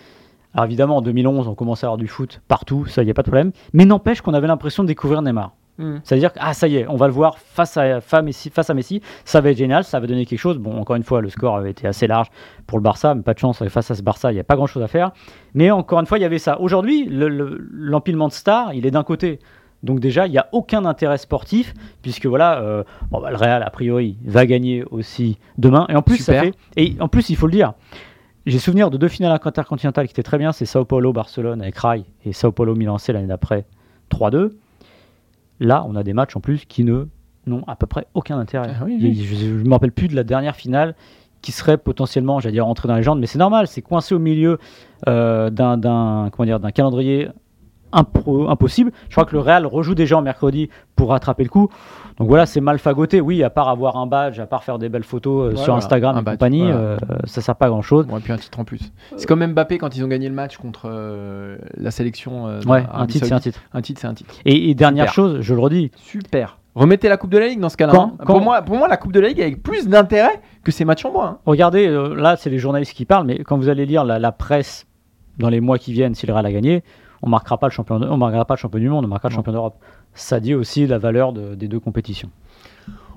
alors 0.53 0.65
évidemment 0.65 0.97
en 0.97 1.01
2011 1.01 1.47
on 1.47 1.55
commençait 1.55 1.85
à 1.85 1.89
avoir 1.89 1.97
du 1.97 2.07
foot 2.07 2.41
partout, 2.47 2.85
ça 2.85 3.03
y 3.03 3.09
a 3.09 3.13
pas 3.13 3.21
de 3.23 3.27
problème, 3.27 3.51
mais 3.73 3.85
n'empêche 3.85 4.21
qu'on 4.21 4.33
avait 4.33 4.47
l'impression 4.47 4.83
de 4.83 4.87
découvrir 4.87 5.21
Neymar. 5.21 5.51
Mm. 5.79 5.95
C'est-à-dire 6.03 6.31
que 6.31 6.37
ah 6.39 6.53
ça 6.53 6.67
y 6.67 6.75
est, 6.77 6.87
on 6.87 6.97
va 6.97 7.07
le 7.07 7.13
voir 7.13 7.39
face 7.39 7.77
à, 7.77 7.99
face 7.99 8.69
à 8.69 8.73
Messi, 8.75 9.01
ça 9.25 9.41
va 9.41 9.49
être 9.49 9.57
génial, 9.57 9.83
ça 9.83 9.99
va 9.99 10.05
donner 10.05 10.27
quelque 10.27 10.37
chose. 10.39 10.59
Bon, 10.59 10.77
encore 10.79 10.95
une 10.95 11.03
fois, 11.03 11.19
le 11.19 11.29
score 11.29 11.57
avait 11.57 11.71
été 11.71 11.87
assez 11.87 12.05
large 12.05 12.27
pour 12.67 12.77
le 12.77 12.83
Barça, 12.83 13.15
mais 13.15 13.23
pas 13.23 13.33
de 13.33 13.39
chance 13.39 13.67
face 13.67 13.89
à 13.89 13.95
ce 13.95 14.03
Barça, 14.03 14.31
il 14.31 14.35
n'y 14.35 14.39
a 14.39 14.43
pas 14.43 14.55
grand-chose 14.55 14.83
à 14.83 14.87
faire. 14.87 15.11
Mais 15.55 15.71
encore 15.71 15.99
une 15.99 16.05
fois, 16.05 16.19
il 16.19 16.21
y 16.21 16.25
avait 16.25 16.37
ça. 16.37 16.59
Aujourd'hui, 16.61 17.05
le- 17.05 17.27
le- 17.27 17.57
l'empilement 17.71 18.27
de 18.27 18.33
stars, 18.33 18.75
il 18.75 18.85
est 18.85 18.91
d'un 18.91 19.01
côté. 19.03 19.39
Donc 19.81 19.99
déjà, 19.99 20.27
il 20.27 20.31
n'y 20.31 20.37
a 20.37 20.47
aucun 20.51 20.85
intérêt 20.85 21.17
sportif, 21.17 21.73
puisque 22.03 22.27
voilà, 22.27 22.59
euh, 22.61 22.83
bon, 23.09 23.19
bah, 23.19 23.31
le 23.31 23.35
Real, 23.37 23.63
a 23.63 23.69
priori, 23.71 24.15
va 24.25 24.45
gagner 24.45 24.83
aussi 24.91 25.39
demain. 25.57 25.87
Et 25.89 25.95
en 25.95 26.03
plus, 26.03 26.17
ça 26.17 26.33
fait... 26.39 26.53
Et 26.77 26.95
en 26.99 27.07
plus, 27.07 27.31
il 27.31 27.35
faut 27.35 27.47
le 27.47 27.51
dire, 27.53 27.73
j'ai 28.45 28.59
souvenir 28.59 28.89
de 28.89 28.97
deux 28.97 29.07
finales 29.07 29.39
intercontinentales 29.43 30.07
qui 30.07 30.11
étaient 30.11 30.23
très 30.23 30.37
bien, 30.37 30.51
c'est 30.51 30.65
Sao 30.65 30.85
Paulo-Barcelone 30.85 31.61
avec 31.61 31.77
Rai 31.77 32.03
et 32.25 32.33
Sao 32.33 32.51
Paulo-Milan 32.51 32.95
AC 32.95 33.07
l'année 33.09 33.27
d'après 33.27 33.65
3-2. 34.11 34.51
Là, 35.59 35.85
on 35.87 35.95
a 35.95 36.03
des 36.03 36.13
matchs 36.13 36.35
en 36.35 36.39
plus 36.41 36.65
qui 36.65 36.83
ne 36.83 37.07
n'ont 37.45 37.63
à 37.67 37.75
peu 37.75 37.85
près 37.87 38.07
aucun 38.13 38.37
intérêt. 38.39 38.69
Ah 38.79 38.83
oui, 38.85 38.97
oui. 39.01 39.23
Je 39.23 39.45
ne 39.47 39.63
me 39.67 39.71
rappelle 39.71 39.91
plus 39.91 40.07
de 40.07 40.15
la 40.15 40.23
dernière 40.23 40.55
finale 40.55 40.95
qui 41.41 41.51
serait 41.51 41.77
potentiellement, 41.77 42.39
j'allais 42.39 42.53
dire, 42.53 42.67
entrée 42.67 42.87
dans 42.87 42.93
les 42.93 43.01
légende, 43.01 43.19
mais 43.19 43.27
c'est 43.27 43.37
normal, 43.39 43.67
c'est 43.67 43.81
coincé 43.81 44.15
au 44.15 44.19
milieu 44.19 44.59
euh, 45.09 45.49
d'un 45.49 46.29
calendrier 46.73 47.27
impro- 47.91 48.49
impossible. 48.49 48.91
Je 49.09 49.15
crois 49.15 49.25
que 49.25 49.33
le 49.33 49.39
Real 49.41 49.65
rejoue 49.65 49.93
déjà 49.95 50.17
en 50.17 50.21
mercredi 50.21 50.69
pour 50.95 51.09
rattraper 51.09 51.43
le 51.43 51.49
coup. 51.49 51.69
Donc 52.17 52.27
voilà, 52.27 52.45
c'est 52.45 52.61
mal 52.61 52.77
fagoté. 52.79 53.21
Oui, 53.21 53.43
à 53.43 53.49
part 53.49 53.69
avoir 53.69 53.97
un 53.97 54.05
badge, 54.07 54.39
à 54.39 54.45
part 54.45 54.63
faire 54.63 54.77
des 54.79 54.89
belles 54.89 55.03
photos 55.03 55.53
euh, 55.53 55.55
sur 55.55 55.73
Instagram 55.75 56.17
et 56.17 56.21
badge, 56.21 56.35
compagnie, 56.35 56.61
voilà. 56.63 56.77
euh, 56.77 56.97
ça 57.25 57.41
sert 57.41 57.55
pas 57.55 57.65
à 57.65 57.69
grand 57.69 57.81
chose. 57.81 58.05
Bon, 58.05 58.17
et 58.17 58.21
puis 58.21 58.31
un 58.33 58.37
titre 58.37 58.59
en 58.59 58.63
plus. 58.65 58.91
C'est 59.17 59.25
comme 59.27 59.45
Mbappé 59.45 59.77
quand 59.77 59.95
ils 59.95 60.03
ont 60.03 60.07
gagné 60.07 60.29
le 60.29 60.35
match 60.35 60.57
contre 60.57 60.89
euh, 60.91 61.57
la 61.77 61.91
sélection. 61.91 62.45
Ouais, 62.67 62.83
un 62.93 63.07
titre, 63.07 63.25
c'est 63.25 63.33
un 63.33 63.39
titre. 63.39 63.59
Un 63.73 63.81
titre, 63.81 64.01
c'est 64.01 64.07
un 64.07 64.13
titre. 64.13 64.33
Et, 64.45 64.69
et 64.69 64.75
dernière 64.75 65.05
Super. 65.09 65.13
chose, 65.13 65.41
je 65.41 65.53
le 65.53 65.59
redis, 65.59 65.91
Super. 65.97 66.57
Remettez 66.75 67.07
la 67.07 67.17
Coupe 67.17 67.29
de 67.29 67.37
la 67.37 67.47
Ligue 67.47 67.59
dans 67.59 67.69
ce 67.69 67.77
cas-là. 67.77 67.93
Hein. 67.95 68.13
Pour, 68.25 68.41
moi, 68.41 68.63
pour 68.63 68.75
moi, 68.77 68.87
la 68.87 68.97
Coupe 68.97 69.11
de 69.13 69.19
la 69.19 69.27
Ligue 69.27 69.41
a 69.41 69.47
plus 69.61 69.87
d'intérêt 69.87 70.41
que 70.63 70.71
ces 70.71 70.85
matchs 70.85 71.05
en 71.05 71.11
bois. 71.11 71.25
hein. 71.25 71.37
Regardez, 71.45 71.85
euh, 71.87 72.15
là, 72.15 72.35
c'est 72.35 72.49
les 72.49 72.57
journalistes 72.57 72.93
qui 72.93 73.05
parlent, 73.05 73.27
mais 73.27 73.37
quand 73.43 73.57
vous 73.57 73.69
allez 73.69 73.85
lire 73.85 74.03
la, 74.03 74.17
la 74.17 74.31
presse 74.31 74.87
dans 75.37 75.49
les 75.49 75.61
mois 75.61 75.77
qui 75.77 75.93
viennent, 75.93 76.15
si 76.15 76.25
le 76.25 76.33
Real 76.33 76.45
a 76.47 76.51
gagné, 76.51 76.83
on 77.21 77.29
marquera 77.29 77.59
pas 77.59 77.67
le 77.67 77.71
champion, 77.71 77.99
de- 77.99 78.07
on 78.07 78.17
marquera 78.17 78.45
pas 78.45 78.55
le 78.55 78.59
champion 78.59 78.79
du 78.79 78.89
monde, 78.89 79.05
on 79.05 79.07
marquera 79.07 79.29
le 79.29 79.33
Non. 79.33 79.37
champion 79.37 79.51
d'Europe. 79.53 79.75
Ça 80.15 80.39
dit 80.39 80.53
aussi 80.53 80.85
la 80.87 80.97
valeur 80.97 81.33
de- 81.33 81.55
des 81.55 81.67
deux 81.67 81.79
compétitions. 81.79 82.29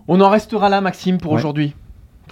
On 0.09 0.21
en 0.21 0.29
restera 0.31 0.69
là, 0.69 0.81
Maxime, 0.81 1.19
pour 1.19 1.33
Ouais. 1.33 1.39
aujourd'hui. 1.39 1.75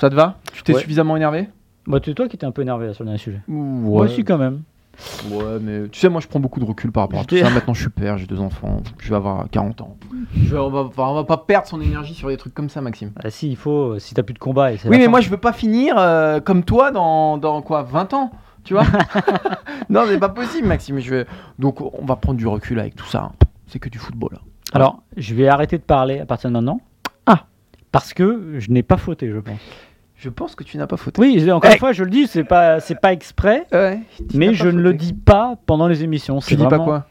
Ça 0.01 0.11
te 0.11 0.15
va? 0.15 0.39
Tu 0.53 0.63
t'es 0.63 0.75
Ouais. 0.75 0.81
suffisamment 0.81 1.17
énervé? 1.17 1.49
Bah, 1.87 1.99
c'est 2.05 2.15
toi 2.15 2.29
qui 2.29 2.37
étais 2.37 2.47
un 2.47 2.51
peu 2.51 2.63
énervé 2.63 2.87
là, 2.87 2.95
sur 2.95 3.05
le 3.05 3.09
dernier 3.09 3.19
sujet. 3.19 3.41
Ouais. 3.49 3.55
Moi 3.55 4.05
aussi, 4.05 4.25
quand 4.25 4.39
même. 4.39 4.63
Ouais, 5.29 5.59
mais 5.61 5.89
tu 5.89 5.99
sais, 5.99 6.09
moi 6.09 6.21
je 6.21 6.29
prends 6.29 6.39
beaucoup 6.39 6.61
de 6.61 6.65
recul 6.65 6.93
par 6.93 7.03
rapport 7.03 7.19
à 7.21 7.25
tout 7.25 7.37
ça. 7.37 7.51
Maintenant, 7.51 7.75
je 7.75 7.81
suis 7.81 7.91
père, 7.91 8.17
j'ai 8.17 8.27
deux 8.27 8.39
enfants, 8.41 8.81
je 9.01 9.11
vais 9.11 9.17
avoir 9.17 9.51
40 9.51 9.81
ans. 9.81 9.97
Je 10.37 10.51
vais- 10.55 10.59
on, 10.59 10.71
va, 10.71 10.89
on 10.97 11.15
va 11.15 11.25
pas 11.25 11.37
perdre 11.37 11.67
son 11.67 11.81
énergie 11.81 12.15
sur 12.15 12.29
des 12.29 12.37
trucs 12.37 12.55
comme 12.55 12.69
ça, 12.69 12.81
Maxime. 12.81 13.11
Ah, 13.23 13.29
si, 13.29 13.51
il 13.51 13.57
faut, 13.57 13.95
euh, 13.95 13.99
si 13.99 14.15
t'as 14.15 14.23
plus 14.23 14.35
de 14.35 14.39
combat. 14.39 14.71
Et 14.73 14.77
Oui, 14.85 14.91
mais 14.99 15.05
fin. 15.07 15.11
moi 15.11 15.21
je 15.21 15.31
veux 15.31 15.37
pas 15.37 15.53
finir 15.53 15.97
euh, 15.99 16.39
comme 16.39 16.63
toi 16.63 16.93
dans, 16.93 17.39
dans 17.39 17.61
quoi 17.61 17.83
20 17.83 18.15
ans 18.15 18.31
Tu 18.63 18.75
vois? 18.75 18.85
Non, 19.91 20.03
c'est 20.07 20.19
pas 20.19 20.29
possible, 20.29 20.69
Maxime. 20.69 20.99
Je 21.01 21.11
vais... 21.11 21.27
Donc, 21.59 21.81
on 21.81 22.05
va 22.07 22.15
prendre 22.17 22.39
du 22.39 22.47
recul 22.47 22.79
avec 22.79 22.95
tout 22.95 23.05
ça. 23.07 23.33
C'est 23.67 23.79
que 23.81 23.89
du 23.89 23.99
football. 23.99 24.39
Alors, 24.75 25.03
je 25.17 25.35
vais 25.35 25.49
arrêter 25.49 25.79
de 25.79 25.83
parler 25.83 26.19
à 26.21 26.27
partir 26.27 26.51
de 26.51 26.55
maintenant. 26.55 26.81
Ah. 27.27 27.45
Parce 27.93 28.13
que 28.13 28.57
je 28.59 28.71
n'ai 28.71 28.83
pas 28.83 28.97
fauté, 28.97 29.31
je 29.31 29.39
pense. 29.39 29.59
Je 30.17 30.29
pense 30.31 30.55
que 30.55 30.65
tu 30.65 30.79
n'as 30.79 30.87
pas 30.87 30.97
fauté. 30.97 31.21
Oui, 31.21 31.51
encore 31.53 31.71
Eh. 31.71 31.75
une 31.75 31.79
fois, 31.79 31.93
je 31.93 32.03
le 32.05 32.11
dis, 32.11 32.27
c'est 32.27 32.45
pas, 32.45 32.81
c'est 32.81 33.01
pas 33.01 33.13
exprès, 33.13 33.67
Ouais, 33.73 34.01
mais 34.35 34.55
je 34.55 34.69
ne 34.69 34.81
le 34.81 34.95
dis 34.95 35.13
pas 35.13 35.57
pendant 35.67 35.87
les 35.87 36.03
émissions. 36.03 36.39
Tu 36.41 36.57
dis 36.57 36.67
pas 36.67 36.79
quoi? 36.79 37.07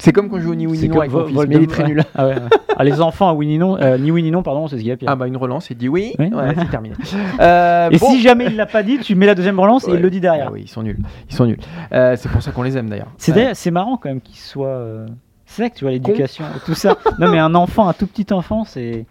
C'est 0.00 0.12
comme 0.12 0.28
quand 0.30 0.36
je 0.38 0.42
joue 0.42 0.52
au 0.52 0.54
ni 0.54 0.64
ni 0.66 0.88
non 0.88 1.00
avec 1.00 1.10
mon 1.10 1.26
fils, 1.26 1.36
mais 1.48 1.56
il 1.56 1.62
est 1.64 1.66
très 1.66 1.82
nul. 1.82 2.04
Ah 2.14 2.26
ouais, 2.28 2.34
ouais. 2.34 2.40
Ah, 2.76 2.84
les 2.84 3.00
enfants 3.00 3.28
à 3.30 3.32
oui 3.32 3.48
ni 3.48 3.58
non, 3.58 3.76
euh, 3.80 3.98
ni 3.98 4.12
oui 4.12 4.22
ni 4.22 4.30
non, 4.30 4.44
pardon, 4.44 4.68
c'est 4.68 4.76
ce 4.76 4.80
qu'il 4.80 4.88
y 4.88 4.92
a 4.92 4.96
pire. 4.96 5.08
Ah 5.10 5.16
bah 5.16 5.26
une 5.26 5.36
relance, 5.36 5.70
il 5.70 5.76
dit 5.76 5.88
oui, 5.88 6.14
Oui. 6.20 6.26
ouais, 6.32 6.54
c'est 6.56 6.70
terminé. 6.70 6.94
Euh, 7.40 7.90
et 7.90 7.98
bon. 7.98 8.06
si 8.10 8.20
jamais 8.20 8.46
il 8.46 8.54
l'a 8.54 8.66
pas 8.66 8.84
dit, 8.84 8.98
tu 8.98 9.16
mets 9.16 9.26
la 9.26 9.34
deuxième 9.34 9.58
relance 9.58 9.88
et 9.88 9.92
il 9.92 10.00
le 10.00 10.08
dit 10.10 10.20
derrière. 10.20 10.46
Ah 10.50 10.52
oui, 10.52 10.62
ils 10.66 10.68
sont 10.68 10.84
nuls. 10.84 10.98
Ils 11.28 11.34
sont 11.34 11.46
nuls. 11.46 11.58
Euh, 11.92 12.14
c'est 12.16 12.28
pour 12.30 12.42
ça 12.42 12.52
qu'on 12.52 12.62
les 12.62 12.76
aime 12.78 12.88
d'ailleurs. 12.88 13.08
C'est 13.16 13.70
marrant 13.72 13.96
quand 13.96 14.08
même 14.08 14.20
qu'il 14.20 14.36
soit. 14.36 15.06
C'est 15.50 15.62
vrai 15.62 15.70
que 15.70 15.76
tu 15.76 15.84
vois 15.84 15.92
l'éducation 15.92 16.44
et 16.56 16.60
tout 16.64 16.74
ça. 16.74 16.96
non 17.18 17.30
mais 17.30 17.38
un 17.38 17.54
enfant, 17.54 17.88
un 17.88 17.92
tout 17.94 18.06
petit 18.06 18.32
enfant, 18.32 18.64
c'est. 18.64 19.06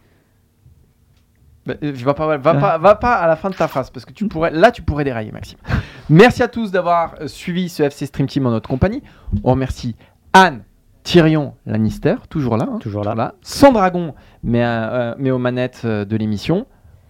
Bah, 1.65 1.73
euh, 1.83 1.91
va, 1.95 2.13
pas, 2.13 2.37
va, 2.37 2.53
pas, 2.53 2.77
va 2.77 2.95
pas 2.95 3.15
à 3.15 3.27
la 3.27 3.35
fin 3.35 3.49
de 3.49 3.55
ta 3.55 3.67
phrase 3.67 3.89
parce 3.89 4.05
que 4.05 4.13
tu 4.13 4.27
pourrais, 4.27 4.51
là 4.51 4.71
tu 4.71 4.81
pourrais 4.83 5.03
dérailler 5.03 5.31
Maxime. 5.33 5.57
Merci 6.09 6.41
à 6.43 6.47
tous 6.47 6.71
d'avoir 6.71 7.15
euh, 7.19 7.27
suivi 7.27 7.67
ce 7.67 7.83
FC 7.83 8.05
Stream 8.05 8.27
Team 8.27 8.45
en 8.45 8.51
notre 8.51 8.69
compagnie. 8.69 9.03
On 9.43 9.51
remercie 9.51 9.95
Anne, 10.31 10.63
Tyrion, 11.03 11.55
Lannister, 11.65 12.15
toujours 12.29 12.55
là. 12.55 12.67
hein, 12.71 12.77
Toujours 12.79 13.03
là. 13.03 13.33
Sans 13.41 13.73
dragon, 13.73 14.13
mais, 14.43 14.63
euh, 14.63 15.13
mais 15.17 15.31
aux 15.31 15.39
manettes 15.39 15.85
de 15.85 16.15
l'émission. 16.15 16.67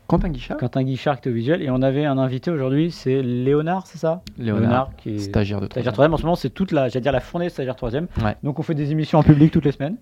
Quentin 0.07 0.29
Guichard, 0.29 0.57
Quentin 0.57 0.83
Guichard 0.83 1.15
qui 1.15 1.19
était 1.19 1.29
au 1.29 1.33
visuel 1.33 1.61
et 1.61 1.69
on 1.69 1.81
avait 1.81 2.05
un 2.05 2.17
invité 2.17 2.49
aujourd'hui, 2.49 2.91
c'est 2.91 3.21
Léonard, 3.21 3.87
c'est 3.87 3.97
ça? 3.97 4.21
Léonard, 4.37 4.91
qui 4.97 5.15
est 5.15 5.19
stagiaire 5.19 5.59
de 5.59 5.65
stagiaire 5.65 5.91
troisième. 5.91 5.93
troisième. 5.93 6.13
En 6.13 6.17
ce 6.17 6.23
moment, 6.23 6.35
c'est 6.35 6.49
toute 6.49 6.71
la, 6.71 6.87
j'allais 6.87 7.01
dire 7.03 7.11
la 7.11 7.19
fournée 7.19 7.47
de 7.47 7.51
stagiaire 7.51 7.75
troisième. 7.75 8.07
Ouais. 8.23 8.35
Donc 8.43 8.57
on 8.59 8.63
fait 8.63 8.73
des 8.75 8.91
émissions 8.91 9.19
en 9.19 9.23
public 9.23 9.51
toutes 9.51 9.65
les 9.65 9.71
semaines. 9.73 9.97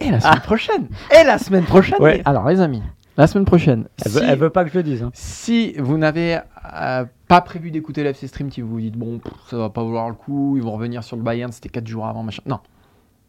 Et 0.00 0.10
la 0.10 0.20
semaine 0.20 0.40
prochaine 0.40 0.88
Et 1.20 1.24
la 1.24 1.38
semaine 1.38 1.64
prochaine 1.64 1.98
Ouais. 2.02 2.22
Alors 2.24 2.48
les 2.48 2.60
amis, 2.60 2.82
la 3.16 3.26
semaine 3.28 3.44
prochaine, 3.46 3.86
Elle, 4.04 4.12
veut, 4.12 4.20
si- 4.20 4.26
elle 4.28 4.38
veut 4.38 4.50
pas 4.50 4.64
que 4.64 4.70
je 4.70 4.74
le 4.76 4.82
dise. 4.82 5.02
hein. 5.04 5.10
Si 5.14 5.74
vous 5.78 5.96
n'avez 5.96 6.38
euh, 6.74 7.04
pas 7.28 7.40
prévu 7.40 7.70
d'écouter 7.70 8.02
le 8.02 8.10
FC 8.10 8.26
Stream 8.26 8.50
Team, 8.50 8.64
vous 8.66 8.72
vous 8.74 8.80
dites 8.80 8.96
bon, 8.98 9.20
pff, 9.20 9.32
ça 9.48 9.56
va 9.56 9.70
pas 9.70 9.82
vouloir 9.82 10.08
le 10.08 10.14
coup, 10.16 10.56
ils 10.56 10.62
vont 10.62 10.72
revenir 10.72 11.02
sur 11.04 11.16
le 11.16 11.22
Bayern, 11.22 11.50
c'était 11.52 11.68
4 11.70 11.86
jours 11.86 12.06
avant, 12.06 12.22
machin. 12.22 12.42
Non. 12.46 12.58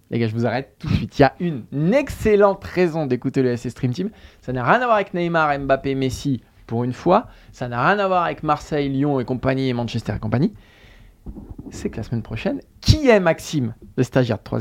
Les 0.09 0.19
gars, 0.19 0.27
je 0.27 0.33
vous 0.33 0.45
arrête 0.45 0.75
tout 0.79 0.87
de 0.87 0.93
suite. 0.93 1.19
Il 1.19 1.21
y 1.21 1.25
a 1.25 1.33
une, 1.39 1.93
excellente 1.93 2.63
raison 2.63 3.05
d'écouter 3.05 3.41
le 3.41 3.51
FC 3.51 3.69
Stream 3.69 3.91
Team. 3.91 4.09
Ça 4.41 4.53
n'a 4.53 4.63
rien 4.63 4.81
à 4.81 4.85
voir 4.85 4.95
avec 4.95 5.13
Neymar, 5.13 5.59
Mbappé, 5.59 5.95
Messi 5.95 6.41
pour 6.65 6.83
une 6.83 6.93
fois. 6.93 7.27
Ça 7.51 7.67
n'a 7.67 7.85
rien 7.85 7.99
à 7.99 8.07
voir 8.07 8.23
avec 8.23 8.43
Marseille, 8.43 8.89
Lyon 8.89 9.19
et 9.19 9.25
compagnie 9.25 9.69
et 9.69 9.73
Manchester 9.73 10.13
et 10.15 10.19
compagnie. 10.19 10.53
C'est 11.71 11.89
que 11.89 11.97
la 11.97 12.03
semaine 12.03 12.21
prochaine, 12.21 12.61
qui 12.79 13.09
est 13.09 13.19
Maxime, 13.19 13.73
le 13.97 14.03
stagiaire 14.03 14.37
de 14.37 14.43
3 14.43 14.59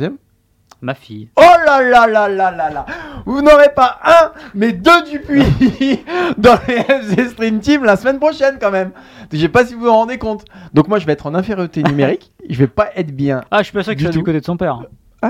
Ma 0.82 0.94
fille. 0.94 1.30
Oh 1.36 1.42
là 1.64 1.80
là 1.80 2.06
là 2.06 2.28
là 2.28 2.50
là 2.50 2.70
là 2.70 2.86
Vous 3.24 3.40
n'aurez 3.40 3.72
pas 3.74 3.98
un, 4.04 4.32
mais 4.54 4.72
deux 4.72 5.04
Dupuis 5.10 6.04
dans 6.36 6.58
les 6.68 6.74
FC 6.74 7.28
Stream 7.30 7.60
Team 7.60 7.84
la 7.84 7.96
semaine 7.96 8.18
prochaine 8.18 8.58
quand 8.60 8.70
même. 8.70 8.90
Je 9.32 9.38
sais 9.38 9.48
pas 9.48 9.64
si 9.64 9.74
vous 9.74 9.80
vous 9.80 9.90
rendez 9.90 10.18
compte. 10.18 10.44
Donc 10.74 10.88
moi 10.88 10.98
je 10.98 11.06
vais 11.06 11.12
être 11.12 11.26
en 11.26 11.34
infériorité 11.34 11.82
numérique, 11.82 12.30
je 12.50 12.58
vais 12.58 12.66
pas 12.66 12.90
être 12.94 13.14
bien. 13.14 13.42
Ah, 13.50 13.58
je 13.60 13.64
suis 13.64 13.72
pas 13.72 13.84
sûr 13.84 13.94
que 13.94 14.00
ce 14.00 14.06
soit 14.06 14.12
du 14.12 14.22
côté 14.22 14.40
de 14.40 14.44
son 14.44 14.58
père. 14.58 14.82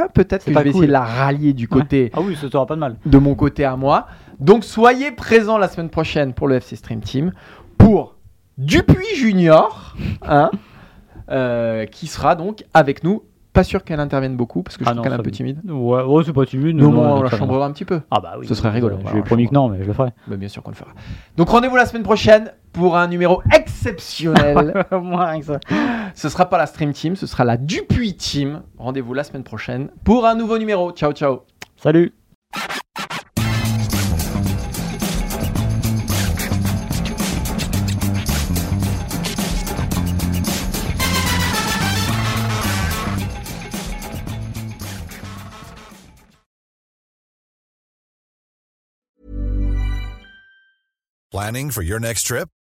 Ah 0.04 0.08
peut-être 0.12 0.44
que 0.44 0.52
je 0.52 0.56
vais 0.58 0.62
cool. 0.62 0.68
essayer 0.70 0.86
de 0.86 0.92
la 0.92 1.04
rallier 1.04 1.52
du 1.52 1.68
côté 1.68 2.10
Ah 2.14 2.20
oui, 2.22 2.36
ça 2.36 2.48
t'aura 2.48 2.66
pas 2.66 2.74
de 2.74 2.80
mal. 2.80 2.96
de 3.04 3.18
mon 3.18 3.34
côté 3.34 3.64
à 3.64 3.76
moi. 3.76 4.06
Donc 4.40 4.64
soyez 4.64 5.10
présents 5.12 5.58
la 5.58 5.68
semaine 5.68 5.88
prochaine 5.90 6.32
pour 6.34 6.48
le 6.48 6.56
FC 6.56 6.76
Stream 6.76 7.00
Team 7.00 7.32
pour 7.78 8.16
Dupuis 8.58 9.14
Junior, 9.16 9.94
hein, 10.26 10.50
euh, 11.30 11.86
qui 11.86 12.06
sera 12.06 12.34
donc 12.34 12.64
avec 12.74 13.04
nous. 13.04 13.22
Pas 13.52 13.64
sûr 13.64 13.84
qu'elle 13.84 14.00
intervienne 14.00 14.36
beaucoup 14.36 14.62
parce 14.62 14.76
que 14.76 14.84
je 14.84 14.90
Ah 14.90 14.92
trouve 14.92 14.98
non, 14.98 15.02
qu'elle 15.02 15.12
est 15.12 15.20
un 15.20 15.22
peu 15.22 15.30
timide. 15.30 15.60
Ouais, 15.66 16.02
ouais, 16.02 16.22
c'est 16.26 16.32
pas 16.34 16.44
timide. 16.44 16.76
Non, 16.76 16.90
moins 16.92 17.06
elle 17.06 17.12
on 17.12 17.22
la 17.22 17.30
chambrera 17.30 17.64
un 17.64 17.72
petit 17.72 17.86
peu. 17.86 18.02
Ah 18.10 18.20
bah 18.20 18.34
oui. 18.38 18.46
Ce 18.46 18.54
serait 18.54 18.68
rigolo. 18.68 18.98
Je 19.06 19.12
lui 19.12 19.20
ai 19.20 19.22
promis 19.22 19.48
que 19.48 19.54
non, 19.54 19.70
mais 19.70 19.78
je 19.80 19.84
le 19.86 19.94
ferai. 19.94 20.10
Bah, 20.28 20.36
bien 20.36 20.48
sûr 20.48 20.62
qu'on 20.62 20.72
le 20.72 20.76
fera. 20.76 20.90
Donc 21.38 21.48
rendez-vous 21.48 21.76
la 21.76 21.86
semaine 21.86 22.02
prochaine 22.02 22.52
pour 22.76 22.96
un 22.96 23.08
numéro 23.08 23.42
exceptionnel. 23.52 24.84
Moins 24.92 25.26
rien 25.26 25.40
que 25.40 25.46
ça. 25.46 25.60
ce 26.14 26.28
sera 26.28 26.48
pas 26.48 26.58
la 26.58 26.66
Stream 26.66 26.92
Team, 26.92 27.16
ce 27.16 27.26
sera 27.26 27.44
la 27.44 27.56
Dupuis 27.56 28.16
Team. 28.16 28.62
Rendez-vous 28.78 29.14
la 29.14 29.24
semaine 29.24 29.44
prochaine 29.44 29.88
pour 30.04 30.26
un 30.26 30.34
nouveau 30.34 30.58
numéro. 30.58 30.92
Ciao 30.92 31.12
ciao. 31.12 31.44
Salut. 31.76 32.12
Planning 51.32 51.70
for 51.70 51.82
your 51.82 52.00
next 52.00 52.22
trip? 52.22 52.48